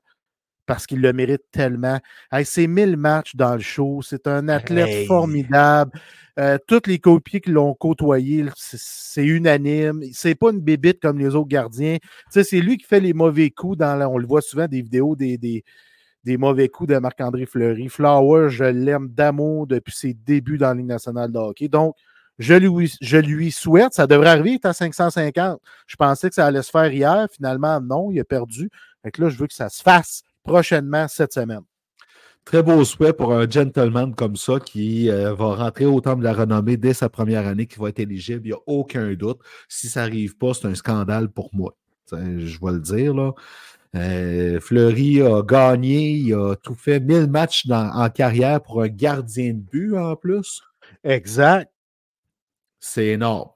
parce 0.65 0.87
qu'il 0.87 1.01
le 1.01 1.13
mérite 1.13 1.43
tellement. 1.51 1.99
c'est 2.43 2.67
1000 2.67 2.97
matchs 2.97 3.35
dans 3.35 3.53
le 3.53 3.61
show. 3.61 4.01
C'est 4.01 4.27
un 4.27 4.47
athlète 4.49 5.07
formidable. 5.07 5.91
Euh, 6.37 6.57
toutes 6.67 6.87
les 6.87 6.99
copies 6.99 7.39
qui 7.39 7.51
l'ont 7.51 7.73
côtoyé, 7.73 8.45
c'est 8.55 9.23
unanime. 9.23 10.03
C'est 10.11 10.35
pas 10.35 10.51
une 10.51 10.59
bébite 10.59 11.01
comme 11.01 11.17
les 11.17 11.33
autres 11.35 11.47
gardiens. 11.47 11.97
c'est 12.29 12.59
lui 12.59 12.77
qui 12.77 12.85
fait 12.85 12.99
les 12.99 13.13
mauvais 13.13 13.49
coups. 13.51 13.77
Dans 13.77 13.99
on 14.11 14.17
le 14.17 14.27
voit 14.27 14.41
souvent 14.41 14.67
des 14.67 14.81
vidéos 14.81 15.15
des, 15.15 15.37
des, 15.37 16.37
mauvais 16.37 16.67
coups 16.67 16.89
de 16.89 16.97
Marc-André 16.97 17.45
Fleury. 17.45 17.87
Flower, 17.87 18.49
je 18.49 18.65
l'aime 18.65 19.07
d'amour 19.09 19.67
depuis 19.67 19.95
ses 19.95 20.13
débuts 20.13 20.57
dans 20.57 20.69
la 20.69 20.73
Ligue 20.73 20.87
nationale 20.87 21.31
de 21.31 21.37
hockey. 21.37 21.69
Donc, 21.69 21.95
je 22.37 22.53
lui, 22.53 22.93
je 22.99 23.17
lui 23.17 23.49
souhaite, 23.51 23.93
ça 23.93 24.07
devrait 24.07 24.27
arriver, 24.27 24.51
il 24.51 24.55
est 24.55 24.65
à 24.65 24.73
550. 24.73 25.61
Je 25.87 25.95
pensais 25.95 26.27
que 26.27 26.35
ça 26.35 26.45
allait 26.45 26.63
se 26.63 26.69
faire 26.69 26.91
hier. 26.91 27.27
Finalement, 27.31 27.79
non, 27.79 28.11
il 28.11 28.19
a 28.19 28.25
perdu. 28.25 28.69
Fait 29.03 29.17
là, 29.17 29.29
je 29.29 29.37
veux 29.37 29.47
que 29.47 29.53
ça 29.53 29.69
se 29.69 29.81
fasse 29.81 30.23
prochainement 30.45 31.07
cette 31.07 31.33
semaine. 31.33 31.63
Très 32.45 32.61
beau 32.61 32.85
souhait 32.85 33.11
pour 33.11 33.33
un 33.33 33.49
gentleman 33.49 34.13
comme 34.13 34.35
ça 34.35 34.59
qui 34.59 35.09
euh, 35.09 35.33
va 35.33 35.55
rentrer 35.55 35.85
au 35.85 35.99
temple 35.99 36.19
de 36.19 36.25
la 36.25 36.33
renommée 36.33 36.77
dès 36.77 36.93
sa 36.93 37.09
première 37.09 37.47
année, 37.47 37.65
qui 37.65 37.79
va 37.79 37.89
être 37.89 37.99
éligible. 37.99 38.41
Il 38.45 38.49
n'y 38.49 38.53
a 38.53 38.61
aucun 38.67 39.13
doute. 39.15 39.39
Si 39.67 39.89
ça 39.89 40.01
n'arrive 40.01 40.37
pas, 40.37 40.53
c'est 40.53 40.67
un 40.67 40.75
scandale 40.75 41.29
pour 41.29 41.49
moi. 41.53 41.75
Je 42.11 42.59
vais 42.63 42.71
le 42.71 42.79
dire. 42.79 43.15
Là. 43.15 43.31
Euh, 43.95 44.59
Fleury 44.59 45.23
a 45.23 45.41
gagné, 45.41 46.11
il 46.11 46.33
a 46.35 46.55
tout 46.55 46.75
fait 46.75 46.99
1000 46.99 47.27
matchs 47.27 47.65
en 47.69 48.09
carrière 48.09 48.61
pour 48.61 48.83
un 48.83 48.89
gardien 48.89 49.53
de 49.53 49.59
but 49.59 49.97
en 49.97 50.15
plus. 50.15 50.61
Exact. 51.03 51.71
C'est 52.79 53.07
énorme. 53.07 53.49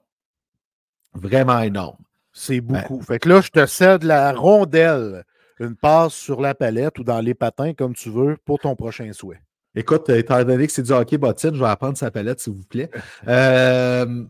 Vraiment 1.14 1.60
énorme. 1.60 1.98
C'est 2.34 2.62
ben 2.62 2.82
beaucoup. 2.82 3.02
fait 3.02 3.20
que 3.20 3.30
là, 3.30 3.42
je 3.42 3.50
te 3.50 3.66
cède 3.68 4.04
la 4.04 4.34
rondelle 4.34 5.26
une 5.60 5.76
passe 5.76 6.14
sur 6.14 6.42
la 6.42 6.56
palette 6.56 7.00
ou 7.00 7.04
dans 7.04 7.20
les 7.20 7.34
patins, 7.34 7.74
comme 7.74 7.94
tu 7.94 8.10
veux, 8.10 8.38
pour 8.46 8.60
ton 8.60 8.76
prochain 8.76 9.12
souhait. 9.14 9.42
Écoute, 9.76 10.10
étant 10.10 10.44
donné 10.44 10.66
que 10.68 10.74
c'est 10.74 10.84
du 10.84 10.92
hockey 10.92 11.18
bottine, 11.18 11.54
je 11.54 11.60
vais 11.60 11.70
apprendre 11.70 11.98
sa 11.98 12.10
palette, 12.12 12.40
s'il 12.40 12.54
vous 12.54 12.66
plaît. 12.66 12.90
Euh, 13.28 14.26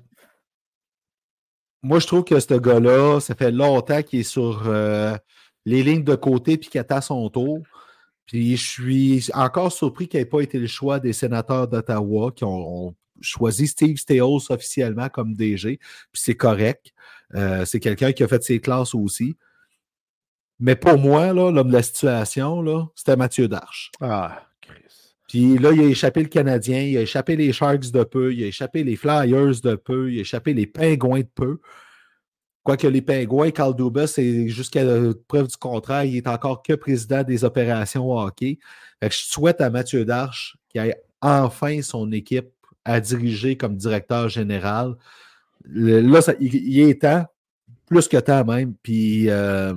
moi, 1.81 1.99
je 1.99 2.07
trouve 2.07 2.25
que 2.25 2.39
ce 2.39 2.55
gars-là, 2.55 3.19
ça 3.21 3.35
fait 3.35 3.51
longtemps 3.51 4.03
qu'il 4.03 4.19
est 4.19 4.23
sur 4.23 4.63
euh, 4.67 5.15
les 5.65 5.81
lignes 5.81 6.03
de 6.03 6.15
côté 6.15 6.57
puis 6.57 6.69
qu'il 6.69 6.81
attend 6.81 6.99
son 6.99 7.29
tour. 7.29 7.59
Puis 8.25 8.57
je 8.57 8.69
suis 8.69 9.29
encore 9.33 9.71
surpris 9.71 10.07
qu'il 10.07 10.19
n'ait 10.19 10.25
pas 10.25 10.41
été 10.41 10.59
le 10.59 10.67
choix 10.67 10.99
des 10.99 11.13
sénateurs 11.13 11.67
d'Ottawa 11.67 12.31
qui 12.35 12.43
ont, 12.43 12.95
choisi 13.21 13.67
Steve 13.67 13.97
Steos 13.97 14.49
officiellement 14.49 15.09
comme 15.09 15.33
DG. 15.33 15.77
Puis 15.77 16.21
c'est 16.21 16.35
correct. 16.35 16.93
Euh, 17.35 17.65
c'est 17.65 17.81
quelqu'un 17.81 18.13
qui 18.13 18.23
a 18.23 18.29
fait 18.29 18.41
ses 18.41 18.61
classes 18.61 18.95
aussi. 18.95 19.35
Mais 20.59 20.75
pour 20.75 20.97
moi, 20.97 21.31
l'homme 21.31 21.69
de 21.69 21.73
la 21.73 21.83
situation, 21.83 22.89
c'était 22.95 23.15
Mathieu 23.15 23.47
Darche. 23.47 23.91
Ah, 24.01 24.43
Chris. 24.61 25.15
Puis 25.27 25.57
là, 25.57 25.71
il 25.71 25.79
a 25.81 25.85
échappé 25.85 26.21
le 26.21 26.27
Canadien, 26.27 26.81
il 26.81 26.97
a 26.97 27.01
échappé 27.01 27.35
les 27.35 27.53
Sharks 27.53 27.91
de 27.91 28.03
peu, 28.03 28.33
il 28.33 28.43
a 28.43 28.47
échappé 28.47 28.83
les 28.83 28.95
Flyers 28.95 29.61
de 29.63 29.75
peu, 29.75 30.11
il 30.11 30.17
a 30.17 30.21
échappé 30.21 30.53
les 30.53 30.67
Pingouins 30.67 31.21
de 31.21 31.29
peu. 31.33 31.59
Quoique 32.63 32.87
les 32.87 33.01
Pingouins, 33.01 33.51
Carl 33.51 33.75
Dubas, 33.75 34.19
jusqu'à 34.47 34.83
la 34.83 35.13
preuve 35.27 35.47
du 35.47 35.57
contraire, 35.57 36.03
il 36.03 36.17
est 36.17 36.27
encore 36.27 36.61
que 36.61 36.73
président 36.73 37.23
des 37.23 37.43
opérations 37.45 38.11
hockey. 38.11 38.59
Fait 39.01 39.09
que 39.09 39.15
je 39.15 39.21
souhaite 39.21 39.61
à 39.61 39.69
Mathieu 39.69 40.03
Darche 40.03 40.57
qu'il 40.69 40.81
ait 40.81 41.01
enfin 41.21 41.81
son 41.81 42.11
équipe 42.11 42.49
à 42.83 42.99
diriger 42.99 43.55
comme 43.55 43.75
directeur 43.75 44.29
général. 44.29 44.95
là, 45.65 46.21
il, 46.39 46.79
est 46.79 47.01
temps, 47.01 47.25
plus 47.87 48.07
que 48.07 48.17
temps 48.17 48.43
même. 48.43 48.75
Puis 48.83 49.29
euh, 49.29 49.73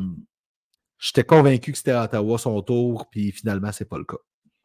J'étais 1.03 1.25
convaincu 1.25 1.73
que 1.73 1.79
c'était 1.79 1.91
à 1.91 2.05
Ottawa 2.05 2.39
son 2.39 2.63
tour, 2.63 3.09
puis 3.11 3.33
finalement, 3.33 3.73
c'est 3.73 3.89
pas 3.89 3.99
le 3.99 4.05
cas. 4.05 4.19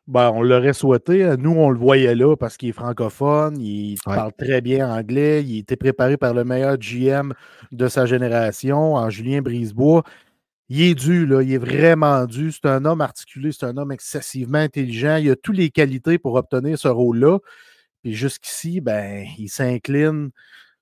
Ben, 0.06 0.30
on 0.30 0.44
l'aurait 0.44 0.74
souhaité. 0.74 1.36
Nous, 1.36 1.50
on 1.50 1.72
le 1.72 1.80
voyait 1.80 2.14
là 2.14 2.36
parce 2.38 2.58
qu'il 2.58 2.70
est 2.70 2.74
francophone, 2.74 3.60
il 3.60 3.98
parle 4.06 4.32
très 4.38 4.62
bien 4.62 4.88
anglais, 4.88 5.44
il 5.44 5.58
était 5.58 5.76
préparé 5.76 6.16
par 6.16 6.36
le 6.36 6.44
meilleur 6.44 6.78
GM 6.78 7.34
de 7.72 7.88
sa 7.88 8.06
génération, 8.06 8.94
en 8.94 9.10
Julien 9.10 9.42
Brisebois. 9.42 10.04
Il 10.70 10.84
est 10.84 10.94
dû, 10.94 11.26
là, 11.26 11.42
il 11.42 11.54
est 11.54 11.58
vraiment 11.58 12.26
dû. 12.28 12.52
C'est 12.52 12.68
un 12.68 12.86
homme 12.86 13.02
articulé, 13.02 13.52
c'est 13.52 13.66
un 13.66 13.76
homme 13.76 13.92
excessivement 13.92 14.60
intelligent. 14.60 15.16
Il 15.16 15.32
a 15.32 15.36
toutes 15.36 15.58
les 15.58 15.72
qualités 15.72 16.20
pour 16.20 16.36
obtenir 16.36 16.78
ce 16.78 16.88
rôle-là. 16.88 17.40
Puis 18.04 18.14
jusqu'ici, 18.14 18.80
ben, 18.80 19.26
il 19.40 19.50
s'incline 19.50 20.30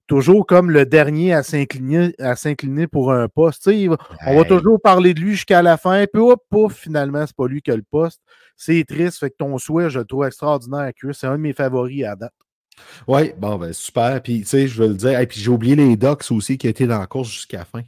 toujours 0.08 0.46
comme 0.46 0.72
le 0.72 0.86
dernier 0.86 1.34
à 1.34 1.44
s'incliner, 1.44 2.88
pour 2.88 3.12
un 3.12 3.28
poste. 3.28 3.68
on 3.68 4.36
va 4.36 4.44
toujours 4.44 4.80
parler 4.82 5.14
de 5.14 5.22
lui 5.22 5.32
jusqu'à 5.32 5.62
la 5.62 5.78
fin, 5.78 6.06
puis 6.12 6.22
hop, 6.22 6.42
pouf, 6.50 6.76
finalement, 6.76 7.26
c'est 7.26 7.36
pas 7.36 7.48
lui 7.48 7.62
qui 7.62 7.72
a 7.72 7.76
le 7.76 7.84
poste. 7.84 8.22
C'est 8.56 8.84
triste, 8.86 9.20
fait 9.20 9.30
que 9.30 9.36
ton 9.38 9.58
souhait, 9.58 9.90
je 9.90 10.00
le 10.00 10.06
trouve 10.06 10.26
extraordinaire, 10.26 10.92
C'est 11.14 11.28
un 11.28 11.34
de 11.34 11.42
mes 11.42 11.54
favoris 11.54 12.04
à 12.06 12.16
date. 12.16 12.34
Oui, 13.08 13.34
bon, 13.38 13.58
ben 13.58 13.74
super. 13.74 14.22
Puis, 14.22 14.42
tu 14.42 14.48
sais, 14.48 14.68
je 14.68 14.82
veux 14.82 14.90
le 14.90 14.96
dire. 14.96 15.20
Et 15.20 15.28
puis, 15.28 15.40
j'ai 15.40 15.50
oublié 15.50 15.76
les 15.76 15.96
Docs 15.96 16.30
aussi 16.32 16.58
qui 16.58 16.68
étaient 16.68 16.88
dans 16.88 17.00
la 17.00 17.08
course 17.08 17.32
jusqu'à 17.32 17.60
la 17.60 17.66
fin. 17.66 17.82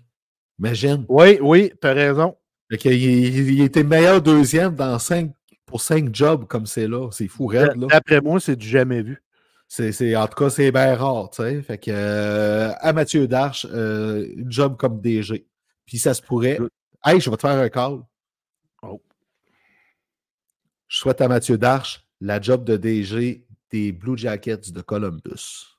Imagine. 0.59 1.05
Oui, 1.09 1.37
oui, 1.41 1.71
tu 1.81 1.87
as 1.87 1.93
raison. 1.93 2.35
il, 2.69 3.61
était 3.61 3.83
meilleur 3.83 4.21
deuxième 4.21 4.75
dans 4.75 4.97
cinq, 4.97 5.31
pour 5.65 5.81
cinq 5.81 6.13
jobs 6.13 6.45
comme 6.45 6.65
c'est 6.65 6.87
là. 6.87 7.09
C'est 7.11 7.27
fou, 7.27 7.47
raide, 7.47 7.75
là. 7.75 7.87
D'après 7.89 8.21
moi, 8.21 8.39
c'est 8.39 8.55
du 8.55 8.67
jamais 8.67 9.01
vu. 9.01 9.21
C'est, 9.67 10.15
en 10.15 10.27
tout 10.27 10.35
cas, 10.35 10.49
c'est 10.49 10.71
bien 10.71 10.95
rare, 10.95 11.29
tu 11.29 11.43
sais. 11.43 11.61
Fait 11.61 11.77
que 11.77 11.91
euh, 11.91 12.71
à 12.79 12.93
Mathieu 12.93 13.27
Darche, 13.27 13.67
euh, 13.69 14.33
job 14.45 14.77
comme 14.77 15.01
DG. 15.01 15.45
Puis 15.85 15.99
ça 15.99 16.13
se 16.13 16.21
pourrait. 16.21 16.57
Hey, 17.03 17.19
je 17.19 17.29
vais 17.29 17.35
te 17.35 17.41
faire 17.41 17.59
un 17.59 17.69
call. 17.69 17.99
Oh. 18.81 19.01
Je 20.87 20.97
souhaite 20.97 21.21
à 21.21 21.27
Mathieu 21.27 21.57
Darche 21.57 22.07
la 22.21 22.41
job 22.41 22.63
de 22.63 22.77
DG 22.77 23.45
des 23.69 23.91
Blue 23.91 24.17
Jackets 24.17 24.71
de 24.71 24.81
Columbus. 24.81 25.77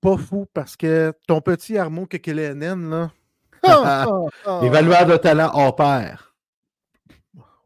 pas 0.00 0.16
fou 0.16 0.46
parce 0.54 0.76
que 0.76 1.12
ton 1.26 1.40
petit 1.40 1.76
Armo 1.76 2.06
Kekelenen, 2.06 2.88
là. 2.88 3.10
Évalueur 4.62 5.06
de 5.06 5.16
talent 5.16 5.50
hors 5.52 5.74
pair. 5.74 6.36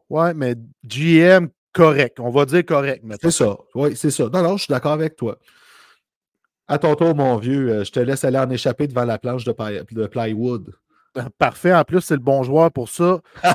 Ouais, 0.09 0.33
mais 0.33 0.55
GM 0.83 1.49
correct. 1.73 2.21
On 2.21 2.31
va 2.31 2.45
dire 2.45 2.65
correct. 2.65 3.05
C'est 3.21 3.31
ça. 3.31 3.57
Oui, 3.75 3.97
c'est 3.97 4.11
ça. 4.11 4.25
Non, 4.33 4.43
non, 4.43 4.57
je 4.57 4.65
suis 4.65 4.73
d'accord 4.73 4.93
avec 4.93 5.17
toi. 5.17 5.39
À 6.69 6.79
ton 6.79 6.95
tour, 6.95 7.17
mon 7.17 7.37
vieux, 7.37 7.69
euh, 7.71 7.85
je 7.85 7.91
te 7.91 8.01
laisse 8.01 8.25
aller 8.25 8.39
en 8.39 8.49
échapper 8.49 8.87
devant 8.87 9.05
la 9.05 9.19
planche 9.19 9.45
de, 9.45 9.55
de 9.93 10.07
plywood. 10.07 10.73
Parfait. 11.39 11.75
En 11.75 11.85
plus, 11.85 12.01
c'est 12.01 12.15
le 12.15 12.21
bon 12.21 12.43
joueur 12.43 12.71
pour 12.71 12.89
ça. 12.89 13.21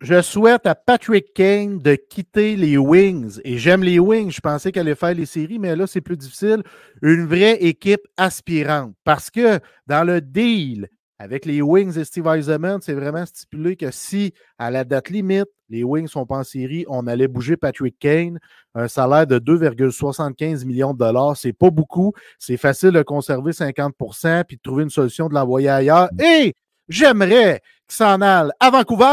je 0.00 0.20
souhaite 0.20 0.66
à 0.66 0.74
Patrick 0.74 1.32
Kane 1.32 1.78
de 1.78 1.94
quitter 1.94 2.56
les 2.56 2.76
Wings. 2.76 3.40
Et 3.44 3.56
j'aime 3.56 3.82
les 3.82 3.98
Wings. 3.98 4.30
Je 4.30 4.40
pensais 4.40 4.72
qu'elle 4.72 4.86
allait 4.86 4.94
faire 4.94 5.14
les 5.14 5.26
séries, 5.26 5.58
mais 5.58 5.74
là, 5.74 5.86
c'est 5.86 6.02
plus 6.02 6.16
difficile. 6.16 6.62
Une 7.02 7.26
vraie 7.26 7.56
équipe 7.62 8.06
aspirante. 8.16 8.92
Parce 9.04 9.30
que 9.30 9.58
dans 9.86 10.04
le 10.04 10.20
deal 10.20 10.88
avec 11.20 11.44
les 11.44 11.60
Wings 11.60 11.98
et 11.98 12.04
Steve 12.04 12.26
Eisenman, 12.26 12.80
c'est 12.80 12.94
vraiment 12.94 13.26
stipulé 13.26 13.76
que 13.76 13.90
si, 13.90 14.32
à 14.58 14.70
la 14.70 14.84
date 14.84 15.10
limite, 15.10 15.48
les 15.68 15.84
Wings 15.84 16.08
sont 16.08 16.24
pas 16.24 16.38
en 16.38 16.44
série, 16.44 16.86
on 16.88 17.06
allait 17.06 17.28
bouger 17.28 17.58
Patrick 17.58 17.94
Kane. 17.98 18.38
Un 18.74 18.88
salaire 18.88 19.26
de 19.26 19.38
2,75 19.38 20.64
millions 20.64 20.94
de 20.94 20.98
dollars, 20.98 21.36
c'est 21.36 21.52
pas 21.52 21.68
beaucoup. 21.68 22.14
C'est 22.38 22.56
facile 22.56 22.92
de 22.92 23.02
conserver 23.02 23.52
50% 23.52 24.44
puis 24.44 24.56
de 24.56 24.62
trouver 24.62 24.84
une 24.84 24.90
solution 24.90 25.28
de 25.28 25.34
l'envoyer 25.34 25.68
ailleurs. 25.68 26.08
Et 26.18 26.54
j'aimerais 26.90 27.62
qu'il 27.88 27.96
s'en 27.96 28.20
aille 28.20 28.50
à 28.60 28.70
Vancouver. 28.70 29.04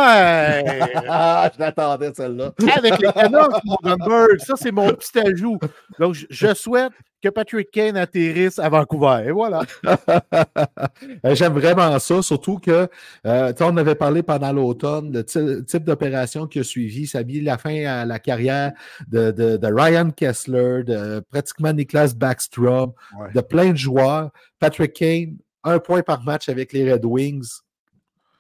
ah, 1.07 1.49
je 1.55 1.59
l'attendais, 1.59 2.11
celle-là. 2.13 2.51
Avec 2.75 2.99
les 2.99 3.11
Canucks, 3.11 3.63
mon 3.63 3.97
Ça, 4.39 4.55
c'est 4.57 4.71
mon 4.71 4.89
petit 4.93 5.17
ajout. 5.19 5.57
Donc, 5.99 6.15
je 6.29 6.53
souhaite 6.53 6.91
que 7.23 7.29
Patrick 7.29 7.71
Kane 7.71 7.97
atterrisse 7.97 8.59
à 8.59 8.69
Vancouver. 8.69 9.23
Et 9.27 9.31
voilà. 9.31 9.61
J'aime 11.23 11.53
vraiment 11.53 11.97
ça, 11.99 12.21
surtout 12.21 12.59
que, 12.59 12.87
euh, 13.25 13.53
on 13.59 13.77
avait 13.77 13.95
parlé 13.95 14.21
pendant 14.23 14.53
l'automne, 14.53 15.11
le 15.11 15.63
type 15.63 15.83
d'opération 15.83 16.47
qui 16.47 16.59
a 16.59 16.63
suivi, 16.63 17.07
ça 17.07 17.19
a 17.19 17.23
mis 17.23 17.41
la 17.41 17.57
fin 17.57 17.85
à 17.85 18.05
la 18.05 18.19
carrière 18.19 18.73
de, 19.07 19.31
de, 19.31 19.67
Ryan 19.67 20.11
Kessler, 20.11 20.83
de 20.83 21.21
pratiquement 21.31 21.73
Niklas 21.73 22.13
Backstrom, 22.15 22.93
de 23.33 23.41
plein 23.41 23.71
de 23.71 23.77
joueurs. 23.77 24.29
Patrick 24.59 24.93
Kane, 24.93 25.37
un 25.63 25.79
point 25.79 26.01
par 26.01 26.23
match 26.23 26.49
avec 26.49 26.71
les 26.73 26.91
Red 26.91 27.05
Wings, 27.05 27.61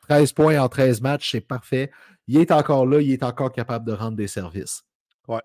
13 0.07 0.33
points 0.33 0.59
en 0.59 0.69
13 0.69 1.01
matchs, 1.01 1.31
c'est 1.31 1.41
parfait. 1.41 1.91
Il 2.27 2.37
est 2.37 2.51
encore 2.51 2.85
là, 2.85 3.01
il 3.01 3.11
est 3.11 3.23
encore 3.23 3.51
capable 3.51 3.85
de 3.85 3.93
rendre 3.93 4.17
des 4.17 4.27
services. 4.27 4.83
Ouais. 5.27 5.41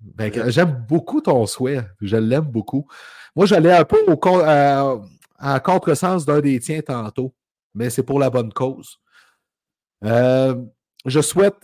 Ben, 0.00 0.32
j'aime 0.50 0.84
beaucoup 0.88 1.20
ton 1.20 1.46
souhait. 1.46 1.84
Je 2.00 2.16
l'aime 2.16 2.44
beaucoup. 2.44 2.86
Moi, 3.34 3.46
j'allais 3.46 3.72
un 3.72 3.84
peu 3.84 3.98
au, 4.06 4.40
euh, 4.40 4.98
à 5.38 5.60
contresens 5.60 6.24
d'un 6.24 6.40
des 6.40 6.58
tiens 6.60 6.80
tantôt, 6.82 7.34
mais 7.74 7.90
c'est 7.90 8.02
pour 8.02 8.18
la 8.18 8.30
bonne 8.30 8.52
cause. 8.52 8.98
Euh, 10.04 10.54
je 11.04 11.20
souhaite 11.20 11.56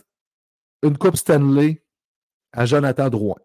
une 0.83 0.97
Coupe 0.97 1.17
Stanley 1.17 1.83
à 2.51 2.65
Jonathan 2.65 3.09
Drouin. 3.09 3.37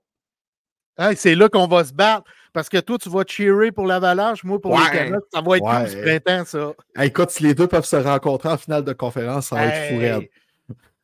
c'est 1.17 1.35
là 1.35 1.49
qu'on 1.49 1.67
va 1.67 1.85
se 1.85 1.93
battre. 1.93 2.31
Parce 2.59 2.69
que 2.69 2.79
toi, 2.79 2.99
tu 2.99 3.09
vas 3.09 3.23
cheerer 3.25 3.71
pour 3.71 3.87
l'Avalanche, 3.87 4.43
moi 4.43 4.61
pour 4.61 4.77
les 4.77 4.85
Canucks. 4.91 5.23
Ça 5.33 5.41
va 5.41 5.59
être 5.59 5.65
ouais. 5.65 5.95
du 5.95 6.03
printemps, 6.03 6.45
ça. 6.45 7.05
écoute, 7.05 7.31
si 7.31 7.45
les 7.45 7.55
deux 7.55 7.69
peuvent 7.69 7.85
se 7.85 7.95
rencontrer 7.95 8.49
en 8.49 8.57
finale 8.57 8.83
de 8.83 8.93
conférence, 8.93 9.47
ça 9.47 9.55
va 9.55 9.67
être 9.67 9.95
fou 9.95 10.27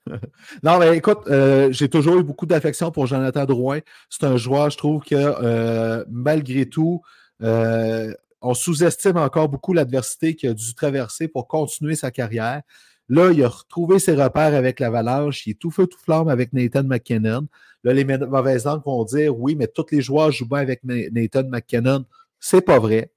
non, 0.64 0.80
mais 0.80 0.96
écoute, 0.96 1.20
euh, 1.28 1.70
j'ai 1.70 1.88
toujours 1.88 2.18
eu 2.18 2.24
beaucoup 2.24 2.44
d'affection 2.44 2.90
pour 2.90 3.06
Jonathan 3.06 3.44
Drouin. 3.44 3.78
C'est 4.10 4.24
un 4.24 4.36
joueur, 4.36 4.68
je 4.70 4.78
trouve 4.78 5.04
que 5.04 5.14
euh, 5.14 6.04
malgré 6.10 6.68
tout, 6.68 7.02
euh, 7.40 8.12
on 8.42 8.52
sous-estime 8.52 9.16
encore 9.16 9.48
beaucoup 9.48 9.74
l'adversité 9.74 10.34
qu'il 10.34 10.50
a 10.50 10.54
dû 10.54 10.74
traverser 10.74 11.28
pour 11.28 11.46
continuer 11.46 11.94
sa 11.94 12.10
carrière. 12.10 12.62
Là, 13.08 13.32
il 13.32 13.42
a 13.44 13.48
retrouvé 13.48 13.98
ses 13.98 14.14
repères 14.14 14.54
avec 14.54 14.80
l'Avalanche. 14.80 15.46
Il 15.46 15.50
est 15.50 15.58
tout 15.58 15.70
feu, 15.70 15.86
tout 15.86 15.98
flamme 15.98 16.28
avec 16.28 16.52
Nathan 16.52 16.84
McKinnon. 16.84 17.48
Là, 17.82 17.92
les 17.92 18.04
mauvaises 18.04 18.64
langues 18.64 18.84
vont 18.84 19.04
dire 19.04 19.38
oui, 19.38 19.56
mais 19.56 19.66
tous 19.66 19.86
les 19.90 20.00
joueurs 20.00 20.32
jouent 20.32 20.48
bien 20.48 20.60
avec 20.60 20.82
Nathan 20.84 21.44
McKinnon. 21.48 22.06
C'est 22.40 22.62
pas 22.62 22.78
vrai. 22.78 23.12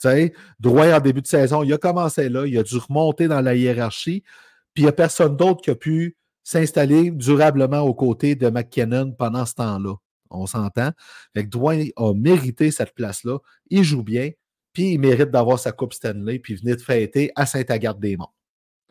Tu 0.00 0.08
sais, 0.08 0.32
en 0.64 1.00
début 1.00 1.22
de 1.22 1.26
saison, 1.26 1.62
il 1.62 1.72
a 1.72 1.78
commencé 1.78 2.28
là, 2.28 2.46
il 2.46 2.58
a 2.58 2.62
dû 2.62 2.76
remonter 2.76 3.28
dans 3.28 3.40
la 3.40 3.54
hiérarchie, 3.54 4.22
puis 4.74 4.82
il 4.82 4.86
n'y 4.86 4.88
a 4.88 4.92
personne 4.92 5.36
d'autre 5.36 5.62
qui 5.62 5.70
a 5.70 5.76
pu 5.76 6.16
s'installer 6.42 7.10
durablement 7.10 7.80
aux 7.80 7.94
côtés 7.94 8.34
de 8.34 8.50
McKinnon 8.50 9.12
pendant 9.12 9.46
ce 9.46 9.54
temps-là. 9.54 9.94
On 10.30 10.46
s'entend? 10.46 10.90
Fait 11.34 11.48
que 11.48 11.92
a 11.96 12.14
mérité 12.14 12.70
cette 12.70 12.94
place-là. 12.94 13.38
Il 13.70 13.84
joue 13.84 14.02
bien, 14.02 14.30
puis 14.72 14.94
il 14.94 14.98
mérite 14.98 15.30
d'avoir 15.30 15.58
sa 15.58 15.72
Coupe 15.72 15.94
Stanley, 15.94 16.40
puis 16.40 16.56
venir 16.56 16.76
de 16.76 16.82
fêter 16.82 17.30
à 17.36 17.46
Saint-Agathe-des-Monts. 17.46 18.32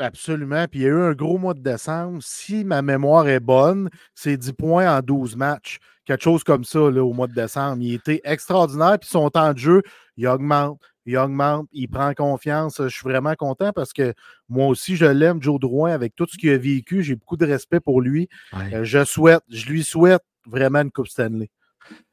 Absolument. 0.04 0.68
Puis 0.68 0.82
il 0.82 0.84
y 0.84 0.86
a 0.86 0.90
eu 0.90 1.02
un 1.02 1.14
gros 1.14 1.38
mois 1.38 1.54
de 1.54 1.62
décembre. 1.62 2.22
Si 2.22 2.66
ma 2.66 2.82
mémoire 2.82 3.26
est 3.30 3.40
bonne, 3.40 3.90
c'est 4.14 4.36
10 4.36 4.52
points 4.52 4.98
en 4.98 5.02
12 5.02 5.38
matchs. 5.38 5.80
Quelque 6.04 6.24
chose 6.24 6.44
comme 6.44 6.66
ça 6.66 6.92
là, 6.92 7.02
au 7.02 7.14
mois 7.14 7.28
de 7.28 7.34
décembre. 7.34 7.82
Il 7.82 7.94
était 7.94 8.20
extraordinaire. 8.26 9.00
Puis 9.00 9.10
son 9.10 9.30
temps 9.30 9.54
de 9.54 9.58
jeu, 9.58 9.82
il 10.18 10.28
augmente, 10.28 10.82
il 11.06 11.18
augmente, 11.18 11.70
il 11.72 11.88
prend 11.88 12.14
confiance. 12.14 12.82
Je 12.82 12.90
suis 12.90 13.08
vraiment 13.08 13.34
content 13.36 13.72
parce 13.72 13.94
que 13.94 14.14
moi 14.50 14.68
aussi, 14.68 14.98
je 14.98 15.06
l'aime, 15.06 15.42
Joe 15.42 15.58
Drouin, 15.58 15.94
avec 15.94 16.16
tout 16.18 16.28
ce 16.30 16.38
qu'il 16.38 16.50
a 16.50 16.58
vécu. 16.58 17.02
J'ai 17.02 17.16
beaucoup 17.16 17.38
de 17.38 17.46
respect 17.46 17.80
pour 17.80 18.02
lui. 18.02 18.28
Euh, 18.74 18.84
je 18.84 19.06
souhaite, 19.06 19.44
je 19.48 19.66
lui 19.68 19.86
souhaite 19.86 20.24
vraiment 20.46 20.82
une 20.82 20.92
Coupe 20.92 21.08
Stanley. 21.08 21.50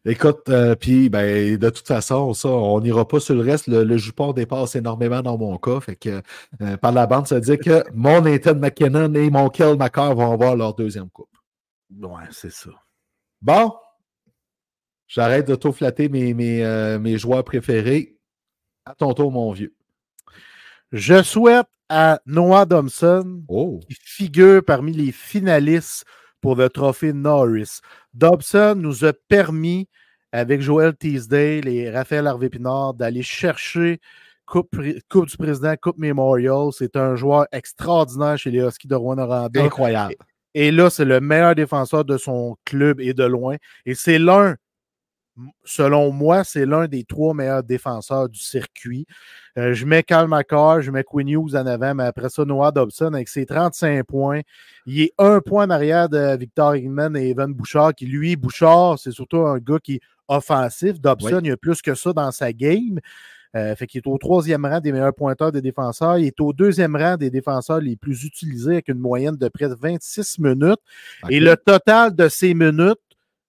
Écoute, 0.06 0.48
euh, 0.48 0.74
puis 0.74 1.10
ben, 1.10 1.58
de 1.58 1.70
toute 1.70 1.86
façon, 1.86 2.32
ça, 2.32 2.48
on 2.48 2.80
n'ira 2.80 3.06
pas 3.06 3.20
sur 3.20 3.34
le 3.34 3.42
reste. 3.42 3.68
Le, 3.68 3.96
jupon 3.98 4.32
dépasse 4.32 4.74
énormément 4.74 5.20
dans 5.20 5.36
mon 5.36 5.58
cas. 5.58 5.80
Fait 5.80 5.96
que 5.96 6.22
euh, 6.62 6.76
par 6.78 6.92
la 6.92 7.06
bande, 7.06 7.26
ça 7.26 7.34
veut 7.34 7.40
dire 7.42 7.58
que 7.58 7.84
mon 7.92 8.22
Nathan 8.22 8.54
McKinnon 8.54 9.12
et 9.14 9.28
mon 9.28 9.50
Kel 9.50 9.76
McCarr 9.76 10.14
vont 10.14 10.32
avoir 10.32 10.56
leur 10.56 10.74
deuxième 10.74 11.10
coupe. 11.10 11.36
Ouais, 12.00 12.24
c'est 12.30 12.52
ça. 12.52 12.70
Bon. 13.42 13.74
J'arrête 15.06 15.46
de 15.48 15.56
tout 15.56 15.72
flatter 15.72 16.08
mes, 16.08 16.32
mes, 16.34 16.64
euh, 16.64 16.98
mes 16.98 17.18
joueurs 17.18 17.44
préférés. 17.44 18.16
À 18.86 18.94
ton 18.94 19.12
tour, 19.12 19.30
mon 19.30 19.52
vieux. 19.52 19.74
Je 20.92 21.22
souhaite 21.22 21.66
à 21.90 22.20
Noah 22.24 22.64
Thompson, 22.64 23.42
oh. 23.48 23.80
qui 23.86 23.94
figure 24.00 24.64
parmi 24.64 24.92
les 24.92 25.12
finalistes 25.12 26.04
pour 26.40 26.56
le 26.56 26.68
trophée 26.68 27.12
Norris. 27.12 27.80
Dobson 28.14 28.74
nous 28.76 29.04
a 29.04 29.12
permis, 29.12 29.88
avec 30.32 30.60
Joël 30.60 30.94
Teasdale 30.96 31.68
et 31.68 31.90
Raphaël 31.90 32.26
Harvey-Pinard, 32.26 32.94
d'aller 32.94 33.22
chercher 33.22 34.00
coupe, 34.46 34.80
du 34.80 35.36
Président, 35.38 35.74
Coupe 35.80 35.98
Memorial. 35.98 36.70
C'est 36.72 36.96
un 36.96 37.14
joueur 37.16 37.46
extraordinaire 37.52 38.36
chez 38.36 38.50
les 38.50 38.60
Huskies 38.60 38.88
de 38.88 38.94
Rouen-Noranda. 38.94 39.62
Incroyable. 39.62 40.16
Et 40.54 40.70
là, 40.72 40.90
c'est 40.90 41.04
le 41.04 41.20
meilleur 41.20 41.54
défenseur 41.54 42.04
de 42.04 42.18
son 42.18 42.56
club 42.64 43.00
et 43.00 43.14
de 43.14 43.24
loin. 43.24 43.56
Et 43.86 43.94
c'est 43.94 44.18
l'un 44.18 44.56
selon 45.64 46.12
moi, 46.12 46.44
c'est 46.44 46.66
l'un 46.66 46.86
des 46.86 47.04
trois 47.04 47.34
meilleurs 47.34 47.62
défenseurs 47.62 48.28
du 48.28 48.38
circuit. 48.38 49.06
Euh, 49.58 49.74
je 49.74 49.84
mets 49.86 50.02
Cal 50.02 50.28
McCarr, 50.28 50.80
je 50.82 50.90
mets 50.90 51.04
Quinn 51.04 51.28
Hughes 51.28 51.54
en 51.54 51.66
avant, 51.66 51.94
mais 51.94 52.04
après 52.04 52.28
ça, 52.28 52.44
Noah 52.44 52.70
Dobson 52.70 53.12
avec 53.14 53.28
ses 53.28 53.46
35 53.46 54.04
points. 54.04 54.40
Il 54.86 55.00
est 55.00 55.12
un 55.18 55.40
point 55.40 55.66
en 55.66 55.70
arrière 55.70 56.08
de 56.08 56.36
Victor 56.36 56.76
Higman 56.76 57.16
et 57.16 57.30
Evan 57.30 57.52
Bouchard, 57.52 57.94
qui 57.94 58.06
lui, 58.06 58.36
Bouchard, 58.36 58.98
c'est 58.98 59.12
surtout 59.12 59.38
un 59.38 59.58
gars 59.58 59.78
qui 59.82 59.94
est 59.96 60.00
offensif. 60.28 61.00
Dobson, 61.00 61.40
il 61.42 61.52
a 61.52 61.56
plus 61.56 61.82
que 61.82 61.94
ça 61.94 62.12
dans 62.12 62.30
sa 62.30 62.52
game. 62.52 63.00
Euh, 63.56 63.74
fait 63.74 63.88
qu'il 63.88 63.98
est 63.98 64.06
au 64.06 64.16
troisième 64.16 64.64
rang 64.64 64.78
des 64.78 64.92
meilleurs 64.92 65.14
pointeurs 65.14 65.50
des 65.50 65.60
défenseurs. 65.60 66.18
Il 66.18 66.26
est 66.26 66.40
au 66.40 66.52
deuxième 66.52 66.94
rang 66.94 67.16
des 67.16 67.30
défenseurs 67.30 67.80
les 67.80 67.96
plus 67.96 68.24
utilisés 68.24 68.74
avec 68.74 68.88
une 68.88 68.98
moyenne 68.98 69.36
de 69.36 69.48
près 69.48 69.68
de 69.68 69.74
26 69.74 70.38
minutes. 70.38 70.78
Et 71.28 71.40
le 71.40 71.56
total 71.56 72.14
de 72.14 72.28
ces 72.28 72.54
minutes, 72.54 73.00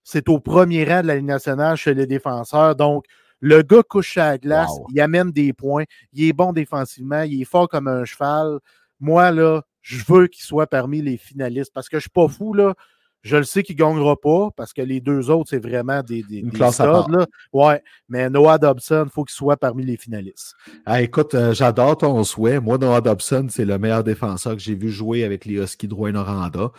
c'est 0.04 0.30
au 0.30 0.40
premier 0.40 0.84
rang 0.84 1.02
de 1.02 1.08
la 1.08 1.16
Ligue 1.16 1.26
nationale 1.26 1.78
chez 1.78 1.94
les 1.94 2.08
défenseurs. 2.08 2.76
Donc, 2.76 3.06
le 3.40 3.64
gars 3.64 3.84
couche 3.84 4.18
à 4.18 4.32
la 4.32 4.38
glace, 4.38 4.72
il 4.94 5.02
amène 5.02 5.32
des 5.32 5.52
points, 5.52 5.84
il 6.14 6.28
est 6.28 6.34
bon 6.34 6.54
défensivement, 6.54 7.24
il 7.24 7.42
est 7.42 7.46
fort 7.46 7.68
comme 7.68 7.88
un 7.88 8.06
cheval. 8.06 8.60
Moi, 9.00 9.32
là, 9.32 9.64
je 9.82 10.04
veux 10.08 10.28
qu'il 10.28 10.44
soit 10.44 10.68
parmi 10.68 11.02
les 11.02 11.18
finalistes 11.18 11.72
parce 11.74 11.90
que 11.90 11.98
je 11.98 11.98
ne 11.98 12.02
suis 12.02 12.10
pas 12.12 12.28
fou, 12.28 12.54
là. 12.54 12.76
Je 13.24 13.38
le 13.38 13.44
sais 13.44 13.62
qu'il 13.62 13.76
ne 13.76 13.82
gagnera 13.82 14.16
pas 14.20 14.50
parce 14.56 14.74
que 14.74 14.82
les 14.82 15.00
deux 15.00 15.30
autres, 15.30 15.52
c'est 15.52 15.60
vraiment 15.60 16.02
des, 16.02 16.24
des, 16.24 16.38
Une 16.38 16.52
classe 16.52 16.80
à 16.80 16.88
là. 16.88 17.28
Ouais, 17.54 17.84
mais 18.10 18.30
Noah 18.32 18.58
Dobson, 18.58 19.04
il 19.06 19.12
faut 19.12 19.24
qu'il 19.24 19.36
soit 19.36 19.58
parmi 19.58 19.86
les 19.86 19.96
finalistes. 19.96 20.56
Ah, 20.88 21.04
écoute, 21.04 21.36
euh, 21.36 21.54
j'adore 21.54 21.98
ton 21.98 22.24
souhait. 22.24 22.60
Moi, 22.60 22.80
Noah 22.80 23.02
Dobson, 23.02 23.46
c'est 23.50 23.66
le 23.66 23.78
meilleur 23.78 24.04
défenseur 24.04 24.54
que 24.54 24.62
j'ai 24.62 24.74
vu 24.74 24.90
jouer 24.90 25.24
avec 25.24 25.46
les 25.46 25.62
Huskies 25.62 25.88
de 25.88 25.94
Rouen-Noranda 25.94 26.72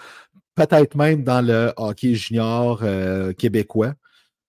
peut-être 0.54 0.96
même 0.96 1.24
dans 1.24 1.44
le 1.44 1.72
hockey 1.76 2.14
junior 2.14 2.80
euh, 2.82 3.32
québécois. 3.32 3.94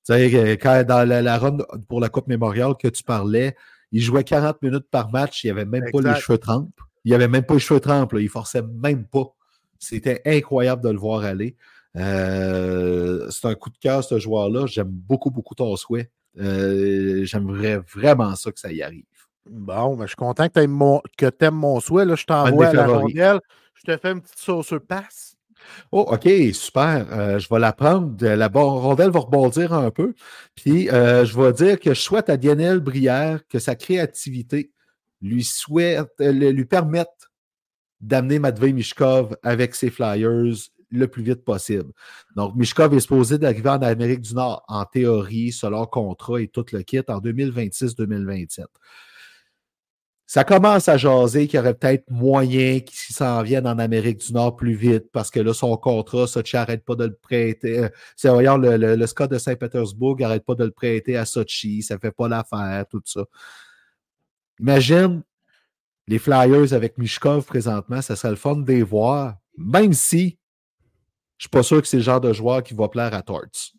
Tu 0.06 0.14
sais, 0.14 0.58
quand 0.62 0.84
dans 0.86 1.08
la, 1.08 1.22
la, 1.22 1.38
run 1.38 1.58
pour 1.88 2.02
la 2.02 2.10
Coupe 2.10 2.28
mémoriale 2.28 2.74
que 2.78 2.90
tu 2.90 3.04
parlais, 3.04 3.56
il 3.92 4.02
jouait 4.02 4.24
40 4.24 4.62
minutes 4.62 4.90
par 4.90 5.12
match, 5.12 5.44
il 5.44 5.52
avait 5.52 5.66
même 5.66 5.86
pas 5.92 6.02
les 6.02 6.20
cheveux 6.20 6.40
trempes. 6.40 6.82
Il 7.06 7.14
avait 7.14 7.28
même 7.28 7.44
pas 7.44 7.54
les 7.54 7.60
cheveux 7.60 7.80
trempes, 7.80 8.14
il 8.18 8.30
forçait 8.30 8.64
même 8.64 9.06
pas. 9.06 9.34
C'était 9.80 10.22
incroyable 10.26 10.82
de 10.82 10.90
le 10.90 10.98
voir 10.98 11.24
aller. 11.24 11.56
Euh, 11.96 13.30
c'est 13.30 13.48
un 13.48 13.56
coup 13.56 13.70
de 13.70 13.78
cœur, 13.78 14.04
ce 14.04 14.18
joueur-là. 14.20 14.66
J'aime 14.66 14.90
beaucoup, 14.90 15.30
beaucoup 15.30 15.56
ton 15.56 15.76
souhait. 15.76 16.10
Euh, 16.40 17.24
j'aimerais 17.26 17.78
vraiment 17.78 18.36
ça 18.36 18.52
que 18.52 18.60
ça 18.60 18.72
y 18.72 18.82
arrive. 18.82 19.04
Bon, 19.48 19.96
ben, 19.96 20.04
je 20.04 20.10
suis 20.10 20.16
content 20.16 20.48
que 20.48 21.30
tu 21.30 21.46
aimes 21.46 21.56
mon 21.56 21.80
souhait. 21.80 22.06
Là, 22.06 22.16
je 22.16 22.26
t'envoie 22.26 22.68
à 22.68 22.74
la 22.74 22.88
rondelle. 22.88 23.40
Je 23.76 23.92
te 23.92 23.98
fais 23.98 24.12
une 24.12 24.22
petite 24.22 24.40
sauce 24.40 24.68
sur 24.68 24.82
passe. 24.82 25.33
Oh, 25.92 26.06
OK, 26.10 26.30
super. 26.54 27.08
Euh, 27.12 27.40
je 27.40 27.48
vais 27.50 27.60
la 27.60 27.74
prendre. 27.74 28.26
La 28.26 28.48
rondelle 28.48 29.12
va 29.12 29.20
rebondir 29.20 29.74
un 29.74 29.92
peu. 29.92 30.14
Puis, 30.56 30.90
euh, 30.90 31.26
je 31.26 31.40
vais 31.40 31.54
dire 31.54 31.80
que 31.80 31.94
je 31.94 32.00
souhaite 32.00 32.30
à 32.30 32.38
Daniel 32.38 32.80
Brière 32.80 33.42
que 33.48 33.60
sa 33.60 33.76
créativité 33.76 34.72
lui, 35.22 35.44
souhaite, 35.44 36.10
lui 36.20 36.66
permette 36.66 37.08
d'amener 38.02 38.40
Matvey 38.40 38.74
Mishkov 38.74 39.38
avec 39.44 39.76
ses 39.76 39.90
Flyers 39.90 40.70
le 40.92 41.08
plus 41.08 41.24
vite 41.24 41.44
possible. 41.44 41.92
Donc, 42.36 42.56
Mishkov 42.56 42.94
est 42.94 43.00
supposé 43.00 43.38
d'arriver 43.38 43.70
en 43.70 43.82
Amérique 43.82 44.22
du 44.22 44.36
Nord, 44.36 44.64
en 44.68 44.86
théorie, 44.86 45.52
selon 45.52 45.86
contrat 45.86 46.42
et 46.42 46.48
tout 46.48 46.66
le 46.72 46.84
kit, 46.84 47.02
en 47.08 47.20
2026-2027. 47.20 48.66
Ça 50.34 50.44
commence 50.44 50.90
à 50.90 50.98
jaser 50.98 51.46
qu'il 51.46 51.58
y 51.58 51.60
aurait 51.60 51.76
peut-être 51.76 52.10
moyen 52.10 52.80
qu'il 52.80 53.16
s'en 53.16 53.44
vienne 53.44 53.68
en 53.68 53.78
Amérique 53.78 54.18
du 54.18 54.34
Nord 54.34 54.56
plus 54.56 54.74
vite 54.74 55.12
parce 55.12 55.30
que 55.30 55.40
là, 55.40 55.54
son 55.54 55.78
contrat, 55.78 56.26
Sochi 56.26 56.56
n'arrête 56.56 56.84
pas 56.84 56.96
de 56.96 57.06
le 57.06 57.14
prêter. 57.14 57.78
Euh, 57.78 57.90
c'est 58.16 58.30
voyons, 58.30 58.58
le, 58.58 58.78
le, 58.78 58.96
le 58.96 59.06
Scott 59.06 59.30
de 59.30 59.38
Saint-Pétersbourg 59.38 60.18
n'arrête 60.20 60.44
pas 60.44 60.56
de 60.56 60.64
le 60.64 60.72
prêter 60.72 61.18
à 61.18 61.26
Sochi, 61.26 61.84
ça 61.84 61.94
ne 61.94 62.00
fait 62.00 62.10
pas 62.10 62.28
l'affaire, 62.28 62.84
tout 62.90 63.04
ça. 63.06 63.26
Imagine 64.60 65.22
les 66.08 66.18
Flyers 66.18 66.74
avec 66.74 66.98
Mishkov 66.98 67.46
présentement, 67.46 68.02
ça 68.02 68.16
serait 68.16 68.32
le 68.32 68.36
fun 68.36 68.56
de 68.56 68.66
les 68.66 68.82
voir, 68.82 69.36
même 69.56 69.94
si 69.94 70.18
je 70.20 70.26
ne 70.26 71.42
suis 71.42 71.50
pas 71.50 71.62
sûr 71.62 71.80
que 71.80 71.88
c'est 71.88 71.98
le 71.98 72.04
genre 72.04 72.22
de 72.22 72.34
joueur 72.34 72.64
qui 72.64 72.74
va 72.74 72.88
plaire 72.88 73.14
à 73.14 73.22
Torts. 73.22 73.76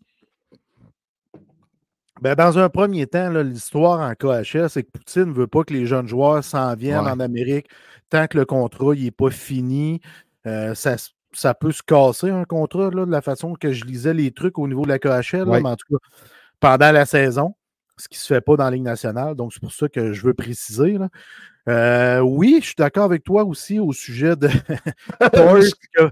Ben, 2.25 2.35
dans 2.35 2.59
un 2.59 2.71
premier 2.71 3.07
temps, 3.07 3.29
l'histoire 3.29 4.01
en 4.01 4.15
KHL, 4.15 4.71
c'est 4.71 4.83
que 4.83 4.91
Poutine 4.91 5.27
ne 5.27 5.33
veut 5.35 5.47
pas 5.47 5.63
que 5.63 5.75
les 5.75 5.85
jeunes 5.85 6.09
joueurs 6.09 6.43
s'en 6.43 6.75
viennent 6.75 7.07
en 7.07 7.21
Amérique 7.21 7.69
tant 8.09 8.27
que 8.29 8.39
le 8.39 8.47
contrat 8.47 8.95
n'est 8.95 9.11
pas 9.11 9.29
fini. 9.29 10.01
Euh, 10.47 10.75
ça, 10.75 11.53
peut 11.53 11.71
se 11.71 11.83
casser 11.83 12.31
un 12.31 12.45
contrat 12.45 12.89
de 12.89 13.05
la 13.05 13.21
façon 13.21 13.53
que 13.53 13.73
je 13.75 13.85
lisais 13.85 14.15
les 14.15 14.31
trucs 14.31 14.59
au 14.59 14.67
niveau 14.67 14.85
de 14.85 14.89
la 14.89 14.99
KHL, 14.99 15.45
mais 15.45 15.69
en 15.69 15.77
tout 15.77 15.99
cas, 15.99 16.19
pendant 16.61 16.93
la 16.93 17.05
saison, 17.05 17.57
ce 17.99 18.09
qui 18.09 18.17
ne 18.17 18.21
se 18.21 18.33
fait 18.33 18.41
pas 18.41 18.57
dans 18.57 18.65
la 18.65 18.71
Ligue 18.71 18.85
nationale. 18.85 19.35
Donc, 19.35 19.53
c'est 19.53 19.61
pour 19.61 19.73
ça 19.73 19.91
que 19.91 20.15
je 20.15 20.23
veux 20.23 20.33
préciser. 20.33 20.97
Euh, 21.69 22.21
oui, 22.21 22.57
je 22.63 22.69
suis 22.69 22.75
d'accord 22.79 23.05
avec 23.05 23.23
toi 23.23 23.45
aussi 23.45 23.79
au 23.79 23.93
sujet 23.93 24.35
de 24.35 24.49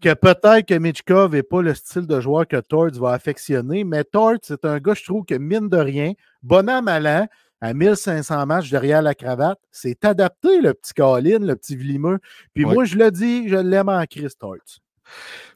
que, 0.00 0.14
peut-être 0.14 0.66
que 0.66 0.78
Mitchkov 0.78 1.32
n'est 1.32 1.42
pas 1.42 1.62
le 1.62 1.74
style 1.74 2.06
de 2.06 2.20
joueur 2.20 2.46
que 2.46 2.60
Torts 2.60 2.92
va 2.94 3.12
affectionner, 3.12 3.84
mais 3.84 4.04
Torts, 4.04 4.38
c'est 4.42 4.64
un 4.64 4.78
gars, 4.78 4.94
je 4.94 5.04
trouve, 5.04 5.24
que 5.24 5.34
mine 5.34 5.68
de 5.68 5.76
rien, 5.76 6.12
bon 6.42 6.68
an, 6.68 6.82
mal 6.82 7.06
an, 7.06 7.26
à 7.60 7.74
1500 7.74 8.46
matchs 8.46 8.70
derrière 8.70 9.02
la 9.02 9.14
cravate, 9.14 9.58
c'est 9.70 10.04
adapté, 10.04 10.60
le 10.60 10.74
petit 10.74 10.94
Colin, 10.94 11.40
le 11.40 11.56
petit 11.56 11.76
Vlimeux. 11.76 12.18
Puis 12.54 12.64
moi, 12.64 12.84
je 12.84 12.96
le 12.96 13.10
dis, 13.10 13.48
je 13.48 13.56
l'aime 13.56 13.88
en 13.88 14.04
Chris 14.06 14.28
Torts. 14.38 14.80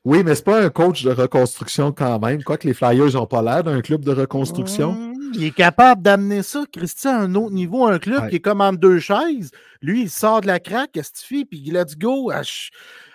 Oui, 0.04 0.22
mais 0.24 0.34
c'est 0.34 0.44
pas 0.44 0.62
un 0.62 0.70
coach 0.70 1.04
de 1.04 1.10
reconstruction 1.10 1.92
quand 1.92 2.18
même. 2.18 2.42
Quoique 2.42 2.66
les 2.66 2.74
Flyers 2.74 3.12
n'ont 3.12 3.26
pas 3.26 3.42
l'air 3.42 3.62
d'un 3.62 3.80
club 3.80 4.04
de 4.04 4.10
reconstruction. 4.10 4.92
Mmh, 4.92 5.11
il 5.34 5.44
est 5.44 5.54
capable 5.54 6.02
d'amener 6.02 6.42
ça, 6.42 6.64
Christian, 6.72 7.10
à 7.10 7.18
un 7.22 7.34
autre 7.34 7.54
niveau, 7.54 7.86
un 7.86 7.98
club 7.98 8.28
qui 8.28 8.36
est 8.36 8.40
comme 8.40 8.60
en 8.60 8.72
deux 8.72 8.98
chaises. 8.98 9.50
Lui, 9.80 10.02
il 10.02 10.10
sort 10.10 10.40
de 10.40 10.46
la 10.46 10.60
craque, 10.60 10.92
qu'est-ce 10.92 11.12
que 11.12 11.18
tu 11.18 11.38
fais? 11.38 11.44
Puis 11.44 11.70
let's 11.70 11.96
go. 11.96 12.32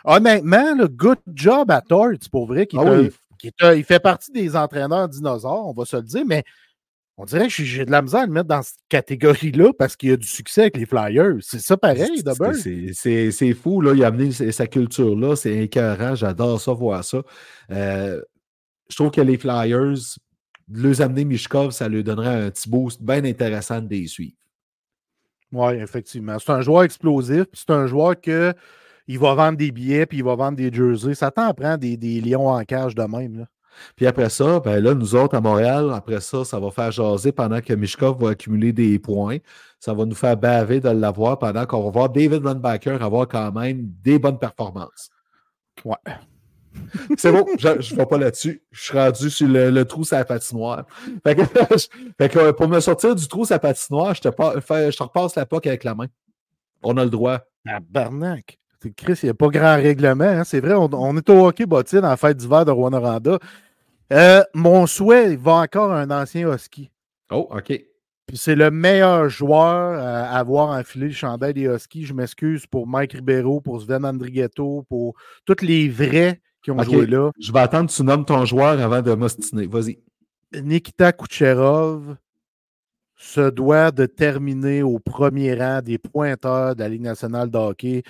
Honnêtement, 0.04 0.76
le 0.76 0.88
good 0.88 1.20
job 1.34 1.72
à 1.72 1.82
Torts, 1.82 2.30
pour 2.32 2.48
vrai, 2.48 2.68
qui, 2.68 2.78
ah 2.78 3.74
il 3.76 3.84
fait 3.84 4.00
partie 4.00 4.32
des 4.32 4.56
entraîneurs 4.56 5.08
dinosaures, 5.08 5.68
on 5.68 5.74
va 5.74 5.86
se 5.86 5.98
le 5.98 6.04
dire, 6.04 6.24
mais 6.26 6.44
on 7.20 7.26
dirait 7.26 7.48
que 7.48 7.64
j'ai 7.64 7.84
de 7.84 7.90
la 7.92 8.04
misère 8.04 8.22
à 8.22 8.26
le 8.28 8.32
mettre 8.32 8.48
dans 8.48 8.62
cette 8.62 8.78
catégorie-là 8.90 9.74
parce 9.78 9.96
qu'il 9.96 10.12
a 10.12 10.18
du 10.18 10.28
succès 10.28 10.62
avec 10.62 10.78
les 10.78 10.86
Flyers. 10.86 11.38
C'est 11.42 11.60
ça 11.60 11.76
pareil, 11.76 12.22
d'abord. 12.24 12.54
C'est 12.54 13.54
fou, 13.54 13.82
là. 13.82 13.94
Il 13.96 14.04
a 14.04 14.08
amené 14.08 14.32
sa 14.32 14.68
culture-là. 14.68 15.36
C'est 15.36 15.56
écœurant. 15.56 16.14
J'adore 16.14 16.62
ça, 16.62 16.74
voir 16.74 17.04
ça. 17.04 17.24
Euh, 17.72 18.22
je 18.88 18.96
trouve 18.96 19.10
que 19.10 19.22
les 19.22 19.38
Flyers, 19.38 19.96
de 20.68 20.88
les 20.88 21.02
amener 21.02 21.26
Mishkov, 21.26 21.72
ça 21.72 21.88
lui 21.88 22.04
donnerait 22.04 22.46
un 22.46 22.50
petit 22.52 22.70
boost 22.70 23.02
bien 23.02 23.24
intéressant 23.24 23.82
de 23.82 23.90
les 23.90 24.08
suivre. 24.08 24.36
Oui, 25.52 25.76
effectivement. 25.76 26.38
C'est 26.40 26.52
un 26.52 26.62
joueur 26.62 26.84
explosif. 26.84 27.46
C'est 27.54 27.70
un 27.70 27.88
joueur 27.88 28.20
que 28.20 28.54
il 29.08 29.18
va 29.18 29.34
vendre 29.34 29.58
des 29.58 29.72
billets 29.72 30.06
puis 30.06 30.18
il 30.18 30.24
va 30.24 30.36
vendre 30.36 30.58
des 30.58 30.72
jerseys. 30.72 31.16
Ça 31.16 31.32
t'en 31.32 31.54
prend 31.54 31.78
des, 31.78 31.96
des 31.96 32.20
lions 32.20 32.50
en 32.50 32.64
cage 32.66 32.96
de 32.96 33.04
même. 33.04 33.40
Là. 33.40 33.46
Puis 33.96 34.08
après 34.08 34.30
ça, 34.30 34.60
ben 34.60 34.84
là, 34.84 34.94
nous 34.94 35.16
autres 35.16 35.36
à 35.36 35.42
Montréal, 35.42 35.92
après 35.94 36.20
ça, 36.20 36.44
ça 36.44 36.60
va 36.60 36.72
faire 36.72 36.92
jaser 36.92 37.32
pendant 37.32 37.62
que 37.62 37.74
Mishkov 37.74 38.22
va 38.22 38.32
accumuler 38.32 38.74
des 38.74 39.00
points. 39.00 39.38
Ça 39.80 39.94
va 39.94 40.06
nous 40.06 40.16
faire 40.16 40.36
baver 40.36 40.80
de 40.80 40.90
l'avoir 40.90 41.40
pendant 41.40 41.66
qu'on 41.66 41.84
va 41.84 41.90
voir 41.90 42.10
David 42.10 42.46
Runbacker 42.46 43.02
avoir 43.02 43.28
quand 43.28 43.52
même 43.52 43.88
des 44.04 44.20
bonnes 44.20 44.40
performances. 44.40 45.10
Ouais. 45.86 45.96
C'est 47.18 47.32
bon, 47.32 47.46
je 47.58 47.68
ne 47.68 47.96
vais 47.98 48.06
pas 48.06 48.18
là-dessus. 48.18 48.62
Je 48.72 48.84
suis 48.84 48.98
rendu 48.98 49.30
sur 49.30 49.48
le, 49.48 49.84
trou 49.84 50.04
sur 50.04 50.18
la 50.18 50.26
patinoire. 50.26 50.86
Fait 51.26 51.36
que, 51.36 51.42
fait 52.18 52.30
que, 52.30 52.52
pour 52.52 52.68
me 52.68 52.80
sortir 52.80 53.16
du 53.16 53.28
trou 53.28 53.46
sur 53.46 53.56
la 53.56 53.60
patinoire, 53.60 54.14
je 54.14 54.22
te, 54.22 54.30
je 54.30 54.98
te 54.98 55.04
repasse 55.04 55.36
la 55.36 55.46
poque 55.46 55.68
avec 55.68 55.84
la 55.84 55.96
main. 55.96 56.08
On 56.84 56.98
a 56.98 57.04
le 57.04 57.10
droit. 57.10 57.40
Ah, 57.68 57.80
barnac. 57.82 58.60
Chris, 58.96 59.20
il 59.24 59.26
n'y 59.26 59.30
a 59.32 59.34
pas 59.34 59.48
grand 59.48 59.76
règlement. 59.76 60.24
Hein. 60.24 60.44
C'est 60.44 60.60
vrai, 60.60 60.74
on, 60.74 61.18
est 61.18 61.30
au 61.30 61.48
hockey 61.48 61.66
bottine 61.66 62.06
en 62.06 62.16
fête 62.16 62.38
d'hiver 62.38 62.64
de 62.64 62.72
Rwanda. 62.72 63.40
Euh, 64.14 64.44
mon 64.54 64.88
souhait 64.88 65.36
va 65.36 65.54
encore 65.54 65.92
un 65.92 66.10
ancien 66.12 66.54
Husky. 66.54 66.92
Oh, 67.32 67.48
OK. 67.52 67.84
Puis 68.28 68.38
c'est 68.38 68.56
le 68.56 68.72
meilleur 68.72 69.30
joueur 69.30 70.00
à 70.00 70.38
avoir 70.38 70.78
enfilé 70.78 71.08
le 71.08 71.14
chandail 71.14 71.54
des 71.54 71.64
Huskies. 71.64 72.06
Je 72.06 72.14
m'excuse 72.14 72.66
pour 72.68 72.86
Mike 72.86 73.14
Ribeiro, 73.14 73.62
pour 73.62 73.82
Sven 73.82 74.06
Andrighetto, 74.06 74.86
pour 74.90 75.16
tous 75.46 75.62
les 75.62 75.88
vrais 75.88 76.42
qui 76.68 76.72
ont 76.72 76.84
joué 76.84 77.06
là. 77.06 77.32
Je 77.40 77.52
vais 77.54 77.60
attendre 77.60 77.90
que 77.90 77.96
tu 77.96 78.04
nommes 78.04 78.26
ton 78.26 78.44
joueur 78.44 78.80
avant 78.82 79.02
de 79.02 79.14
m'ostiner. 79.14 79.68
Vas-y. 79.68 80.00
Nikita 80.54 81.14
Kucherov 81.14 82.18
se 83.16 83.50
doit 83.50 83.92
de 83.92 84.06
terminer 84.06 84.84
au 84.84 85.00
premier 85.00 85.54
rang 85.54 85.82
des 85.82 85.98
pointeurs 85.98 86.76
de 86.76 86.82
la 86.82 86.90
Ligue 86.90 87.02
nationale 87.02 87.50
de 87.50 87.58
hockey. 87.58 88.04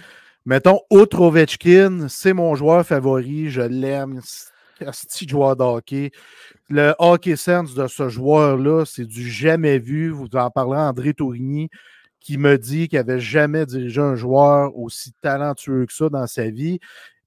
Mettons, 0.45 0.79
outre 0.89 1.21
Ovechkin, 1.21 2.07
c'est 2.09 2.33
mon 2.33 2.55
joueur 2.55 2.85
favori. 2.85 3.49
Je 3.49 3.61
l'aime 3.61 4.21
petit 4.79 5.27
joueur 5.27 5.55
de 5.55 5.63
hockey. 5.63 6.11
Le 6.69 6.95
hockey 6.97 7.35
sense 7.35 7.75
de 7.75 7.87
ce 7.87 8.09
joueur-là, 8.09 8.85
c'est 8.85 9.05
du 9.05 9.29
jamais 9.29 9.77
vu. 9.77 10.09
Vous 10.09 10.27
en 10.33 10.49
parlerez 10.49 10.79
André 10.79 11.13
Tourigny, 11.13 11.69
qui 12.19 12.37
me 12.37 12.57
dit 12.57 12.87
qu'il 12.87 12.97
n'avait 12.97 13.19
jamais 13.19 13.65
dirigé 13.65 14.01
un 14.01 14.15
joueur 14.15 14.75
aussi 14.75 15.13
talentueux 15.21 15.85
que 15.85 15.93
ça 15.93 16.09
dans 16.09 16.27
sa 16.27 16.49
vie. 16.49 16.79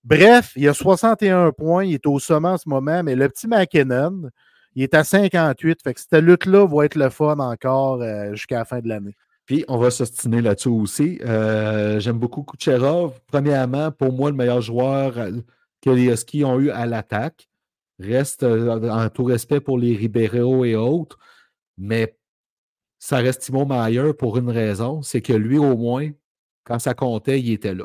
Bref, 0.05 0.53
il 0.57 0.67
a 0.69 0.75
61 0.75 1.53
points, 1.53 1.85
il 1.85 1.95
est 1.95 2.07
au 2.07 2.19
sommet 2.19 2.49
en 2.49 2.59
ce 2.59 2.69
moment, 2.69 3.03
mais 3.03 3.15
le 3.15 3.29
petit 3.29 3.47
McKinnon, 3.47 4.31
il 4.75 4.83
est 4.83 4.95
à 4.95 5.05
58. 5.05 5.83
Fait 5.83 5.95
que 5.95 6.01
cette 6.01 6.15
lutte-là 6.15 6.67
va 6.67 6.85
être 6.85 6.95
le 6.95 7.11
fun 7.11 7.39
encore 7.39 8.03
euh, 8.03 8.33
jusqu'à 8.33 8.59
la 8.59 8.65
fin 8.65 8.81
de 8.81 8.89
l'année. 8.89 9.17
Puis, 9.45 9.65
on 9.69 9.79
va 9.79 9.91
s'ostiner 9.91 10.41
là-dessus 10.41 10.69
aussi. 10.69 11.19
Euh, 11.25 11.99
j'aime 11.99 12.19
beaucoup 12.19 12.45
Kucherov. 12.45 13.21
Premièrement, 13.27 13.91
pour 13.91 14.13
moi, 14.13 14.31
le 14.31 14.37
meilleur 14.37 14.61
joueur 14.61 15.15
que 15.83 15.91
les 15.91 16.05
Huskies 16.05 16.45
ont 16.45 16.61
eu 16.61 16.71
à 16.71 16.87
l'attaque. 16.87 17.49
Reste 17.99 18.45
euh, 18.45 18.89
en 18.89 19.09
tout 19.11 19.25
respect 19.25 19.61
pour 19.61 19.79
les 19.79 19.95
Ribeiro 19.95 20.65
et 20.65 20.75
autres, 20.75 21.19
mais 21.77 22.17
ça 22.99 23.19
reste 23.19 23.43
Timo 23.43 23.67
Mayer 23.67 24.15
pour 24.15 24.39
une 24.39 24.51
raison, 24.51 25.03
c'est 25.03 25.21
que 25.21 25.33
lui, 25.33 25.59
au 25.59 25.77
moins, 25.77 26.09
quand 26.65 26.79
ça 26.79 26.95
comptait, 26.95 27.41
il 27.41 27.53
était 27.53 27.75
là. 27.75 27.85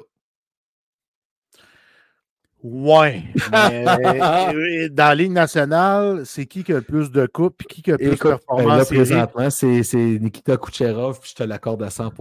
Ouais. 2.65 3.23
Euh, 3.53 4.89
dans 4.89 5.09
la 5.09 5.15
Ligue 5.15 5.31
nationale, 5.31 6.23
c'est 6.25 6.45
qui 6.45 6.63
qui 6.63 6.71
a 6.73 6.77
le 6.77 6.81
plus 6.81 7.11
de 7.11 7.25
coupes 7.27 7.61
et 7.61 7.65
qui 7.65 7.81
qui 7.81 7.91
a 7.91 7.93
le 7.93 7.97
plus 7.97 8.09
de 8.17 8.23
ben 8.23 8.29
performances? 8.29 8.87
présentement, 8.87 9.49
c'est 9.49 10.19
Nikita 10.19 10.57
Kucherov, 10.57 11.19
puis 11.19 11.31
je 11.31 11.35
te 11.35 11.43
l'accorde 11.43 11.83
à 11.83 11.89
100 11.89 12.11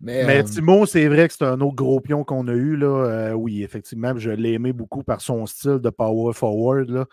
Mais, 0.00 0.24
Mais 0.24 0.38
euh, 0.38 0.42
Timo, 0.44 0.86
c'est 0.86 1.06
vrai 1.08 1.28
que 1.28 1.34
c'est 1.34 1.44
un 1.44 1.60
autre 1.60 1.74
gros 1.74 2.00
pion 2.00 2.24
qu'on 2.24 2.48
a 2.48 2.52
eu. 2.52 2.76
Là. 2.76 2.86
Euh, 2.86 3.32
oui, 3.32 3.62
effectivement, 3.62 4.12
je 4.16 4.30
l'ai 4.30 4.54
aimé 4.54 4.72
beaucoup 4.72 5.02
par 5.02 5.20
son 5.20 5.44
style 5.46 5.78
de 5.78 5.90
power 5.90 6.32
forward. 6.32 6.88
Là. 6.88 7.04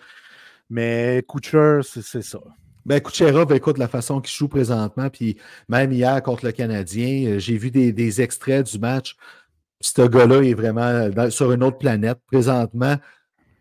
Mais 0.70 1.24
Kucher, 1.28 1.80
c'est 1.84 2.24
ça. 2.24 2.40
Ben, 2.86 3.00
Kucherov, 3.02 3.52
écoute 3.54 3.78
la 3.78 3.88
façon 3.88 4.22
qu'il 4.22 4.36
joue 4.36 4.48
présentement, 4.48 5.10
puis 5.10 5.38
même 5.70 5.92
hier 5.92 6.22
contre 6.24 6.46
le 6.46 6.52
Canadien, 6.52 7.40
j'ai 7.40 7.58
vu 7.58 7.72
des, 7.72 7.92
des 7.92 8.22
extraits 8.22 8.66
du 8.72 8.80
match 8.80 9.16
ce 9.84 10.02
gars-là 10.08 10.42
est 10.42 10.54
vraiment 10.54 11.30
sur 11.30 11.52
une 11.52 11.64
autre 11.64 11.78
planète. 11.78 12.20
Présentement, 12.28 12.96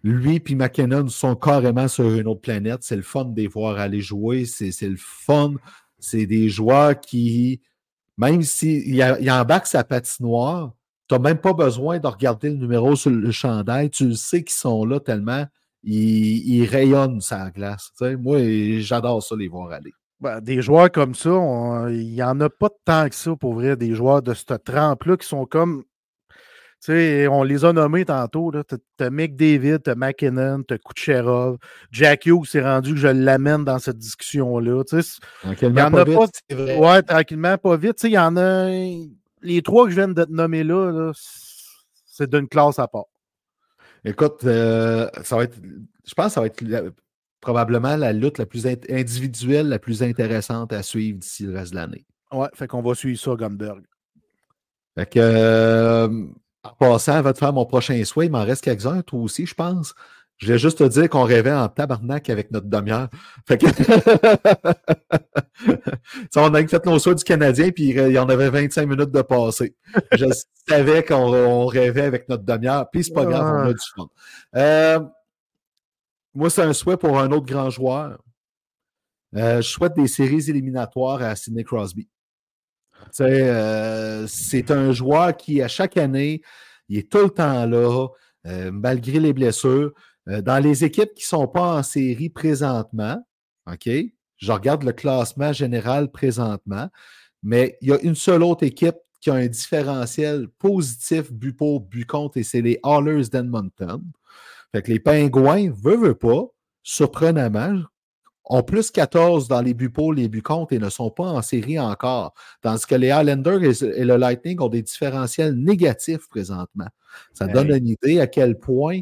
lui 0.03 0.43
et 0.45 0.55
McKinnon 0.55 1.09
sont 1.09 1.35
carrément 1.37 1.89
sur 1.89 2.09
une 2.11 2.27
autre 2.27 2.41
planète. 2.41 2.81
C'est 2.83 2.97
le 2.97 3.03
fun 3.03 3.25
de 3.27 3.41
les 3.41 3.49
voir 3.49 3.79
aller 3.79 4.01
jouer. 4.01 4.45
C'est 4.45 4.73
le 4.83 4.97
fun. 4.97 5.55
C'est 5.99 6.27
des 6.27 6.49
joueurs 6.49 6.99
qui, 6.99 7.61
même 8.19 8.43
s'ils 8.43 9.03
si 9.03 9.31
embarquent 9.31 9.67
sa 9.67 9.85
patinoire, 9.85 10.73
tu 11.09 11.15
n'as 11.15 11.21
même 11.21 11.39
pas 11.39 11.53
besoin 11.53 11.99
de 11.99 12.07
regarder 12.07 12.51
le 12.51 12.57
numéro 12.57 12.97
sur 12.97 13.11
le 13.11 13.31
chandail. 13.31 13.91
Tu 13.91 14.09
le 14.09 14.15
sais 14.15 14.43
qu'ils 14.43 14.57
sont 14.57 14.85
là 14.85 15.01
tellement 15.01 15.47
ils, 15.85 16.65
rayonnent 16.67 17.21
sa 17.21 17.51
glace. 17.51 17.93
moi, 18.19 18.39
j'adore 18.79 19.23
ça, 19.23 19.35
les 19.37 19.49
voir 19.49 19.73
aller. 19.73 19.93
Ben, 20.21 20.41
des 20.41 20.63
joueurs 20.63 20.91
comme 20.93 21.15
ça, 21.15 21.31
il 21.91 22.13
n'y 22.13 22.23
en 22.23 22.41
a 22.41 22.49
pas 22.49 22.69
tant 22.85 23.09
que 23.09 23.15
ça 23.15 23.35
pour 23.35 23.55
vrai, 23.55 23.77
des 23.77 23.95
joueurs 23.95 24.23
de 24.23 24.35
cette 24.35 24.65
trempe-là 24.65 25.17
qui 25.17 25.27
sont 25.27 25.47
comme. 25.47 25.85
Tu 26.85 26.91
sais, 26.91 27.29
on 27.29 27.45
les 27.45 27.65
a 27.65 27.73
nommés 27.73 28.05
tantôt. 28.05 28.51
Tu 28.51 29.05
as 29.05 29.11
McDavid, 29.11 29.79
tu 29.85 29.91
as 29.91 29.95
McKinnon, 29.95 30.65
tu 30.67 30.75
as 30.75 30.79
Kucherov. 30.79 31.59
Jack 31.93 32.27
Hughes 32.27 32.47
s'est 32.47 32.61
rendu 32.61 32.95
que 32.95 32.99
je 32.99 33.07
l'amène 33.07 33.65
dans 33.65 33.79
cette 33.79 33.99
discussion-là. 33.99 34.83
Tranquillement, 35.43 35.91
pas 35.93 36.03
vite, 36.03 36.17
pas. 36.49 36.55
Vrai. 36.57 36.77
Ouais, 36.77 37.03
tranquillement, 37.03 37.57
pas 37.57 37.77
vite. 37.77 38.03
Il 38.03 38.11
y 38.11 38.19
en 38.19 38.37
a. 38.37 38.69
Les 39.43 39.63
trois 39.63 39.85
que 39.85 39.91
je 39.91 39.97
viens 39.97 40.09
de 40.09 40.25
te 40.25 40.31
nommer 40.33 40.65
là, 40.65 41.13
c'est 42.05 42.29
d'une 42.29 42.49
classe 42.49 42.81
à 42.81 42.89
part. 42.89 43.07
Écoute, 44.05 44.45
euh, 44.45 45.09
ça 45.23 45.37
va 45.37 45.45
être. 45.45 45.57
Je 46.05 46.15
pense 46.15 46.27
que 46.27 46.33
ça 46.33 46.41
va 46.41 46.49
être 46.49 46.65
probablement 47.41 47.97
la 47.97 48.13
lutte 48.13 48.39
la 48.39 48.47
plus 48.47 48.67
individuelle, 48.67 49.69
la 49.69 49.79
plus 49.79 50.03
intéressante 50.03 50.73
à 50.73 50.83
suivre 50.83 51.21
d'ici 51.21 51.45
le 51.45 51.55
reste 51.55 51.71
de 51.71 51.77
l'année. 51.77 52.05
Ouais, 52.33 52.49
fait 52.55 52.67
qu'on 52.67 52.83
va 52.83 52.97
suivre 52.97 53.21
ça, 53.21 53.37
Gumberg. 53.37 53.85
Fait 54.97 55.07
que, 55.07 55.21
euh, 55.21 56.27
en 56.65 56.71
passant, 56.79 57.15
avant 57.15 57.33
de 57.33 57.39
faire 57.39 57.53
mon 57.53 57.67
prochain 57.67 58.03
souhait, 58.05 58.27
il 58.27 58.33
m'en 58.33 58.45
reste 58.45 58.65
quelques-uns, 58.65 59.03
toi 59.03 59.21
aussi, 59.21 59.47
je 59.47 59.55
pense. 59.55 59.95
Je 60.39 60.47
voulais 60.47 60.59
juste 60.59 60.79
te 60.79 60.85
dire 60.85 61.09
qu'on 61.09 61.23
rêvait 61.23 61.53
en 61.53 61.69
tabarnak 61.69 62.29
avec 62.29 62.51
notre 62.51 62.67
demi-heure. 62.67 63.09
Fait 63.47 63.59
que. 63.59 63.67
on 66.37 66.55
a 66.55 66.67
fait 66.67 66.85
nos 66.85 66.99
soins 66.99 67.15
du 67.15 67.23
Canadien, 67.23 67.71
puis 67.71 67.91
il 67.91 68.13
y 68.13 68.19
en 68.19 68.29
avait 68.29 68.51
25 68.51 68.89
minutes 68.89 69.13
de 69.13 69.23
passé. 69.23 69.77
Je 70.13 70.27
savais 70.69 71.05
qu'on 71.05 71.67
rêvait 71.67 72.03
avec 72.03 72.29
notre 72.29 72.43
demi-heure, 72.43 72.91
puis 72.91 73.05
c'est 73.05 73.13
pas 73.13 73.25
grave, 73.25 73.55
on 73.55 73.69
a 73.69 73.73
du 73.73 73.87
fun. 73.95 74.09
Euh, 74.57 74.99
moi, 76.35 76.51
c'est 76.51 76.63
un 76.63 76.73
souhait 76.73 76.97
pour 76.97 77.21
un 77.21 77.31
autre 77.31 77.47
grand 77.47 77.71
joueur. 77.71 78.19
Euh, 79.37 79.63
je 79.63 79.69
souhaite 79.69 79.95
des 79.95 80.09
séries 80.09 80.51
éliminatoires 80.51 81.23
à 81.23 81.37
Sidney 81.37 81.65
Crosby. 81.65 82.09
Euh, 83.21 84.27
c'est 84.27 84.71
un 84.71 84.93
joueur 84.93 85.37
qui, 85.37 85.63
à 85.63 85.69
chaque 85.69 85.97
année, 85.97 86.43
il 86.89 86.99
est 86.99 87.11
tout 87.11 87.23
le 87.23 87.31
temps 87.31 87.67
là, 87.67 88.09
euh, 88.47 88.71
malgré 88.73 89.21
les 89.21 89.33
blessures. 89.33 89.93
dans 90.27 90.63
les 90.63 90.85
équipes 90.85 91.15
qui 91.15 91.25
ne 91.25 91.39
sont 91.39 91.49
pas 91.49 91.79
en 91.79 91.83
série 91.83 92.29
présentement, 92.29 93.27
OK? 93.67 93.89
Je 94.37 94.53
regarde 94.53 94.85
le 94.85 94.93
classement 94.93 95.53
général 95.53 96.11
présentement, 96.13 96.89
mais 97.43 97.77
il 97.81 97.89
y 97.89 97.93
a 97.93 98.01
une 98.03 98.15
seule 98.15 98.43
autre 98.43 98.65
équipe 98.65 98.97
qui 99.21 99.31
a 99.31 99.35
un 99.35 99.47
différentiel 99.47 100.49
positif 100.59 101.33
but 101.33 101.57
pour 101.57 101.89
contre 102.09 102.39
et 102.39 102.43
c'est 102.43 102.61
les 102.61 102.79
Hallers 102.83 103.29
d'Edmonton. 103.31 104.03
Fait 104.73 104.83
que 104.83 104.91
les 104.91 104.99
Pingouins, 104.99 105.71
veut, 105.71 105.97
veut 105.97 106.15
pas, 106.15 106.47
surprenamment, 106.83 107.83
ont 108.45 108.63
plus 108.63 108.91
14 108.91 109.49
dans 109.49 109.63
les 109.63 109.75
buts 109.75 109.91
pour, 109.91 110.13
les 110.13 110.29
buts 110.29 110.43
contre 110.43 110.73
et 110.73 110.79
ne 110.79 110.91
sont 110.91 111.11
pas 111.11 111.25
en 111.25 111.43
série 111.43 111.79
encore. 111.79 112.35
Tandis 112.61 112.87
que 112.87 112.95
les 112.95 113.09
Islanders 113.09 113.83
et 113.83 114.05
le 114.05 114.17
Lightning 114.17 114.61
ont 114.61 114.69
des 114.69 114.83
différentiels 114.83 115.55
négatifs 115.55 116.29
présentement. 116.29 116.89
Ça 117.33 117.47
donne 117.47 117.71
une 117.71 117.89
idée 117.89 118.21
à 118.21 118.27
quel 118.27 118.59
point 118.59 119.01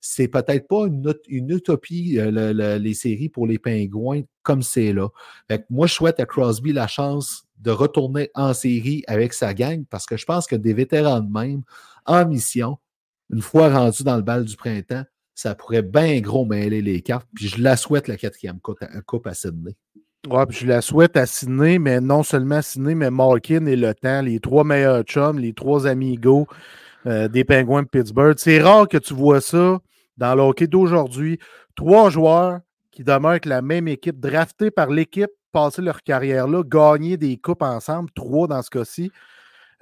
c'est 0.00 0.28
peut-être 0.28 0.66
pas 0.66 0.86
une, 0.86 1.50
utopie, 1.50 2.18
euh, 2.18 2.78
les 2.78 2.94
séries 2.94 3.28
pour 3.28 3.46
les 3.46 3.58
Pingouins 3.58 4.22
comme 4.42 4.62
c'est 4.62 4.92
là. 4.92 5.08
Fait 5.46 5.58
que 5.58 5.64
moi, 5.68 5.86
je 5.86 5.92
souhaite 5.92 6.20
à 6.20 6.26
Crosby 6.26 6.72
la 6.72 6.86
chance 6.86 7.44
de 7.58 7.70
retourner 7.70 8.30
en 8.34 8.54
série 8.54 9.04
avec 9.06 9.34
sa 9.34 9.52
gang 9.52 9.84
parce 9.90 10.06
que 10.06 10.16
je 10.16 10.24
pense 10.24 10.46
que 10.46 10.56
des 10.56 10.72
vétérans 10.72 11.20
de 11.20 11.30
même 11.30 11.62
en 12.06 12.26
mission, 12.26 12.78
une 13.30 13.42
fois 13.42 13.68
rendu 13.68 14.02
dans 14.02 14.16
le 14.16 14.22
bal 14.22 14.44
du 14.44 14.56
printemps, 14.56 15.04
ça 15.40 15.54
pourrait 15.54 15.82
bien 15.82 16.20
gros 16.20 16.44
mêler 16.44 16.82
les 16.82 17.00
cartes. 17.00 17.26
Puis 17.34 17.48
je 17.48 17.62
la 17.62 17.76
souhaite 17.76 18.08
la 18.08 18.18
quatrième 18.18 18.60
coupe 18.60 19.26
à, 19.26 19.32
Sydney. 19.32 19.74
Ouais, 20.28 20.44
puis 20.44 20.58
je 20.58 20.66
la 20.66 20.82
souhaite 20.82 21.16
à 21.16 21.24
Sydney, 21.24 21.78
mais 21.78 21.98
non 22.02 22.22
seulement 22.22 22.60
Sydney, 22.60 22.94
mais 22.94 23.10
Malkin 23.10 23.64
et 23.64 23.74
Le 23.76 23.94
Temps, 23.94 24.20
les 24.20 24.38
trois 24.38 24.64
meilleurs 24.64 25.02
chums, 25.04 25.38
les 25.38 25.54
trois 25.54 25.86
amigos 25.86 26.46
euh, 27.06 27.26
des 27.28 27.44
Penguins 27.44 27.82
de 27.82 27.88
Pittsburgh. 27.88 28.34
C'est 28.36 28.60
rare 28.60 28.86
que 28.86 28.98
tu 28.98 29.14
vois 29.14 29.40
ça 29.40 29.80
dans 30.18 30.34
le 30.34 30.42
hockey 30.42 30.66
d'aujourd'hui. 30.66 31.38
Trois 31.74 32.10
joueurs 32.10 32.60
qui 32.90 33.02
demeurent 33.02 33.30
avec 33.30 33.46
la 33.46 33.62
même 33.62 33.88
équipe, 33.88 34.20
draftés 34.20 34.70
par 34.70 34.90
l'équipe, 34.90 35.30
passer 35.52 35.80
leur 35.80 36.02
carrière 36.02 36.48
là, 36.48 36.62
gagner 36.62 37.16
des 37.16 37.38
coupes 37.38 37.62
ensemble, 37.62 38.10
trois 38.14 38.46
dans 38.46 38.60
ce 38.60 38.68
cas-ci. 38.68 39.10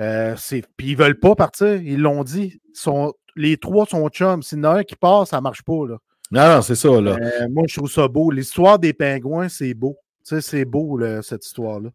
Euh, 0.00 0.36
puis 0.76 0.92
ils 0.92 0.96
ne 0.96 1.02
veulent 1.02 1.18
pas 1.18 1.34
partir, 1.34 1.82
ils 1.82 2.00
l'ont 2.00 2.22
dit. 2.22 2.60
Sont 2.74 3.12
les 3.36 3.56
trois 3.56 3.86
sont 3.86 4.08
chums. 4.08 4.42
S'il 4.42 4.58
y 4.58 4.60
en 4.62 4.64
a 4.64 4.78
un 4.78 4.84
qui 4.84 4.96
passe, 4.96 5.30
ça 5.30 5.36
ne 5.38 5.42
marche 5.42 5.62
pas. 5.62 5.86
Là. 5.86 5.98
Non, 6.30 6.56
non, 6.56 6.62
c'est 6.62 6.74
ça. 6.74 7.00
Là. 7.00 7.16
Euh, 7.20 7.48
moi, 7.50 7.64
je 7.68 7.76
trouve 7.76 7.90
ça 7.90 8.06
beau. 8.08 8.30
L'histoire 8.30 8.78
des 8.78 8.92
pingouins, 8.92 9.48
c'est 9.48 9.74
beau. 9.74 9.96
c'est 10.22 10.64
beau, 10.64 11.00
cette 11.22 11.44
histoire-là. 11.44 11.90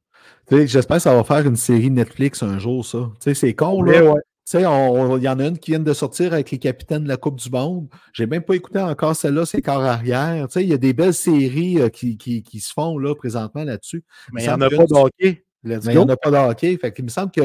J'espère 0.49 0.97
que 0.97 1.03
ça 1.03 1.15
va 1.15 1.23
faire 1.23 1.45
une 1.45 1.55
série 1.55 1.91
Netflix 1.91 2.43
un 2.43 2.57
jour, 2.57 2.85
ça. 2.85 3.09
C'est 3.19 3.53
con, 3.53 3.81
là. 3.83 4.15
Il 4.53 4.59
y 4.59 5.29
en 5.29 5.39
a 5.39 5.47
une 5.47 5.57
qui 5.57 5.71
vient 5.71 5.79
de 5.79 5.93
sortir 5.93 6.33
avec 6.33 6.51
les 6.51 6.59
capitaines 6.59 7.03
de 7.03 7.07
la 7.07 7.17
Coupe 7.17 7.37
du 7.37 7.49
Monde. 7.49 7.87
J'ai 8.11 8.25
même 8.25 8.43
pas 8.43 8.55
écouté 8.55 8.79
encore 8.79 9.15
celle-là, 9.15 9.45
c'est 9.45 9.61
corps 9.61 9.83
arrière. 9.83 10.47
Il 10.55 10.67
y 10.67 10.73
a 10.73 10.77
des 10.77 10.93
belles 10.93 11.13
séries 11.13 11.79
euh, 11.79 11.89
qui, 11.89 12.17
qui, 12.17 12.59
se 12.59 12.73
font 12.73 12.97
là, 12.97 13.15
présentement 13.15 13.63
là-dessus. 13.63 14.03
Mais 14.31 14.43
il 14.43 14.47
n'y 14.47 14.53
en 14.53 14.61
a 14.61 14.69
pas 14.69 14.85
de 14.85 14.93
hockey. 14.93 15.45
Mais 15.63 15.77
il 15.83 15.91
n'y 15.91 15.97
en 15.97 16.09
a 16.09 16.17
pas 16.17 16.29
de 16.29 16.35
hockey. 16.35 16.77
Fait 16.77 16.93
il 16.97 17.05
me 17.05 17.09
semble 17.09 17.31
que 17.31 17.41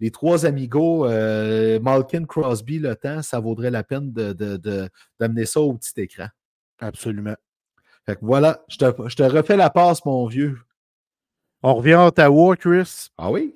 les 0.00 0.10
trois 0.10 0.46
amigos, 0.46 1.06
euh, 1.06 1.80
Malkin, 1.80 2.24
Crosby, 2.24 2.78
le 2.78 2.94
temps, 2.94 3.22
ça 3.22 3.40
vaudrait 3.40 3.70
la 3.70 3.82
peine 3.82 4.12
d'amener 4.12 5.40
de, 5.40 5.44
ça 5.44 5.60
au 5.60 5.74
petit 5.74 6.00
écran. 6.00 6.26
Absolument. 6.78 7.34
Fait 8.06 8.14
que 8.16 8.20
voilà, 8.22 8.62
je 8.68 8.76
te, 8.78 9.08
je 9.08 9.16
te 9.16 9.22
refais 9.22 9.56
la 9.56 9.70
passe, 9.70 10.04
mon 10.04 10.26
vieux. 10.26 10.58
On 11.62 11.74
revient 11.74 11.92
à 11.92 12.06
Ottawa, 12.06 12.56
Chris. 12.56 13.08
Ah 13.18 13.30
oui? 13.30 13.54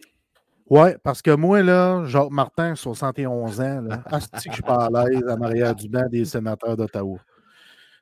Oui, 0.68 0.90
parce 1.02 1.22
que 1.22 1.30
moi, 1.30 1.62
là, 1.62 2.04
Jacques 2.06 2.30
Martin, 2.30 2.74
71 2.74 3.60
ans, 3.60 3.80
là, 3.82 3.96
que 4.10 4.18
je 4.46 4.52
suis 4.52 4.62
pas 4.62 4.86
à 4.86 4.90
l'aise 4.90 5.22
en 5.28 5.40
arrière 5.42 5.74
du 5.74 5.88
banc 5.88 6.06
des 6.10 6.24
sénateurs 6.24 6.76
d'Ottawa. 6.76 7.18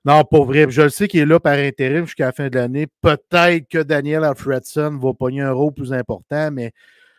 Non, 0.05 0.25
pas 0.25 0.45
vrai. 0.45 0.67
Je 0.69 0.83
le 0.83 0.89
sais 0.89 1.07
qu'il 1.07 1.21
est 1.21 1.27
là 1.27 1.39
par 1.39 1.55
intérim 1.55 2.07
jusqu'à 2.07 2.27
la 2.27 2.33
fin 2.33 2.49
de 2.49 2.57
l'année. 2.57 2.89
Peut-être 3.01 3.69
que 3.69 3.83
Daniel 3.83 4.25
Alfredson 4.25 4.99
va 4.99 5.15
pogner 5.15 5.43
un 5.43 5.53
rôle 5.53 5.73
plus 5.73 5.93
important, 5.93 6.51
mais 6.51 6.73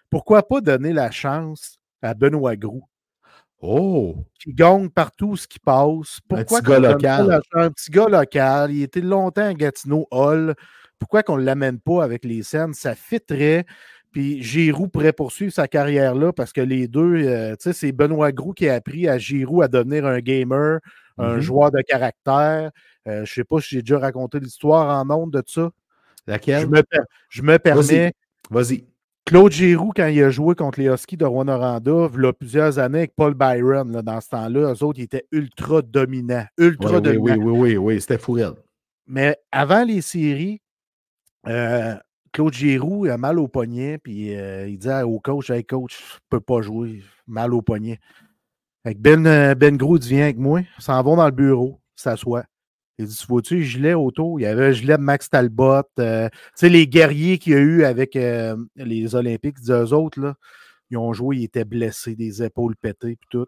pourquoi 0.09 0.47
pas 0.47 0.61
donner 0.61 0.91
la 0.91 1.09
chance 1.09 1.79
à 2.01 2.13
Benoît 2.13 2.55
Groux? 2.55 2.84
Oh! 3.61 4.15
Qui 4.38 4.53
gagne 4.53 4.89
partout 4.89 5.38
ce 5.38 5.47
qui 5.47 5.59
passe. 5.59 6.19
Pourquoi 6.27 6.57
un 6.57 6.61
petit 6.61 6.69
gars 6.69 6.79
local. 6.79 7.41
un 7.53 7.71
petit 7.71 7.89
gars 7.89 8.09
local. 8.09 8.71
Il 8.71 8.84
était 8.84 9.01
longtemps 9.01 9.47
à 9.47 9.53
Gatineau 9.53 10.05
Hall. 10.11 10.53
Pourquoi 10.99 11.23
qu'on 11.23 11.38
ne 11.38 11.43
l'amène 11.43 11.79
pas 11.79 12.03
avec 12.03 12.25
les 12.25 12.43
scènes? 12.43 12.73
Ça 12.73 12.93
fitterait. 12.93 13.65
Puis 14.11 14.43
Giroud 14.43 14.91
pourrait 14.91 15.13
poursuivre 15.13 15.51
sa 15.51 15.67
carrière 15.67 16.13
là 16.13 16.34
parce 16.34 16.53
que 16.53 16.61
les 16.61 16.88
deux, 16.88 17.25
euh, 17.25 17.55
tu 17.55 17.63
sais, 17.63 17.73
c'est 17.73 17.91
Benoît 17.93 18.31
Groux 18.31 18.53
qui 18.53 18.67
a 18.69 18.75
appris 18.75 19.07
à 19.07 19.17
Giroud 19.17 19.63
à 19.63 19.67
devenir 19.67 20.05
un 20.05 20.19
gamer, 20.19 20.79
un 21.18 21.38
mm-hmm. 21.38 21.39
joueur 21.39 21.72
de 21.72 21.82
caractère. 21.82 22.72
Euh, 23.07 23.16
je 23.18 23.20
ne 23.22 23.26
sais 23.26 23.43
pas 23.43 23.59
si 23.59 23.76
j'ai 23.76 23.82
déjà 23.82 23.99
raconté 23.99 24.39
l'histoire 24.39 24.99
en 24.99 25.09
ondes 25.09 25.32
de 25.32 25.43
ça. 25.45 25.70
Laquelle? 26.28 26.61
Je 27.30 27.41
me, 27.41 27.57
permets. 27.57 28.14
Vas-y. 28.49 28.86
Claude 29.26 29.51
Giroux, 29.51 29.91
quand 29.95 30.07
il 30.07 30.22
a 30.22 30.30
joué 30.30 30.53
contre 30.53 30.82
les 30.82 30.88
Huskies 30.88 31.18
de 31.18 31.26
Rwanda, 31.26 31.80
il 31.86 32.22
y 32.22 32.26
a 32.26 32.34
plusieurs 32.34 32.78
années 32.78 32.99
avec 32.99 33.16
Paul 33.16 33.34
Byron, 33.34 34.01
dans 34.01 34.22
ce 34.22 34.30
temps-là, 34.30 34.74
eux 34.74 34.84
autres, 34.84 34.99
ils 34.99 35.03
étaient 35.03 35.26
ultra 35.32 35.82
dominants. 35.82 36.45
Ultra 36.57 36.99
dominants. 36.99 37.24
Oui, 37.24 37.32
oui, 37.38 37.59
oui, 37.59 37.78
oui, 37.78 38.01
c'était 38.01 38.18
fou. 38.18 38.38
Mais 39.07 39.38
avant 39.51 39.84
les 39.84 40.01
séries, 40.01 40.61
euh, 41.47 41.95
Claude 42.34 42.53
Giroux 42.53 43.05
a 43.05 43.18
mal 43.18 43.39
au 43.39 43.47
poignet, 43.47 43.97
puis 43.97 44.36
euh, 44.36 44.68
il 44.68 44.78
dit 44.78 44.89
au 45.05 45.20
coach 45.20 45.49
Hey 45.49 45.64
coach, 45.64 45.97
je 45.97 46.16
ne 46.16 46.20
peux 46.30 46.39
pas 46.41 46.61
jouer, 46.61 47.01
mal 47.28 47.53
au 47.53 47.61
poignet. 47.61 47.99
Ben, 48.86 49.25
euh, 49.25 49.55
ben 49.55 49.77
Grou 49.77 49.97
vient 49.97 50.23
avec 50.23 50.38
moi, 50.38 50.61
s'en 50.77 51.01
vont 51.03 51.15
dans 51.15 51.25
le 51.25 51.31
bureau, 51.31 51.79
s'assoit. 51.95 52.43
Il 52.99 53.07
dit 53.07 53.25
Vois-tu 53.27 53.55
les 53.55 53.63
gilets 53.63 53.93
autour? 53.93 54.39
Il 54.39 54.43
y 54.43 54.45
avait 54.45 54.67
un 54.67 54.71
gilet 54.71 54.97
de 54.97 55.01
Max 55.01 55.29
Talbot. 55.29 55.84
Euh, 55.99 56.29
tu 56.29 56.38
sais, 56.55 56.69
les 56.69 56.86
guerriers 56.88 57.38
qu'il 57.38 57.53
y 57.53 57.55
a 57.55 57.59
eu 57.59 57.84
avec 57.86 58.15
euh, 58.15 58.55
les 58.75 59.15
Olympiques, 59.15 59.57
eux 59.69 59.93
autres, 59.93 60.19
là, 60.19 60.36
ils 60.89 60.97
ont 60.97 61.13
joué, 61.13 61.38
ils 61.38 61.43
étaient 61.45 61.65
blessés, 61.65 62.15
des 62.15 62.43
épaules 62.43 62.75
pétées, 62.75 63.17
puis 63.19 63.29
tout. 63.29 63.47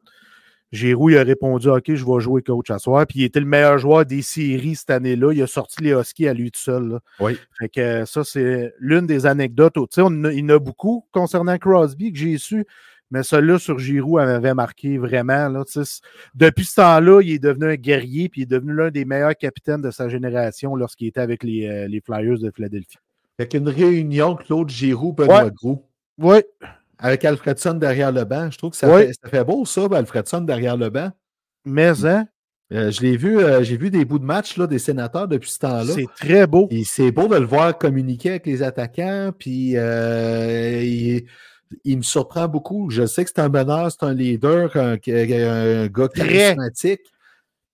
Giroud, 0.71 1.11
il 1.11 1.17
a 1.17 1.23
répondu 1.23 1.69
OK, 1.69 1.83
je 1.88 2.05
vais 2.05 2.19
jouer 2.19 2.41
coach 2.41 2.71
à 2.71 2.79
soir. 2.79 3.05
Puis 3.07 3.19
il 3.19 3.23
était 3.23 3.39
le 3.39 3.45
meilleur 3.45 3.77
joueur 3.77 4.05
des 4.05 4.21
séries 4.21 4.75
cette 4.75 4.89
année-là. 4.89 5.31
Il 5.31 5.41
a 5.41 5.47
sorti 5.47 5.83
les 5.83 5.91
Huskies 5.91 6.27
à 6.27 6.33
lui 6.33 6.51
tout 6.51 6.59
seul. 6.59 6.99
Oui. 7.19 7.38
Fait 7.59 7.69
que 7.69 8.05
ça, 8.05 8.23
c'est 8.23 8.73
l'une 8.79 9.05
des 9.05 9.25
anecdotes. 9.25 9.73
Tu 9.73 9.86
sais, 9.91 10.01
il 10.01 10.39
y 10.39 10.43
en 10.43 10.49
a 10.49 10.59
beaucoup 10.59 11.05
concernant 11.11 11.57
Crosby 11.57 12.11
que 12.11 12.19
j'ai 12.19 12.38
su. 12.38 12.65
Mais 13.12 13.24
celui-là 13.24 13.60
sur 13.60 13.80
Giroud 13.80 14.16
m'avait 14.16 14.53
marqué 14.53 14.97
vraiment. 14.97 15.47
Là, 15.47 15.64
depuis 16.34 16.66
ce 16.66 16.76
temps-là, 16.76 17.22
il 17.22 17.34
est 17.34 17.39
devenu 17.39 17.68
un 17.68 17.76
guerrier 17.76 18.30
puis 18.30 18.41
il 18.41 18.43
est 18.43 18.47
devenu 18.47 18.74
l'un 18.74 18.89
des 18.89 19.06
meilleurs 19.06 19.36
capitaines 19.36 19.82
de 19.82 19.91
sa 19.91 20.10
génération 20.10 20.76
lorsqu'il 20.76 21.08
était 21.08 21.22
avec 21.22 21.43
les, 21.43 21.68
euh, 21.68 21.88
les, 21.88 22.01
Flyers 22.01 22.39
de 22.39 22.51
Philadelphie. 22.51 22.97
Fait 23.38 23.47
qu'une 23.47 23.70
réunion 23.70 24.36
Claude 24.36 24.70
Giroud, 24.70 25.16
Benoît 25.16 25.45
ouais. 25.64 25.76
Oui. 26.18 26.38
Avec 26.97 27.26
Alfredson 27.26 27.76
derrière 27.76 28.12
le 28.12 28.24
banc. 28.24 28.49
Je 28.49 28.58
trouve 28.58 28.72
que 28.72 28.78
ça, 28.78 28.88
fait, 28.97 29.12
ça 29.14 29.30
fait, 29.30 29.43
beau, 29.43 29.66
ça, 29.66 29.88
Alfredson 29.91 30.41
derrière 30.41 30.78
le 30.78 30.89
banc. 30.89 31.12
Mais, 31.66 32.06
hein? 32.06 32.28
Euh, 32.74 32.89
je 32.89 33.01
l'ai 33.01 33.16
vu, 33.16 33.38
euh, 33.38 33.62
j'ai 33.62 33.78
vu 33.78 33.91
des 33.91 34.06
bouts 34.06 34.18
de 34.18 34.26
match 34.26 34.58
là, 34.58 34.66
des 34.66 34.80
sénateurs 34.80 35.28
depuis 35.28 35.51
ce 35.51 35.60
temps-là. 35.60 35.93
C'est 35.93 36.08
très 36.16 36.47
beau. 36.47 36.68
Et 36.72 36.84
c'est 36.84 37.12
beau 37.12 37.28
de 37.28 37.36
le 37.36 37.45
voir 37.45 37.78
communiquer 37.78 38.32
avec 38.32 38.47
les 38.47 38.64
attaquants, 38.64 39.32
puis 39.38 39.74
euh, 39.76 40.82
il, 40.82 41.26
il 41.84 41.97
me 41.97 42.01
surprend 42.03 42.47
beaucoup. 42.47 42.89
Je 42.89 43.05
sais 43.05 43.23
que 43.26 43.32
c'est 43.36 43.41
un 43.41 43.49
meneur, 43.49 43.91
c'est 43.91 44.03
un 44.03 44.13
leader, 44.13 44.76
un, 44.76 44.93
un 44.93 45.88
gars 45.88 46.07
Très. 46.07 46.28
charismatique, 46.28 47.01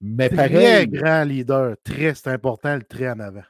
mais 0.02 0.30
Très 0.30 0.36
pareil. 0.49 0.88
grand 0.88 1.24
leader. 1.24 1.76
Très, 1.84 2.14
c'est 2.16 2.30
important 2.30 2.76
le 2.76 2.84
très 2.84 3.10
en 3.10 3.20
avant. 3.20 3.43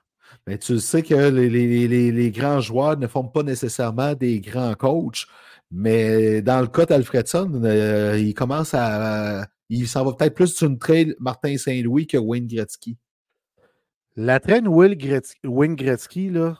Mais 0.48 0.58
tu 0.58 0.80
sais 0.80 1.04
que 1.04 1.14
les, 1.14 1.50
les- 1.50 1.88
les- 1.88 2.12
les 2.12 2.32
grands 2.32 2.62
joueurs 2.62 2.98
ne 2.98 3.08
forment 3.08 3.32
pas 3.32 3.44
nécessairement 3.44 4.14
des 4.16 4.40
grands 4.40 4.74
coachs. 4.76 5.26
Mais 5.72 6.42
dans 6.42 6.60
le 6.62 6.68
cas 6.68 6.86
d'Alfredson, 6.86 7.62
euh, 7.64 8.18
il 8.20 8.34
commence 8.34 8.74
à. 8.74 9.46
il 9.70 9.88
s'en 9.88 10.04
va 10.04 10.14
peut-être 10.14 10.34
plus 10.36 10.48
sur 10.54 10.68
une 10.68 10.78
trail 10.80 11.16
Martin 11.20 11.58
Saint-Louis 11.58 12.08
que 12.08 12.18
Wayne 12.18 12.48
Gretzky. 12.48 12.98
La 14.18 14.40
traîne 14.42 14.68
Will 14.68 14.98
Wayne 15.46 15.76
Gretzky, 15.76 16.30
là, 16.30 16.58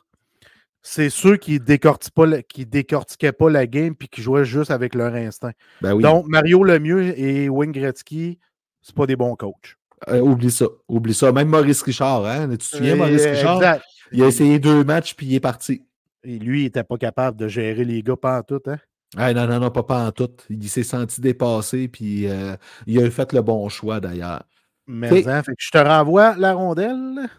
c'est 0.82 1.10
ceux 1.10 1.38
qui 1.38 1.60
décortiquaient 1.60 2.14
pas, 2.16 2.26
la- 2.26 2.42
qui 2.44 2.66
décortiquaient 2.66 3.32
pas 3.32 3.50
la 3.50 3.68
game 3.68 3.96
puis 3.96 4.08
qui 4.08 4.22
jouaient 4.22 4.46
juste 4.46 4.72
avec 4.72 4.96
leur 4.96 5.14
instinct. 5.14 5.52
Ben 5.82 5.94
oui. 5.94 6.04
Donc, 6.04 6.26
Mario 6.28 6.64
Lemieux 6.64 7.18
et 7.20 7.50
Wayne 7.50 7.72
Gretzky, 7.72 8.40
c'est 8.82 8.96
pas 8.96 9.06
des 9.06 9.16
bons 9.16 9.36
coachs. 9.36 9.78
Euh, 10.08 10.20
oublie 10.20 10.50
ça. 10.52 10.66
Oublie 10.88 11.14
ça. 11.14 11.32
Même 11.32 11.50
Maurice 11.50 11.84
Richard, 11.84 12.26
hein? 12.26 12.50
Tu 12.50 12.58
te 12.58 12.64
souviens, 12.64 12.96
Maurice 12.96 13.22
Euh, 13.26 13.32
Richard? 13.34 13.58
exact. 13.58 13.84
Il 14.12 14.24
a 14.24 14.28
essayé 14.28 14.60
deux 14.60 14.84
matchs 14.84 15.14
puis 15.16 15.28
il 15.28 15.36
est 15.36 15.40
parti. 15.40 15.86
Et 16.24 16.38
lui, 16.40 16.64
il 16.64 16.66
était 16.66 16.84
pas 16.84 16.98
capable 16.98 17.38
de 17.38 17.48
gérer 17.48 17.86
les 17.86 18.02
gars 18.04 18.16
pas 18.18 18.40
en 18.40 18.44
tout. 18.44 18.62
Hein? 18.66 18.78
Ah, 19.18 19.34
non, 19.34 19.46
non, 19.48 19.60
non, 19.60 19.70
pas, 19.72 19.84
pas 19.84 20.06
en 20.08 20.12
tout. 20.12 20.30
Il 20.50 20.68
s'est 20.70 20.84
senti 20.84 21.22
dépassé 21.22 21.88
puis 21.88 22.28
euh, 22.28 22.56
il 22.88 23.04
a 23.04 23.10
fait 23.12 23.32
le 23.34 23.42
bon 23.42 23.70
choix 23.70 24.00
d'ailleurs. 24.00 24.44
Mais 24.88 25.28
hein, 25.28 25.44
fait 25.44 25.52
que 25.52 25.58
je 25.60 25.70
te 25.70 25.78
renvoie 25.78 26.36
la 26.38 26.54
rondelle. 26.54 27.30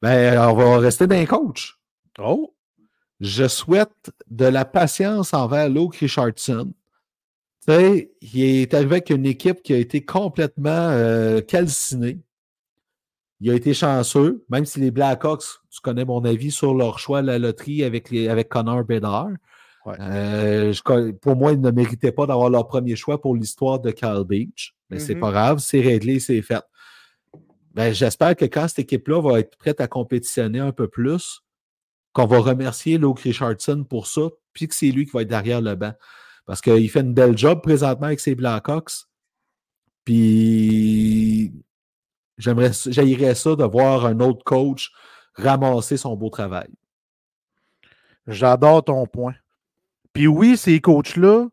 Ben, 0.00 0.38
on 0.38 0.54
va 0.54 0.78
rester 0.78 1.06
d'un 1.06 1.24
coach. 1.26 1.78
Oh! 2.18 2.53
Je 3.24 3.48
souhaite 3.48 4.10
de 4.30 4.44
la 4.44 4.64
patience 4.66 5.32
envers 5.32 5.68
Luke 5.70 5.96
Richardson. 5.96 6.72
Tu 7.66 7.72
sais, 7.72 8.12
il 8.20 8.42
est 8.42 8.74
arrivé 8.74 8.96
avec 8.96 9.10
une 9.10 9.24
équipe 9.24 9.62
qui 9.62 9.72
a 9.72 9.78
été 9.78 10.04
complètement 10.04 10.68
euh, 10.90 11.40
calcinée. 11.40 12.20
Il 13.40 13.50
a 13.50 13.54
été 13.54 13.72
chanceux, 13.72 14.44
même 14.50 14.66
si 14.66 14.78
les 14.80 14.90
Blackhawks, 14.90 15.44
tu 15.70 15.80
connais 15.80 16.04
mon 16.04 16.22
avis 16.24 16.50
sur 16.50 16.74
leur 16.74 16.98
choix 16.98 17.18
à 17.18 17.22
la 17.22 17.38
loterie 17.38 17.82
avec, 17.82 18.10
les, 18.10 18.28
avec 18.28 18.48
Connor 18.50 18.84
Bedard. 18.84 19.30
Ouais. 19.86 19.96
Euh, 20.00 20.72
je 20.72 21.12
pour 21.12 21.36
moi, 21.36 21.52
ils 21.52 21.60
ne 21.60 21.70
méritaient 21.70 22.12
pas 22.12 22.26
d'avoir 22.26 22.50
leur 22.50 22.66
premier 22.66 22.96
choix 22.96 23.20
pour 23.20 23.34
l'histoire 23.34 23.80
de 23.80 23.90
Kyle 23.90 24.24
Beach. 24.26 24.74
Mais 24.90 24.98
c'est 24.98 25.14
Mhm. 25.14 25.20
pas 25.20 25.30
grave, 25.30 25.58
c'est 25.60 25.80
réglé, 25.80 26.20
c'est 26.20 26.42
fait. 26.42 26.62
Ben, 27.74 27.92
J'espère 27.92 28.36
que 28.36 28.44
quand 28.44 28.68
cette 28.68 28.80
équipe-là 28.80 29.20
va 29.20 29.40
être 29.40 29.56
prête 29.56 29.80
à 29.80 29.88
compétitionner 29.88 30.60
un 30.60 30.72
peu 30.72 30.88
plus, 30.88 31.40
qu'on 32.14 32.26
va 32.26 32.38
remercier 32.38 32.96
Luke 32.96 33.20
Richardson 33.20 33.84
pour 33.88 34.06
ça, 34.06 34.22
puis 34.54 34.68
que 34.68 34.74
c'est 34.74 34.90
lui 34.90 35.04
qui 35.04 35.12
va 35.12 35.22
être 35.22 35.28
derrière 35.28 35.60
le 35.60 35.74
banc. 35.74 35.92
Parce 36.46 36.60
qu'il 36.60 36.88
fait 36.88 37.00
une 37.00 37.12
belle 37.12 37.36
job 37.36 37.60
présentement 37.60 38.06
avec 38.06 38.20
ses 38.20 38.34
Blackhawks. 38.34 39.06
Puis 40.04 41.52
j'aimerais 42.38 42.70
j'haïrais 42.86 43.34
ça 43.34 43.56
de 43.56 43.64
voir 43.64 44.06
un 44.06 44.20
autre 44.20 44.44
coach 44.44 44.92
ramasser 45.34 45.96
son 45.96 46.16
beau 46.16 46.30
travail. 46.30 46.68
J'adore 48.26 48.84
ton 48.84 49.06
point. 49.06 49.34
Puis 50.12 50.26
oui, 50.26 50.56
ces 50.56 50.80
coachs-là 50.80 51.48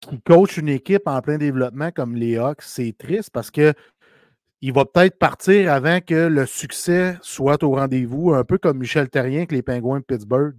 qui 0.00 0.20
coachent 0.22 0.56
une 0.56 0.68
équipe 0.68 1.06
en 1.06 1.20
plein 1.20 1.38
développement 1.38 1.90
comme 1.90 2.14
les 2.14 2.38
Hawks, 2.38 2.62
c'est 2.62 2.96
triste 2.96 3.30
parce 3.30 3.50
que 3.50 3.74
il 4.60 4.72
va 4.72 4.84
peut-être 4.84 5.18
partir 5.18 5.72
avant 5.72 6.00
que 6.00 6.26
le 6.26 6.46
succès 6.46 7.16
soit 7.22 7.62
au 7.62 7.76
rendez-vous, 7.76 8.34
un 8.34 8.44
peu 8.44 8.58
comme 8.58 8.78
Michel 8.78 9.08
Terrien 9.08 9.38
avec 9.38 9.52
les 9.52 9.62
Pingouins 9.62 10.00
de 10.00 10.04
Pittsburgh. 10.04 10.56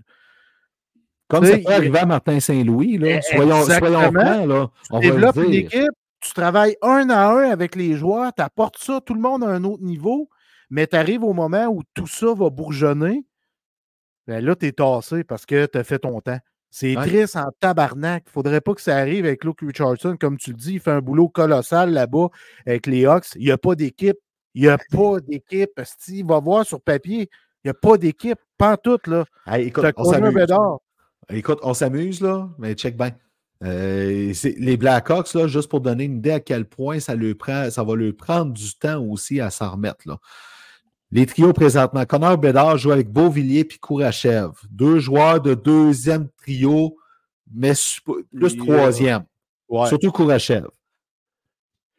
Comme 1.28 1.44
Tu 1.44 1.52
ça 1.52 1.58
peut 1.58 1.74
arriver 1.74 2.00
à 2.00 2.06
Martin 2.06 2.40
Saint-Louis, 2.40 2.98
là. 2.98 3.18
Eh, 3.18 3.22
Soyons, 3.22 3.64
soyons 3.64 4.02
exactement. 4.02 4.22
francs, 4.22 4.48
là. 4.48 4.72
On 4.90 5.00
Tu 5.00 5.08
développes 5.08 5.36
une 5.36 5.54
équipe, 5.54 5.92
tu 6.22 6.34
travailles 6.34 6.76
un 6.82 7.10
à 7.10 7.30
un 7.30 7.52
avec 7.52 7.76
les 7.76 7.96
joueurs, 7.96 8.34
tu 8.34 8.42
apportes 8.42 8.78
ça, 8.78 9.00
tout 9.06 9.14
le 9.14 9.22
monde 9.22 9.44
à 9.44 9.48
un 9.48 9.64
autre 9.64 9.84
niveau, 9.84 10.30
mais 10.70 10.88
tu 10.88 10.96
arrives 10.96 11.24
au 11.24 11.34
moment 11.34 11.68
où 11.68 11.84
tout 11.94 12.08
ça 12.08 12.34
va 12.34 12.50
bourgeonner, 12.50 13.26
ben 14.28 14.44
là, 14.44 14.56
tu 14.56 14.68
es 14.68 14.72
tassé 14.72 15.24
parce 15.24 15.46
que 15.46 15.66
tu 15.66 15.78
as 15.78 15.84
fait 15.84 16.00
ton 16.00 16.22
temps. 16.22 16.40
C'est 16.72 16.96
Ouais. 16.96 17.08
triste 17.08 17.36
en 17.36 17.50
tabarnak. 17.60 18.24
Il 18.28 18.32
faudrait 18.32 18.62
pas 18.62 18.74
que 18.74 18.82
ça 18.82 18.96
arrive 18.98 19.26
avec 19.26 19.44
Luke 19.44 19.62
Richardson. 19.62 20.18
Comme 20.20 20.38
tu 20.38 20.52
le 20.52 20.58
dis, 20.58 20.74
il 20.74 20.80
fait 20.80 20.92
un 20.92 21.02
boulot 21.02 21.28
colossal 21.30 21.92
là-bas 21.92 22.28
avec 22.66 22.86
les 22.86 23.06
Hawks. 23.06 23.36
Il 23.36 23.46
n'y 23.46 23.52
a 23.52 23.58
pas 23.58 23.76
d'équipe. 23.76 24.18
Il 24.54 24.64
n'y 24.64 24.68
a 24.68 24.78
pas 24.92 25.20
d'équipe. 25.20 25.72
Il 26.08 26.26
va 26.26 26.40
voir 26.40 26.66
sur 26.66 26.82
papier. 26.82 27.30
Il 27.64 27.68
n'y 27.68 27.72
a 27.72 27.74
pas 27.74 27.98
d'équipe. 27.98 28.40
Pas 28.58 28.74
en 28.74 28.78
tout, 28.78 29.00
là. 29.08 29.26
Hey, 29.48 29.68
écoute, 29.68 29.84
on. 29.98 30.04
Écoute, 31.32 31.60
on 31.64 31.74
s'amuse, 31.74 32.22
là, 32.22 32.50
mais 32.58 32.74
check 32.74 32.98
bien. 32.98 33.12
Euh, 33.64 34.34
les 34.58 34.78
Blackhawks, 34.78 35.34
là, 35.34 35.48
juste 35.48 35.70
pour 35.70 35.82
donner 35.82 36.06
une 36.06 36.18
idée 36.18 36.32
à 36.32 36.40
quel 36.40 36.66
point 36.66 37.00
ça, 37.00 37.14
prend, 37.38 37.70
ça 37.70 37.84
va 37.84 37.96
leur 37.96 38.16
prendre 38.16 38.54
du 38.54 38.74
temps 38.76 39.04
aussi 39.04 39.40
à 39.42 39.50
s'en 39.50 39.72
remettre. 39.72 40.08
Là. 40.08 40.18
Les 41.12 41.26
trios 41.26 41.54
présentement, 41.54 42.06
Connor 42.06 42.38
Bedard 42.38 42.78
joue 42.78 42.92
avec 42.92 43.12
Beauvillier 43.12 43.62
et 43.62 43.78
Kourachev. 43.80 44.52
Deux 44.70 45.00
joueurs 45.00 45.42
de 45.42 45.56
deuxième 45.56 46.30
trio, 46.38 46.98
mais 47.52 47.74
plus 48.32 48.56
troisième. 48.58 49.24
Ouais. 49.68 49.88
Surtout 49.88 50.12
Kourachev. 50.12 50.68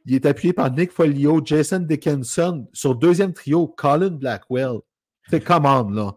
Il 0.06 0.14
est 0.14 0.26
appuyé 0.26 0.52
par 0.52 0.70
Nick 0.70 0.92
Folio, 0.92 1.40
Jason 1.44 1.80
Dickinson. 1.80 2.68
Sur 2.72 2.94
deuxième 2.94 3.32
trio, 3.32 3.66
Colin 3.66 4.10
Blackwell. 4.10 4.78
C'est 5.28 5.42
commande, 5.42 5.94
là. 5.94 6.14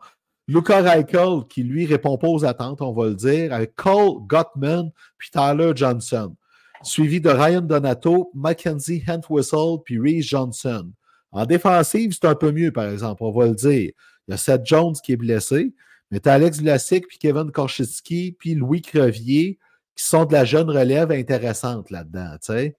Luca 0.48 0.82
Reichel, 0.82 1.48
qui 1.50 1.64
lui 1.64 1.86
répond 1.86 2.18
pas 2.18 2.28
aux 2.28 2.46
attentes, 2.46 2.82
on 2.82 2.92
va 2.92 3.08
le 3.08 3.16
dire, 3.16 3.54
avec 3.54 3.76
Cole 3.76 4.26
Gottman 4.28 4.92
puis 5.18 5.30
Tyler 5.32 5.72
Johnson. 5.76 6.36
Suivi 6.84 7.22
de 7.22 7.30
Ryan 7.30 7.62
Donato, 7.62 8.30
Mackenzie 8.34 9.04
Hentwistle 9.08 9.82
puis 9.86 10.00
Reese 10.00 10.26
Johnson. 10.28 10.92
En 11.34 11.46
défensive, 11.46 12.12
c'est 12.14 12.28
un 12.28 12.36
peu 12.36 12.52
mieux, 12.52 12.72
par 12.72 12.90
exemple, 12.90 13.24
on 13.24 13.32
va 13.32 13.48
le 13.48 13.56
dire. 13.56 13.92
Il 14.28 14.32
y 14.32 14.34
a 14.34 14.38
Seth 14.38 14.66
Jones 14.66 14.94
qui 15.04 15.14
est 15.14 15.18
blessé, 15.18 15.74
mais 16.12 16.20
tu 16.20 16.30
as 16.30 16.34
Alex 16.34 16.62
Vlasic, 16.62 17.08
puis 17.08 17.18
Kevin 17.18 17.52
Korchinski, 17.52 18.36
puis 18.40 18.54
Louis 18.54 18.82
Crevier, 18.82 19.58
qui 19.96 20.06
sont 20.06 20.26
de 20.26 20.34
la 20.34 20.46
jeune 20.46 20.70
relève 20.70 21.12
intéressante 21.12 21.90
là-dedans, 21.90 22.34
tu 22.34 22.54
sais. 22.54 22.76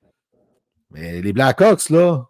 Mais 0.93 1.21
les 1.21 1.33
Blackhawks, 1.33 1.91
là, 1.91 2.29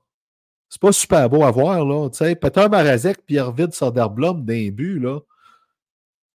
c'est 0.70 0.80
pas 0.80 0.92
super 0.92 1.28
beau 1.28 1.44
à 1.44 1.50
voir, 1.50 1.84
là, 1.84 2.08
tu 2.08 2.18
sais. 2.18 2.34
Peter 2.34 2.68
Marazek, 2.70 3.24
Pierre-Vid 3.26 3.74
Soderblom 3.74 4.44
d'un 4.44 4.70
but, 4.70 4.98
là. 4.98 5.20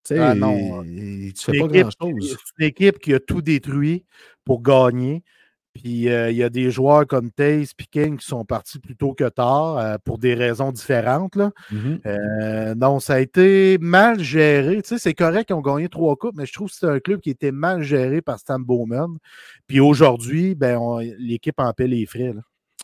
Tu 0.06 0.16
sais, 0.16 0.20
Ah 0.20 0.36
non, 0.36 0.84
tu 0.84 1.34
fais 1.36 1.60
pas 1.60 1.68
grand-chose. 1.68 2.38
C'est 2.38 2.64
une 2.64 2.70
équipe 2.70 3.00
qui 3.00 3.14
a 3.14 3.20
tout 3.20 3.42
détruit 3.42 4.06
pour 4.46 4.62
gagner. 4.62 5.24
Puis 5.82 6.10
euh, 6.10 6.30
il 6.30 6.36
y 6.36 6.44
a 6.44 6.50
des 6.50 6.72
joueurs 6.72 7.08
comme 7.08 7.32
Taze 7.32 7.72
et 7.80 7.86
King 7.90 8.18
qui 8.18 8.28
sont 8.28 8.44
partis 8.44 8.80
plus 8.80 8.98
tôt 8.98 9.14
que 9.14 9.30
tard 9.30 9.78
euh, 9.78 9.98
pour 10.04 10.18
des 10.18 10.34
raisons 10.34 10.74
différentes. 10.74 11.38
Là. 11.38 11.52
Mhm. 11.72 12.02
Euh, 12.06 12.76
donc, 12.76 13.02
ça 13.02 13.14
a 13.14 13.20
été 13.20 13.78
mal 13.80 14.20
géré. 14.20 14.82
Tu 14.82 14.90
sais, 14.90 14.98
c'est 14.98 15.14
correct 15.14 15.46
qu'ils 15.48 15.56
ont 15.56 15.62
gagné 15.62 15.88
trois 15.88 16.18
coupes, 16.18 16.36
mais 16.36 16.46
je 16.46 16.52
trouve 16.52 16.70
que 16.70 16.76
c'est 16.76 16.86
un 16.86 17.00
club 17.00 17.22
qui 17.22 17.30
était 17.30 17.54
mal 17.54 17.82
géré 17.82 18.22
par 18.22 18.40
Stan 18.40 18.60
Bowman. 18.60 19.18
Puis 19.68 19.80
aujourd'hui, 19.80 20.54
ben, 20.54 20.80
l'équipe 21.18 21.58
en 21.60 21.72
paie 21.72 21.88
les 21.88 22.06
frais. 22.06 22.34
là. 22.34 22.42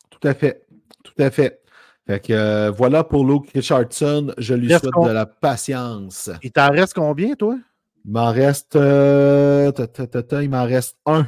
Tout 0.10 0.26
à 0.26 0.34
fait. 0.34 0.66
Tout 1.04 1.22
à 1.22 1.30
fait. 1.32 1.60
Fait 2.08 2.20
que 2.22 2.70
voilà 2.70 3.04
pour 3.04 3.26
Luke 3.26 3.50
Richardson. 3.54 4.34
Je 4.38 4.54
lui 4.54 4.72
Reste 4.72 4.86
souhaite 4.86 5.10
de 5.10 5.14
la 5.14 5.26
patience. 5.26 6.30
Il 6.44 6.52
t'en 6.52 6.70
reste 6.70 6.94
combien, 6.94 7.34
toi? 7.34 7.58
Il 8.06 8.12
m'en 8.12 8.32
reste. 8.32 8.72
ta, 8.72 9.72
ta, 9.74 10.08
ta, 10.08 10.24
ta, 10.24 10.44
il 10.44 10.50
m'en 10.50 10.64
reste 10.64 10.96
un. 11.06 11.28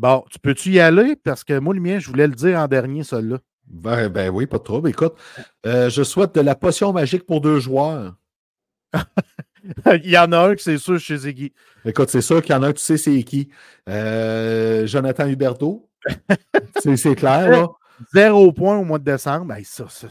Bon, 0.00 0.24
tu 0.30 0.38
peux-tu 0.38 0.70
y 0.70 0.80
aller? 0.80 1.14
Parce 1.14 1.44
que 1.44 1.58
moi, 1.58 1.74
le 1.74 1.80
mien, 1.80 1.98
je 1.98 2.08
voulais 2.08 2.26
le 2.26 2.34
dire 2.34 2.58
en 2.58 2.66
dernier, 2.68 3.02
celui-là. 3.04 3.36
Ben, 3.66 4.08
ben 4.08 4.30
oui, 4.30 4.46
pas 4.46 4.56
de 4.56 4.62
trouble. 4.62 4.88
Écoute, 4.88 5.12
euh, 5.66 5.90
je 5.90 6.02
souhaite 6.02 6.34
de 6.34 6.40
la 6.40 6.54
potion 6.54 6.90
magique 6.94 7.26
pour 7.26 7.42
deux 7.42 7.60
joueurs. 7.60 8.14
il 10.02 10.10
y 10.10 10.16
en 10.16 10.32
a 10.32 10.38
un 10.38 10.54
que 10.54 10.62
c'est 10.62 10.78
sûr 10.78 10.98
chez 10.98 11.18
Ziggy. 11.18 11.52
Écoute, 11.84 12.08
c'est 12.08 12.22
sûr 12.22 12.40
qu'il 12.40 12.54
y 12.54 12.58
en 12.58 12.62
a 12.62 12.68
un, 12.68 12.72
tu 12.72 12.80
sais, 12.80 12.96
c'est 12.96 13.22
qui? 13.24 13.50
Euh, 13.90 14.86
Jonathan 14.86 15.26
Huberdeau. 15.26 15.86
c'est 16.82 17.14
clair, 17.14 17.50
là. 17.50 17.68
Zéro 18.14 18.52
point 18.52 18.78
au 18.78 18.84
mois 18.84 18.98
de 18.98 19.04
décembre. 19.04 19.44
Ben, 19.44 19.62
ça, 19.64 19.84
ça- 19.90 20.08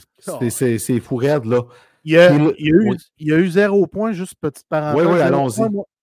C'est- 0.78 1.00
fou 1.00 1.16
raide, 1.16 1.46
là. 1.46 1.64
Il 2.04 2.14
y, 2.14 2.18
a, 2.20 2.30
Puis 2.30 2.38
le- 2.38 2.56
il 2.60 2.68
y 2.68 2.72
a 2.72 2.76
eu, 2.76 2.90
oui. 2.92 2.98
il 3.18 3.28
y 3.28 3.34
a 3.34 3.38
eu 3.38 3.50
zéro 3.50 3.88
point, 3.88 4.12
juste 4.12 4.36
petite 4.40 4.68
parenthèse. 4.70 5.04
Oui, 5.04 5.14
oui, 5.16 5.20
allons-y. 5.20 5.62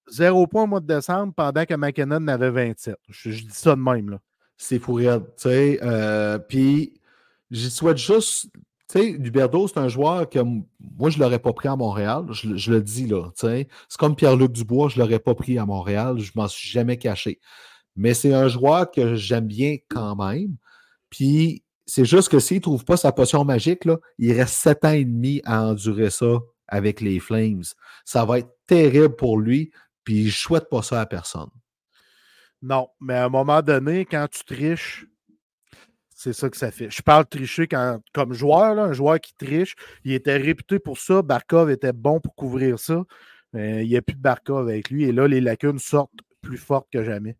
Zéro 0.08 0.46
point 0.46 0.64
au 0.64 0.66
mois 0.66 0.80
de 0.80 0.86
décembre 0.86 1.32
pendant 1.34 1.64
que 1.64 1.74
McKinnon 1.74 2.16
en 2.16 2.28
avait 2.28 2.50
27. 2.50 2.96
Je, 3.08 3.30
dis 3.30 3.46
ça 3.50 3.74
de 3.74 3.80
même. 3.80 4.10
Là. 4.10 4.18
C'est 4.56 4.78
fou 4.78 4.94
raide, 4.94 5.24
tu 5.36 5.48
sais. 5.48 5.78
euh, 5.82 6.38
Puis, 6.38 6.94
j'y 7.50 7.70
souhaite 7.70 7.98
juste. 7.98 8.48
Tu 8.88 9.00
sais, 9.00 9.10
Huberdeau, 9.10 9.66
c'est 9.66 9.78
un 9.78 9.88
joueur 9.88 10.28
que 10.30 10.38
moi, 10.38 11.10
je 11.10 11.18
ne 11.18 11.24
l'aurais 11.24 11.40
pas 11.40 11.52
pris 11.52 11.66
à 11.66 11.74
Montréal. 11.74 12.24
Je, 12.30 12.70
le- 12.70 12.80
dis, 12.80 13.06
là. 13.08 13.30
C'est 13.34 13.66
comme 13.98 14.14
Pierre-Luc 14.14 14.52
Dubois, 14.52 14.88
je 14.88 14.96
ne 14.98 15.02
l'aurais 15.04 15.18
pas 15.18 15.34
pris 15.34 15.58
à 15.58 15.66
Montréal. 15.66 16.20
Je 16.20 16.30
m'en 16.36 16.46
suis 16.46 16.68
jamais 16.70 16.96
caché. 16.96 17.40
Mais 17.96 18.14
c'est 18.14 18.32
un 18.32 18.46
joueur 18.46 18.88
que 18.90 19.16
j'aime 19.16 19.48
bien 19.48 19.76
quand 19.88 20.14
même. 20.14 20.54
Puis, 21.10 21.64
c'est 21.84 22.04
juste 22.04 22.28
que 22.28 22.38
s'il 22.38 22.58
ne 22.58 22.62
trouve 22.62 22.84
pas 22.84 22.96
sa 22.96 23.10
potion 23.10 23.44
magique, 23.44 23.84
là, 23.86 23.98
il 24.18 24.32
reste 24.32 24.54
sept 24.54 24.84
ans 24.84 24.90
et 24.92 25.04
demi 25.04 25.40
à 25.44 25.64
endurer 25.66 26.10
ça 26.10 26.38
avec 26.68 27.00
les 27.00 27.18
Flames. 27.18 27.62
Ça 28.04 28.24
va 28.24 28.38
être 28.38 28.50
terrible 28.66 29.16
pour 29.16 29.38
lui, 29.38 29.72
puis 30.06 30.22
je 30.22 30.28
ne 30.28 30.30
souhaite 30.30 30.70
pas 30.70 30.82
ça 30.82 31.00
à 31.00 31.06
personne. 31.06 31.50
Non, 32.62 32.88
mais 33.00 33.14
à 33.14 33.24
un 33.26 33.28
moment 33.28 33.60
donné, 33.60 34.06
quand 34.06 34.26
tu 34.30 34.44
triches, 34.44 35.04
c'est 36.14 36.32
ça 36.32 36.48
que 36.48 36.56
ça 36.56 36.70
fait. 36.70 36.90
Je 36.90 37.02
parle 37.02 37.24
de 37.24 37.28
tricher 37.28 37.66
quand, 37.66 38.00
comme 38.14 38.32
joueur, 38.32 38.74
là, 38.74 38.84
un 38.84 38.92
joueur 38.94 39.20
qui 39.20 39.34
triche, 39.34 39.74
il 40.04 40.12
était 40.12 40.36
réputé 40.36 40.78
pour 40.78 40.96
ça. 40.96 41.20
Barkov 41.20 41.70
était 41.70 41.92
bon 41.92 42.20
pour 42.20 42.34
couvrir 42.34 42.78
ça. 42.78 43.02
Mais 43.52 43.84
il 43.84 43.88
n'y 43.88 43.96
a 43.96 44.02
plus 44.02 44.14
de 44.14 44.22
Barkov 44.22 44.68
avec 44.68 44.90
lui. 44.90 45.04
Et 45.04 45.12
là, 45.12 45.28
les 45.28 45.40
lacunes 45.40 45.78
sortent 45.78 46.12
plus 46.40 46.56
fortes 46.56 46.86
que 46.90 47.04
jamais. 47.04 47.36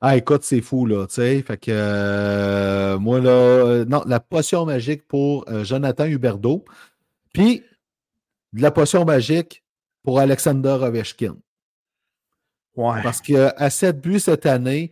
Ah, 0.00 0.16
écoute, 0.16 0.42
c'est 0.42 0.60
fou, 0.60 0.86
là, 0.86 1.06
tu 1.06 1.14
sais. 1.14 1.42
Fait 1.42 1.56
que, 1.56 1.70
euh, 1.70 2.98
moi, 2.98 3.20
là, 3.20 3.30
euh, 3.30 3.84
non, 3.84 4.02
la 4.06 4.20
potion 4.20 4.66
magique 4.66 5.06
pour 5.06 5.48
euh, 5.48 5.64
Jonathan 5.64 6.06
Huberdeau. 6.06 6.64
Puis, 7.32 7.62
de 8.52 8.62
la 8.62 8.70
potion 8.70 9.04
magique 9.04 9.64
pour 10.02 10.18
Alexander 10.18 10.78
Ovechkin. 10.82 11.36
Ouais. 12.76 13.02
Parce 13.02 13.20
qu'à 13.20 13.70
7 13.70 14.00
buts 14.00 14.20
cette 14.20 14.46
année, 14.46 14.90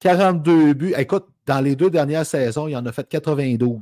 42 0.00 0.74
buts. 0.74 0.94
Écoute, 0.96 1.26
dans 1.46 1.60
les 1.60 1.76
deux 1.76 1.90
dernières 1.90 2.26
saisons, 2.26 2.68
il 2.68 2.76
en 2.76 2.84
a 2.86 2.92
fait 2.92 3.08
92. 3.08 3.80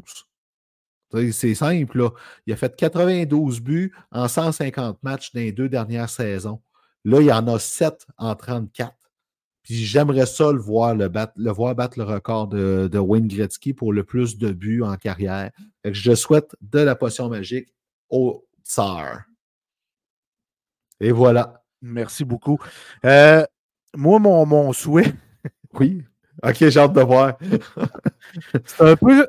C'est 1.32 1.54
simple, 1.54 1.98
là. 1.98 2.10
Il 2.46 2.52
a 2.52 2.56
fait 2.56 2.74
92 2.74 3.60
buts 3.60 3.92
en 4.10 4.28
150 4.28 5.02
matchs 5.02 5.32
dans 5.32 5.40
les 5.40 5.52
deux 5.52 5.68
dernières 5.68 6.08
saisons. 6.08 6.62
Là, 7.04 7.20
il 7.20 7.32
en 7.32 7.46
a 7.48 7.58
7 7.58 8.06
en 8.16 8.34
34. 8.34 8.94
Puis 9.62 9.74
j'aimerais 9.74 10.26
ça 10.26 10.50
le 10.50 10.58
voir, 10.58 10.94
le, 10.94 11.08
battre, 11.08 11.34
le 11.36 11.50
voir 11.52 11.74
battre 11.74 11.98
le 11.98 12.04
record 12.04 12.48
de, 12.48 12.88
de, 12.90 12.98
Wayne 12.98 13.28
Gretzky 13.28 13.74
pour 13.74 13.92
le 13.92 14.02
plus 14.02 14.38
de 14.38 14.50
buts 14.50 14.82
en 14.82 14.96
carrière. 14.96 15.50
je 15.84 16.14
souhaite 16.14 16.56
de 16.62 16.80
la 16.80 16.96
potion 16.96 17.28
magique 17.28 17.72
au 18.08 18.44
Tsar. 18.64 19.22
Et 21.00 21.12
voilà. 21.12 21.61
Merci 21.82 22.24
beaucoup. 22.24 22.58
Euh, 23.04 23.44
moi, 23.94 24.18
mon, 24.18 24.46
mon 24.46 24.72
souhait. 24.72 25.12
oui. 25.74 26.02
Ok, 26.42 26.56
j'ai 26.58 26.78
hâte 26.80 26.92
de 26.92 27.02
voir. 27.02 27.36
c'est 28.64 28.80
un 28.80 28.96
peu. 28.96 29.28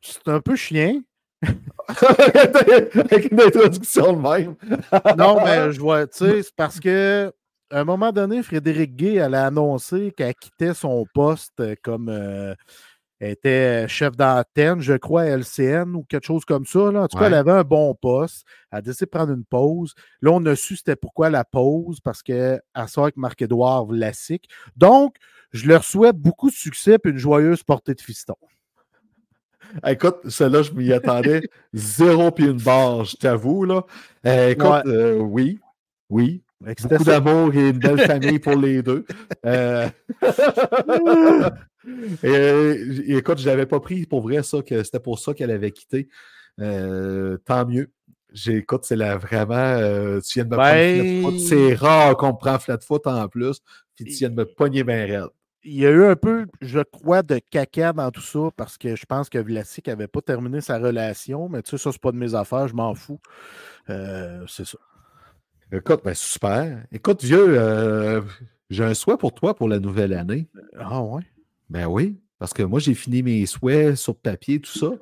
C'est 0.00 0.28
un 0.28 0.40
peu 0.40 0.56
chien. 0.56 1.02
Avec 1.88 3.30
une 3.30 3.40
introduction 3.40 4.14
de 4.14 4.20
même. 4.20 4.54
non, 5.18 5.44
mais 5.44 5.72
je 5.72 5.80
vois, 5.80 6.06
tu 6.06 6.18
sais, 6.18 6.42
c'est 6.42 6.56
parce 6.56 6.80
que 6.80 7.32
à 7.70 7.80
un 7.80 7.84
moment 7.84 8.12
donné, 8.12 8.42
Frédéric 8.42 8.96
Gay 8.96 9.20
allait 9.20 9.36
annoncer 9.36 10.12
qu'elle 10.16 10.34
quittait 10.34 10.74
son 10.74 11.04
poste 11.12 11.62
comme 11.82 12.08
euh, 12.08 12.54
était 13.20 13.86
chef 13.88 14.16
d'antenne, 14.16 14.80
je 14.80 14.94
crois, 14.94 15.22
à 15.22 15.36
LCN 15.36 15.94
ou 15.94 16.04
quelque 16.04 16.26
chose 16.26 16.44
comme 16.44 16.66
ça. 16.66 16.90
Là. 16.90 17.02
En 17.02 17.08
tout 17.08 17.18
cas, 17.18 17.26
elle 17.26 17.34
avait 17.34 17.52
un 17.52 17.62
bon 17.62 17.94
poste. 17.94 18.44
Elle 18.70 18.78
a 18.78 18.82
décidé 18.82 19.06
de 19.06 19.10
prendre 19.10 19.32
une 19.32 19.44
pause. 19.44 19.94
Là, 20.20 20.32
on 20.32 20.44
a 20.46 20.56
su 20.56 20.76
c'était 20.76 20.96
pourquoi 20.96 21.30
la 21.30 21.44
pause, 21.44 22.00
parce 22.00 22.22
qu'elle 22.22 22.60
sort 22.88 23.04
avec 23.04 23.16
Marc-Édouard 23.16 23.86
Vlasic. 23.86 24.48
Donc, 24.76 25.16
je 25.52 25.68
leur 25.68 25.84
souhaite 25.84 26.16
beaucoup 26.16 26.50
de 26.50 26.54
succès 26.54 26.94
et 26.94 27.08
une 27.08 27.16
joyeuse 27.16 27.62
portée 27.62 27.94
de 27.94 28.00
fiston. 28.00 28.36
Écoute, 29.86 30.28
celle-là, 30.28 30.62
je 30.62 30.72
m'y 30.72 30.92
attendais. 30.92 31.42
Zéro 31.72 32.30
puis 32.30 32.44
une 32.44 32.60
barre, 32.60 33.04
je 33.04 33.16
t'avoue. 33.16 33.64
Là. 33.64 33.84
Euh, 34.26 34.50
écoute, 34.50 34.86
euh, 34.86 35.18
oui, 35.18 35.58
oui. 36.10 36.43
Beaucoup 36.64 37.04
d'amour 37.04 37.54
et 37.54 37.70
une 37.70 37.78
belle 37.78 38.00
famille 38.06 38.38
pour 38.38 38.56
les 38.56 38.82
deux. 38.82 39.04
Euh... 39.44 39.88
et, 42.22 43.16
écoute, 43.16 43.38
je 43.38 43.46
l'avais 43.46 43.66
pas 43.66 43.80
pris 43.80 44.06
pour 44.06 44.22
vrai, 44.22 44.42
ça, 44.42 44.62
que 44.62 44.82
c'était 44.82 45.00
pour 45.00 45.18
ça 45.18 45.34
qu'elle 45.34 45.50
avait 45.50 45.70
quitté. 45.70 46.08
Euh, 46.60 47.36
tant 47.44 47.66
mieux. 47.66 47.90
J'écoute, 48.32 48.84
c'est 48.84 48.96
là 48.96 49.16
vraiment. 49.16 49.54
Euh, 49.54 50.20
tu 50.20 50.40
viens 50.40 50.44
de 50.44 50.50
me 50.50 50.56
ben... 50.56 51.22
prendre 51.22 51.38
C'est 51.38 51.74
rare 51.74 52.16
qu'on 52.16 52.32
me 52.32 52.38
prend 52.38 52.58
flat 52.58 52.78
foot 52.80 53.06
en 53.06 53.28
plus. 53.28 53.60
Puis 53.94 54.06
tu 54.06 54.12
viens 54.12 54.30
de 54.30 54.34
me 54.34 54.44
pogner 54.44 54.82
bien 54.82 55.06
raide 55.06 55.30
il 55.64 55.74
y 55.74 55.86
a 55.86 55.90
eu 55.90 56.04
un 56.04 56.16
peu, 56.16 56.46
je 56.60 56.80
crois, 56.80 57.22
de 57.22 57.38
caca 57.50 57.92
dans 57.92 58.10
tout 58.10 58.20
ça 58.20 58.50
parce 58.56 58.76
que 58.76 58.96
je 58.96 59.06
pense 59.06 59.30
que 59.30 59.38
Vlasic 59.38 59.86
n'avait 59.88 60.08
pas 60.08 60.20
terminé 60.20 60.60
sa 60.60 60.78
relation, 60.78 61.48
mais 61.48 61.62
tu 61.62 61.70
sais, 61.70 61.78
ça, 61.78 61.90
c'est 61.90 62.00
pas 62.00 62.12
de 62.12 62.18
mes 62.18 62.34
affaires, 62.34 62.68
je 62.68 62.74
m'en 62.74 62.94
fous. 62.94 63.20
Euh, 63.88 64.44
c'est 64.46 64.66
ça. 64.66 64.78
Écoute, 65.74 66.02
ben 66.04 66.14
super. 66.14 66.84
Écoute, 66.92 67.24
vieux, 67.24 67.58
euh, 67.58 68.20
j'ai 68.70 68.84
un 68.84 68.94
souhait 68.94 69.16
pour 69.16 69.34
toi 69.34 69.54
pour 69.54 69.68
la 69.68 69.80
nouvelle 69.80 70.12
année. 70.14 70.48
Ah 70.78 71.02
ouais? 71.02 71.22
Ben 71.68 71.86
oui, 71.86 72.20
parce 72.38 72.52
que 72.52 72.62
moi, 72.62 72.78
j'ai 72.78 72.94
fini 72.94 73.22
mes 73.22 73.44
souhaits 73.46 73.96
sur 73.96 74.16
papier, 74.16 74.60
tout 74.60 74.78
ça. 74.78 74.92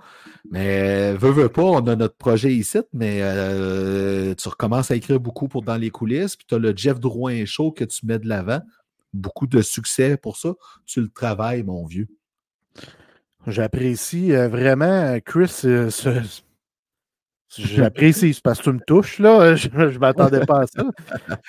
Mais 0.51 1.13
veux, 1.15 1.31
veux 1.31 1.49
pas, 1.49 1.63
on 1.63 1.87
a 1.87 1.95
notre 1.97 2.17
projet 2.17 2.55
ici, 2.55 2.79
mais 2.93 3.19
euh, 3.21 4.35
tu 4.35 4.49
recommences 4.49 4.91
à 4.91 4.97
écrire 4.97 5.21
beaucoup 5.21 5.47
pour 5.47 5.63
dans 5.63 5.77
les 5.77 5.91
coulisses, 5.91 6.37
puis 6.37 6.47
tu 6.49 6.55
as 6.55 6.59
le 6.59 6.73
Jeff 6.75 6.99
Drouin 6.99 7.45
Show 7.45 7.73
que 7.73 7.85
tu 7.85 8.07
mets 8.07 8.19
de 8.19 8.29
l'avant 8.29 8.61
beaucoup 9.13 9.47
de 9.47 9.63
succès 9.63 10.17
pour 10.17 10.37
ça. 10.37 10.55
Tu 10.87 11.01
le 11.01 11.09
travailles, 11.09 11.63
mon 11.63 11.85
vieux. 11.85 12.09
J'apprécie 13.47 14.33
euh, 14.33 14.49
vraiment, 14.49 15.19
Chris. 15.25 15.63
Euh, 15.65 15.91
j'apprécie, 17.57 18.39
parce 18.43 18.59
que 18.59 18.65
tu 18.65 18.73
me 18.73 18.81
touches, 18.81 19.19
là. 19.19 19.55
Je 19.57 19.69
ne 19.69 19.99
m'attendais 19.99 20.45
pas 20.47 20.63
à 20.63 20.67
ça. 20.67 20.85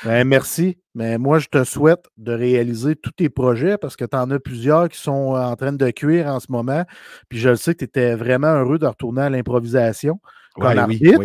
Ben, 0.03 0.27
merci. 0.27 0.77
Mais 0.95 1.17
moi, 1.17 1.39
je 1.39 1.47
te 1.47 1.63
souhaite 1.63 2.05
de 2.17 2.33
réaliser 2.33 2.95
tous 2.95 3.11
tes 3.11 3.29
projets 3.29 3.77
parce 3.77 3.95
que 3.95 4.05
tu 4.05 4.15
en 4.15 4.29
as 4.31 4.39
plusieurs 4.39 4.89
qui 4.89 4.99
sont 4.99 5.35
en 5.35 5.55
train 5.55 5.73
de 5.73 5.89
cuire 5.91 6.27
en 6.27 6.39
ce 6.39 6.51
moment. 6.51 6.83
Puis 7.29 7.39
je 7.39 7.49
le 7.49 7.55
sais 7.55 7.73
que 7.73 7.79
tu 7.79 7.85
étais 7.85 8.15
vraiment 8.15 8.53
heureux 8.53 8.79
de 8.79 8.85
retourner 8.85 9.23
à 9.23 9.29
l'improvisation 9.29 10.19
comme 10.53 10.77
arbitre. 10.77 11.21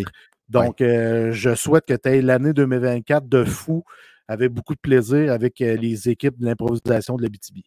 Donc, 0.49 0.81
euh, 0.81 1.31
je 1.33 1.55
souhaite 1.55 1.85
que 1.85 1.95
tu 1.95 2.09
aies 2.09 2.23
l'année 2.23 2.53
2024 2.55 3.29
de 3.29 3.45
fou 3.45 3.85
avec 4.29 4.53
beaucoup 4.53 4.75
de 4.75 4.81
plaisir 4.81 5.33
avec 5.33 5.61
euh, 5.61 5.77
les 5.77 6.09
équipes 6.09 6.39
de 6.39 6.47
l'improvisation 6.47 7.17
de 7.17 7.23
la 7.23 7.29
BTB. 7.29 7.59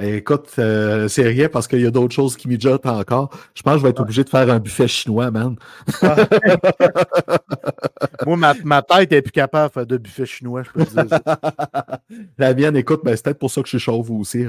Écoute, 0.00 0.50
euh, 0.58 1.06
c'est 1.06 1.22
rien 1.22 1.48
parce 1.48 1.68
qu'il 1.68 1.80
y 1.80 1.86
a 1.86 1.90
d'autres 1.90 2.14
choses 2.14 2.36
qui 2.36 2.48
mijotent 2.48 2.86
encore. 2.86 3.30
Je 3.54 3.62
pense 3.62 3.74
que 3.74 3.78
je 3.78 3.84
vais 3.84 3.90
être 3.90 4.00
obligé 4.00 4.24
de 4.24 4.28
faire 4.28 4.50
un 4.50 4.58
buffet 4.58 4.88
chinois, 4.88 5.30
man. 5.30 5.54
Moi, 8.26 8.54
ma, 8.64 8.82
tête 8.82 9.12
est 9.12 9.22
plus 9.22 9.30
capable 9.30 9.68
de 9.68 9.72
faire 9.72 9.86
de 9.86 9.96
buffet 9.96 10.26
chinois, 10.26 10.64
je 10.64 10.70
peux 10.70 10.84
dire. 10.84 11.06
La 12.38 12.54
mienne, 12.54 12.76
écoute, 12.76 13.02
ben, 13.04 13.14
c'est 13.14 13.24
peut-être 13.24 13.38
pour 13.38 13.52
ça 13.52 13.62
que 13.62 13.68
je 13.68 13.78
suis 13.78 13.84
chauve 13.84 14.10
aussi, 14.10 14.46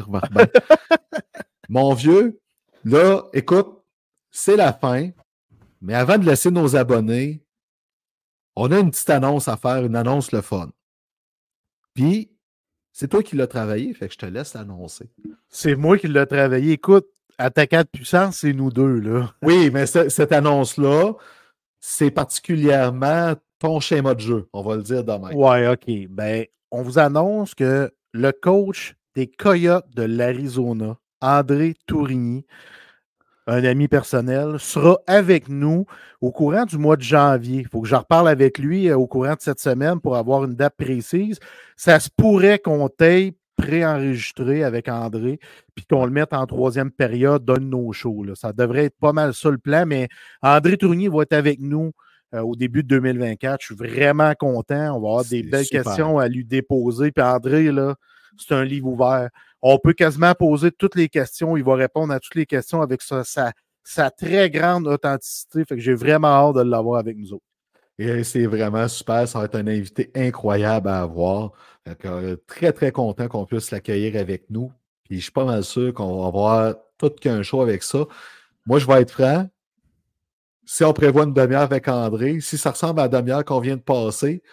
Mon 1.69 1.93
vieux, 1.93 2.39
là, 2.83 3.21
écoute, 3.33 3.83
c'est 4.31 4.55
la 4.55 4.73
fin. 4.73 5.11
Mais 5.79 5.93
avant 5.93 6.17
de 6.17 6.25
laisser 6.25 6.49
nos 6.49 6.75
abonnés, 6.75 7.43
on 8.55 8.71
a 8.71 8.79
une 8.79 8.89
petite 8.89 9.11
annonce 9.11 9.47
à 9.47 9.57
faire, 9.57 9.85
une 9.85 9.95
annonce 9.95 10.31
le 10.31 10.41
fun. 10.41 10.71
Puis, 11.93 12.34
c'est 12.97 13.09
toi 13.09 13.21
qui 13.21 13.35
l'as 13.35 13.47
travaillé, 13.47 13.93
fait 13.93 14.07
que 14.07 14.13
je 14.13 14.17
te 14.17 14.25
laisse 14.25 14.53
l'annoncer. 14.53 15.09
C'est 15.49 15.75
moi 15.75 15.97
qui 15.97 16.07
l'ai 16.07 16.25
travaillé. 16.25 16.71
Écoute, 16.71 17.05
attaquant 17.37 17.81
de 17.81 17.89
puissance, 17.91 18.37
c'est 18.37 18.53
nous 18.53 18.71
deux, 18.71 18.99
là. 19.01 19.33
Oui, 19.41 19.69
mais 19.69 19.85
cette 19.85 20.31
annonce-là, 20.31 21.11
c'est 21.81 22.09
particulièrement 22.09 23.33
ton 23.59 23.81
schéma 23.81 24.15
de 24.15 24.21
jeu, 24.21 24.47
on 24.53 24.61
va 24.61 24.77
le 24.77 24.81
dire 24.81 25.03
demain. 25.03 25.33
Ouais, 25.33 25.67
OK. 25.67 26.07
Ben, 26.09 26.45
on 26.71 26.83
vous 26.83 26.97
annonce 26.97 27.53
que 27.53 27.91
le 28.13 28.31
coach 28.31 28.95
des 29.13 29.27
Coyotes 29.27 29.93
de 29.93 30.03
l'Arizona, 30.03 30.97
André 31.19 31.73
Tourigny, 31.87 32.45
un 33.47 33.63
ami 33.63 33.87
personnel, 33.87 34.59
sera 34.59 34.99
avec 35.07 35.49
nous 35.49 35.85
au 36.21 36.31
courant 36.31 36.65
du 36.65 36.77
mois 36.77 36.97
de 36.97 37.03
janvier. 37.03 37.59
Il 37.59 37.67
faut 37.67 37.81
que 37.81 37.87
je 37.87 37.95
reparle 37.95 38.27
avec 38.27 38.57
lui 38.57 38.89
euh, 38.89 38.97
au 38.97 39.07
courant 39.07 39.33
de 39.33 39.41
cette 39.41 39.59
semaine 39.59 39.99
pour 39.99 40.15
avoir 40.15 40.45
une 40.45 40.55
date 40.55 40.75
précise. 40.77 41.39
Ça 41.77 41.99
se 41.99 42.09
pourrait 42.15 42.59
qu'on 42.59 42.89
t'aille 42.89 43.33
préenregistré 43.55 44.63
avec 44.63 44.89
André, 44.89 45.39
puis 45.75 45.85
qu'on 45.85 46.05
le 46.05 46.11
mette 46.11 46.33
en 46.33 46.45
troisième 46.45 46.91
période 46.91 47.45
d'un 47.45 47.55
de 47.55 47.59
nos 47.59 47.93
shows. 47.93 48.25
Ça 48.35 48.51
devrait 48.51 48.85
être 48.85 48.97
pas 48.99 49.13
mal 49.13 49.33
ça 49.33 49.49
le 49.49 49.57
plan, 49.57 49.85
mais 49.85 50.09
André 50.41 50.77
Tournier 50.77 51.07
va 51.07 51.21
être 51.23 51.33
avec 51.33 51.59
nous 51.59 51.91
euh, 52.33 52.41
au 52.41 52.55
début 52.55 52.83
de 52.83 52.87
2024. 52.89 53.61
Je 53.61 53.65
suis 53.67 53.75
vraiment 53.75 54.33
content. 54.37 54.97
On 54.97 55.01
va 55.01 55.07
avoir 55.09 55.25
des 55.25 55.43
belles 55.43 55.67
questions 55.67 56.19
à 56.19 56.27
lui 56.27 56.43
déposer. 56.43 57.11
Puis 57.11 57.23
André, 57.23 57.71
là, 57.71 57.95
c'est 58.37 58.53
un 58.53 58.63
livre 58.63 58.87
ouvert 58.87 59.29
on 59.67 59.79
peut 59.79 59.93
quasiment 59.93 60.35
poser 60.35 60.71
toutes 60.71 60.93
les 60.93 61.09
questions. 61.09 61.57
Il 61.57 61.63
va 61.63 61.73
répondre 61.73 62.13
à 62.13 62.19
toutes 62.19 62.35
les 62.35 62.45
questions 62.45 62.83
avec 62.83 63.01
sa, 63.01 64.11
très 64.11 64.51
grande 64.51 64.85
authenticité. 64.87 65.65
Fait 65.65 65.75
que 65.75 65.81
j'ai 65.81 65.95
vraiment 65.95 66.27
hâte 66.27 66.57
de 66.57 66.61
l'avoir 66.61 66.99
avec 66.99 67.17
nous 67.17 67.33
autres. 67.33 67.45
Et 67.97 68.23
c'est 68.23 68.45
vraiment 68.45 68.87
super. 68.87 69.27
Ça 69.27 69.39
va 69.39 69.45
être 69.45 69.55
un 69.55 69.65
invité 69.65 70.11
incroyable 70.13 70.87
à 70.87 71.01
avoir. 71.01 71.53
Euh, 72.05 72.35
très, 72.45 72.73
très 72.73 72.91
content 72.91 73.27
qu'on 73.27 73.47
puisse 73.47 73.71
l'accueillir 73.71 74.21
avec 74.21 74.51
nous. 74.51 74.71
Puis 75.05 75.17
je 75.17 75.23
suis 75.23 75.31
pas 75.31 75.45
mal 75.45 75.63
sûr 75.63 75.91
qu'on 75.95 76.21
va 76.21 76.27
avoir 76.27 76.75
tout 76.99 77.09
qu'un 77.09 77.41
show 77.41 77.61
avec 77.61 77.81
ça. 77.81 78.05
Moi, 78.67 78.77
je 78.77 78.85
vais 78.85 79.01
être 79.01 79.11
franc. 79.11 79.49
Si 80.63 80.83
on 80.83 80.93
prévoit 80.93 81.23
une 81.23 81.33
demi-heure 81.33 81.61
avec 81.61 81.87
André, 81.87 82.39
si 82.39 82.59
ça 82.59 82.69
ressemble 82.69 82.99
à 82.99 83.03
la 83.03 83.09
demi-heure 83.09 83.45
qu'on 83.45 83.59
vient 83.59 83.77
de 83.77 83.81
passer, 83.81 84.43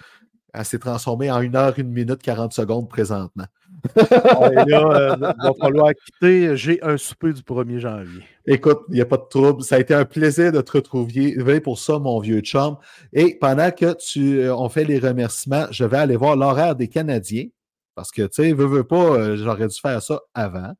Elle 0.53 0.64
s'est 0.64 0.78
transformée 0.78 1.30
en 1.30 1.36
1 1.36 1.55
heure, 1.55 1.74
1 1.78 1.82
minute, 1.84 2.22
40 2.22 2.53
secondes 2.53 2.88
présentement. 2.88 3.46
là, 3.96 5.16
il 5.16 5.42
va 5.42 5.53
falloir 5.59 5.92
quitter. 5.94 6.57
J'ai 6.57 6.82
un 6.82 6.96
souper 6.96 7.32
du 7.32 7.42
1er 7.42 7.78
janvier. 7.78 8.22
Écoute, 8.46 8.80
il 8.88 8.94
n'y 8.94 9.00
a 9.00 9.07
pas 9.07 9.16
de 9.16 9.26
trouble. 9.28 9.62
Ça 9.62 9.76
a 9.76 9.78
été 9.78 9.94
un 9.94 10.05
plaisir 10.05 10.53
de 10.53 10.61
te 10.61 10.72
retrouver. 10.72 11.61
pour 11.61 11.78
ça, 11.78 11.98
mon 11.98 12.20
vieux 12.20 12.40
chum. 12.40 12.76
Et 13.12 13.38
pendant 13.38 13.70
que 13.70 13.94
tu, 13.94 14.48
on 14.50 14.68
fait 14.68 14.84
les 14.84 14.98
remerciements, 14.98 15.66
je 15.70 15.84
vais 15.84 15.98
aller 15.98 16.16
voir 16.16 16.36
l'horaire 16.36 16.76
des 16.76 16.88
Canadiens. 16.88 17.46
Parce 17.94 18.11
que, 18.11 18.22
tu 18.22 18.42
sais, 18.42 18.53
veux, 18.53 18.66
veux 18.66 18.84
pas, 18.84 19.36
j'aurais 19.36 19.68
dû 19.68 19.78
faire 19.80 20.03
ça 20.03 20.20
avant. 20.34 20.74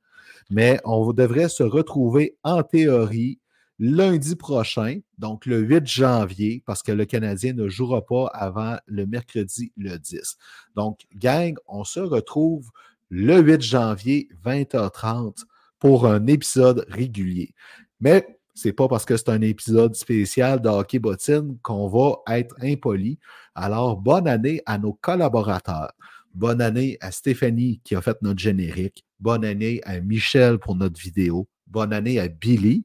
Mais 0.51 0.81
on 0.85 1.12
devrait 1.12 1.49
se 1.49 1.62
retrouver 1.62 2.37
en 2.43 2.62
théorie 2.62 3.39
lundi 3.79 4.37
prochain, 4.37 5.01
donc 5.18 5.47
le 5.47 5.59
8 5.61 5.87
janvier, 5.87 6.62
parce 6.66 6.83
que 6.83 6.93
le 6.93 7.05
Canadien 7.05 7.53
ne 7.53 7.68
jouera 7.68 8.05
pas 8.05 8.27
avant 8.33 8.77
le 8.87 9.07
mercredi 9.07 9.73
le 9.77 9.97
10. 9.97 10.37
Donc, 10.77 11.01
gang, 11.16 11.55
on 11.66 11.85
se 11.85 12.01
retrouve 12.01 12.70
le 13.11 13.41
8 13.41 13.61
janvier, 13.61 14.29
20h30, 14.45 15.45
pour 15.79 16.07
un 16.07 16.27
épisode 16.27 16.87
régulier. 16.89 17.55
Mais 18.01 18.39
ce 18.55 18.68
n'est 18.68 18.73
pas 18.73 18.89
parce 18.89 19.05
que 19.05 19.16
c'est 19.16 19.31
un 19.31 19.41
épisode 19.41 19.95
spécial 19.95 20.61
de 20.61 20.68
Hockey 20.68 20.99
Bottine 20.99 21.59
qu'on 21.62 21.89
va 21.89 22.37
être 22.37 22.55
impoli. 22.62 23.18
Alors, 23.55 23.97
bonne 23.97 24.29
année 24.29 24.62
à 24.66 24.79
nos 24.79 24.93
collaborateurs. 24.93 25.93
Bonne 26.35 26.61
année 26.61 26.99
à 27.01 27.11
Stéphanie 27.11 27.81
qui 27.85 27.95
a 27.95 28.01
fait 28.01 28.16
notre 28.23 28.39
générique. 28.39 29.05
Bonne 29.20 29.45
année 29.45 29.81
à 29.85 30.01
Michel 30.01 30.59
pour 30.59 30.77
notre 30.77 31.01
vidéo. 31.01 31.49
Bonne 31.66 31.93
année 31.93 32.18
à 32.18 32.29
Billy 32.29 32.85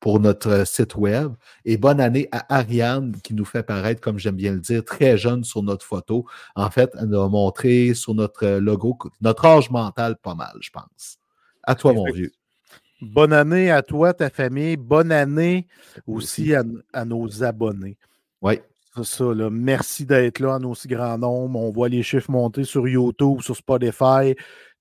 pour 0.00 0.20
notre 0.20 0.66
site 0.66 0.96
web. 0.96 1.32
Et 1.64 1.76
bonne 1.76 2.00
année 2.00 2.28
à 2.32 2.58
Ariane 2.58 3.16
qui 3.22 3.34
nous 3.34 3.44
fait 3.44 3.62
paraître, 3.62 4.00
comme 4.00 4.18
j'aime 4.18 4.36
bien 4.36 4.52
le 4.52 4.60
dire, 4.60 4.84
très 4.84 5.16
jeune 5.16 5.44
sur 5.44 5.62
notre 5.62 5.84
photo. 5.84 6.26
En 6.54 6.70
fait, 6.70 6.90
elle 6.98 7.06
nous 7.06 7.20
a 7.20 7.28
montré 7.28 7.94
sur 7.94 8.14
notre 8.14 8.46
logo 8.58 8.96
notre 9.20 9.44
âge 9.44 9.70
mental 9.70 10.16
pas 10.16 10.34
mal, 10.34 10.56
je 10.60 10.70
pense. 10.70 11.18
À 11.62 11.74
toi, 11.74 11.92
mon 11.92 12.04
vieux. 12.12 12.32
Bonne 13.00 13.32
année 13.32 13.70
à 13.70 13.82
toi, 13.82 14.14
ta 14.14 14.30
famille. 14.30 14.76
Bonne 14.76 15.12
année 15.12 15.66
aussi 16.06 16.54
à, 16.54 17.04
nos 17.04 17.42
abonnés. 17.42 17.98
Oui. 18.40 18.60
C'est 18.94 19.04
ça, 19.04 19.24
là. 19.34 19.50
Merci 19.50 20.06
d'être 20.06 20.40
là 20.40 20.54
en 20.54 20.64
aussi 20.64 20.88
grand 20.88 21.18
nombre. 21.18 21.58
On 21.58 21.70
voit 21.70 21.88
les 21.88 22.02
chiffres 22.02 22.30
monter 22.30 22.64
sur 22.64 22.88
YouTube, 22.88 23.42
sur 23.42 23.54
Spotify. 23.54 24.34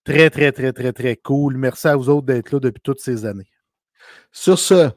Très, 0.05 0.29
très, 0.29 0.51
très, 0.51 0.71
très, 0.71 0.93
très 0.93 1.15
cool. 1.17 1.57
Merci 1.57 1.87
à 1.87 1.95
vous 1.95 2.09
autres 2.09 2.27
d'être 2.27 2.51
là 2.51 2.59
depuis 2.59 2.81
toutes 2.81 3.01
ces 3.01 3.25
années. 3.25 3.49
Sur 4.31 4.59
ce, 4.59 4.91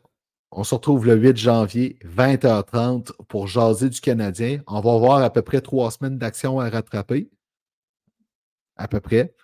on 0.51 0.65
se 0.65 0.75
retrouve 0.75 1.07
le 1.07 1.15
8 1.15 1.37
janvier, 1.37 1.99
20h30 2.05 3.13
pour 3.29 3.47
jaser 3.47 3.91
du 3.91 4.01
Canadien. 4.01 4.61
On 4.67 4.81
va 4.81 4.95
avoir 4.95 5.23
à 5.23 5.31
peu 5.31 5.43
près 5.43 5.61
trois 5.61 5.91
semaines 5.91 6.19
d'action 6.19 6.59
à 6.59 6.71
rattraper. 6.71 7.31
À 8.77 8.89
peu 8.89 9.01
près. 9.01 9.35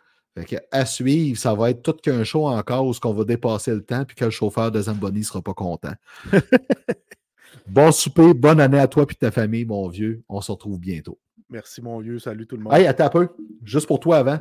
à 0.71 0.87
suivre, 0.87 1.39
ça 1.39 1.55
va 1.55 1.71
être 1.71 1.83
tout 1.83 1.93
qu'un 1.93 2.25
show 2.25 2.47
encore 2.47 2.87
où 2.87 2.95
ce 2.95 3.01
qu'on 3.01 3.13
va 3.13 3.25
dépasser 3.25 3.73
le 3.73 3.85
temps 3.85 4.05
puis 4.05 4.17
que 4.17 4.25
le 4.25 4.31
chauffeur 4.31 4.71
de 4.71 4.81
Zamboni 4.81 5.21
ne 5.21 5.25
sera 5.25 5.43
pas 5.43 5.55
content. 5.55 5.93
bon 7.67 7.93
souper, 7.93 8.33
bonne 8.33 8.61
année 8.61 8.79
à 8.79 8.89
toi 8.89 9.05
et 9.09 9.15
ta 9.15 9.31
famille, 9.31 9.65
mon 9.65 9.89
vieux. 9.89 10.23
On 10.29 10.41
se 10.41 10.53
retrouve 10.53 10.79
bientôt. 10.81 11.19
Merci, 11.51 11.83
mon 11.83 12.01
vieux. 12.01 12.19
Salut 12.19 12.47
tout 12.47 12.57
le 12.57 12.63
monde. 12.63 12.73
Hey, 12.73 12.87
attends 12.87 13.07
un 13.07 13.11
peu. 13.11 13.29
Juste 13.63 13.87
pour 13.87 14.01
toi 14.01 14.19
avant. 14.19 14.41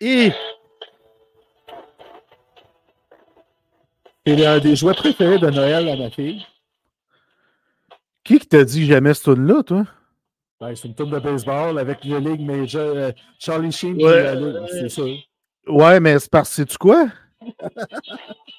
Et... 0.00 0.32
C'est 4.26 4.46
un 4.46 4.58
des 4.58 4.76
jouets 4.76 4.94
préférés 4.94 5.38
de 5.38 5.48
Noël 5.48 5.88
à 5.88 5.96
ma 5.96 6.10
fille. 6.10 6.44
Qui 8.22 8.38
t'a 8.38 8.64
dit 8.64 8.86
jamais 8.86 9.14
ce 9.14 9.30
tune-là, 9.32 9.62
toi? 9.62 9.86
Ben, 10.60 10.76
c'est 10.76 10.88
une 10.88 10.94
tune 10.94 11.10
de 11.10 11.18
baseball 11.18 11.78
avec 11.78 12.04
le 12.04 12.18
Ligue 12.18 12.42
Major. 12.42 12.94
Euh, 12.94 13.12
Charlie 13.38 13.72
Sheen, 13.72 13.98
c'est 14.68 14.90
ça. 14.90 15.02
Ouais, 15.66 16.00
mais 16.00 16.18
c'est 16.18 16.30
parce 16.30 16.54
que 16.54 16.62
tu 16.62 16.76
quoi? 16.76 17.08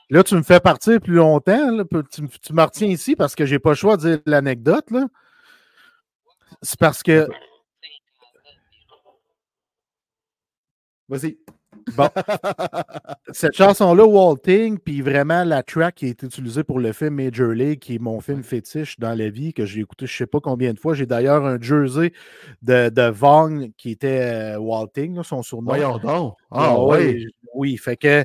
là, 0.10 0.24
tu 0.24 0.36
me 0.36 0.42
fais 0.42 0.60
partir 0.60 1.00
plus 1.00 1.14
longtemps. 1.14 1.86
Tu, 2.12 2.28
tu 2.28 2.54
me 2.54 2.64
retiens 2.64 2.88
ici 2.88 3.16
parce 3.16 3.36
que 3.36 3.46
j'ai 3.46 3.60
pas 3.60 3.70
le 3.70 3.76
choix 3.76 3.98
de 3.98 4.02
dire 4.02 4.20
l'anecdote. 4.26 4.88
C'est 6.64 6.80
parce 6.80 7.04
que. 7.04 7.28
Vas-y. 11.08 11.38
Bon. 11.96 12.10
Cette 13.32 13.56
chanson-là, 13.56 14.06
Walting, 14.06 14.78
puis 14.80 15.02
vraiment 15.02 15.44
la 15.44 15.64
track 15.64 15.96
qui 15.96 16.08
été 16.08 16.26
utilisée 16.26 16.64
pour 16.64 16.80
le 16.80 16.92
film 16.92 17.16
Major 17.16 17.50
League, 17.50 17.80
qui 17.80 17.96
est 17.96 18.00
mon 18.00 18.20
film 18.20 18.44
fétiche 18.44 19.00
dans 19.00 19.18
la 19.18 19.30
vie, 19.30 19.54
que 19.54 19.66
j'ai 19.66 19.82
écouté 19.82 20.06
je 20.06 20.14
ne 20.14 20.18
sais 20.18 20.28
pas 20.28 20.40
combien 20.40 20.74
de 20.74 20.80
fois. 20.80 20.94
J'ai 20.94 21.06
d'ailleurs 21.06 21.46
un 21.46 21.60
jersey 21.60 22.14
de, 22.62 22.90
de 22.90 23.10
Vaughn 23.10 23.72
qui 23.78 23.92
était 23.92 24.56
euh, 24.56 24.60
Walting, 24.60 25.22
son 25.24 25.44
surnom. 25.44 25.72
Voyons 25.72 25.98
donc. 25.98 26.36
Ah, 26.52 26.80
oui. 26.80 27.28
Oui, 27.54 27.78
fait 27.78 27.98
que 27.98 28.24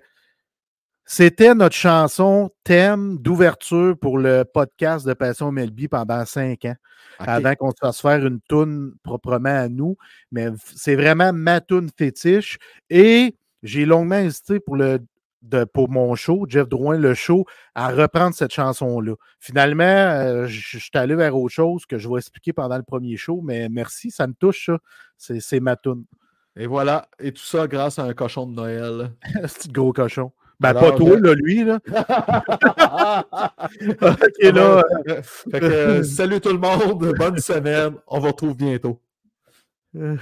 c'était 1.08 1.54
notre 1.54 1.76
chanson 1.76 2.50
thème 2.64 3.18
d'ouverture 3.18 3.96
pour 3.96 4.18
le 4.18 4.44
podcast 4.44 5.06
de 5.06 5.14
Passion 5.14 5.52
Melby 5.52 5.86
pendant 5.86 6.24
cinq 6.24 6.64
ans, 6.64 6.74
avant 7.20 7.54
qu'on 7.54 7.70
se 7.70 7.76
fasse 7.80 8.00
faire 8.00 8.26
une 8.26 8.40
toune 8.48 8.92
proprement 9.04 9.48
à 9.48 9.68
nous. 9.68 9.96
Mais 10.32 10.48
c'est 10.74 10.96
vraiment 10.96 11.32
ma 11.32 11.60
toune 11.60 11.90
fétiche. 11.96 12.58
Et 12.90 13.36
j'ai 13.66 13.84
longuement 13.84 14.16
hésité 14.16 14.60
pour, 14.60 14.76
le, 14.76 15.00
pour 15.72 15.90
mon 15.90 16.14
show, 16.14 16.46
Jeff 16.48 16.68
Drouin, 16.68 16.98
le 16.98 17.14
show, 17.14 17.44
à 17.74 17.88
reprendre 17.88 18.34
cette 18.34 18.52
chanson-là. 18.52 19.14
Finalement, 19.40 19.84
euh, 19.84 20.46
je, 20.46 20.78
suis 20.78 20.90
allé 20.94 21.14
vers 21.14 21.36
autre 21.36 21.54
chose 21.54 21.86
que 21.86 21.98
je 21.98 22.08
vais 22.08 22.16
expliquer 22.16 22.52
pendant 22.52 22.76
le 22.76 22.82
premier 22.82 23.16
show, 23.16 23.40
mais 23.42 23.68
merci, 23.68 24.10
ça 24.10 24.26
me 24.26 24.34
touche, 24.34 24.70
ça. 25.18 25.34
C'est 25.40 25.60
ma 25.60 25.76
toune. 25.76 26.04
Et 26.56 26.66
voilà, 26.66 27.08
et 27.18 27.32
tout 27.32 27.42
ça 27.42 27.66
grâce 27.66 27.98
à 27.98 28.04
un 28.04 28.14
cochon 28.14 28.46
de 28.46 28.54
Noël. 28.54 29.12
C'est 29.46 29.70
gros 29.70 29.92
cochon. 29.92 30.32
Ben, 30.58 30.72
pas 30.72 30.92
toi, 30.92 31.20
là, 31.20 31.34
lui, 31.34 31.64
là. 31.64 31.78
ok, 34.00 34.54
là. 34.54 34.82
Euh, 35.54 36.02
salut 36.02 36.40
tout 36.40 36.52
le 36.52 36.58
monde, 36.58 37.12
bonne 37.18 37.38
semaine. 37.38 37.96
On 38.06 38.20
vous 38.20 38.28
retrouve 38.28 38.56
bientôt. 38.56 38.98
Euh. 39.96 40.16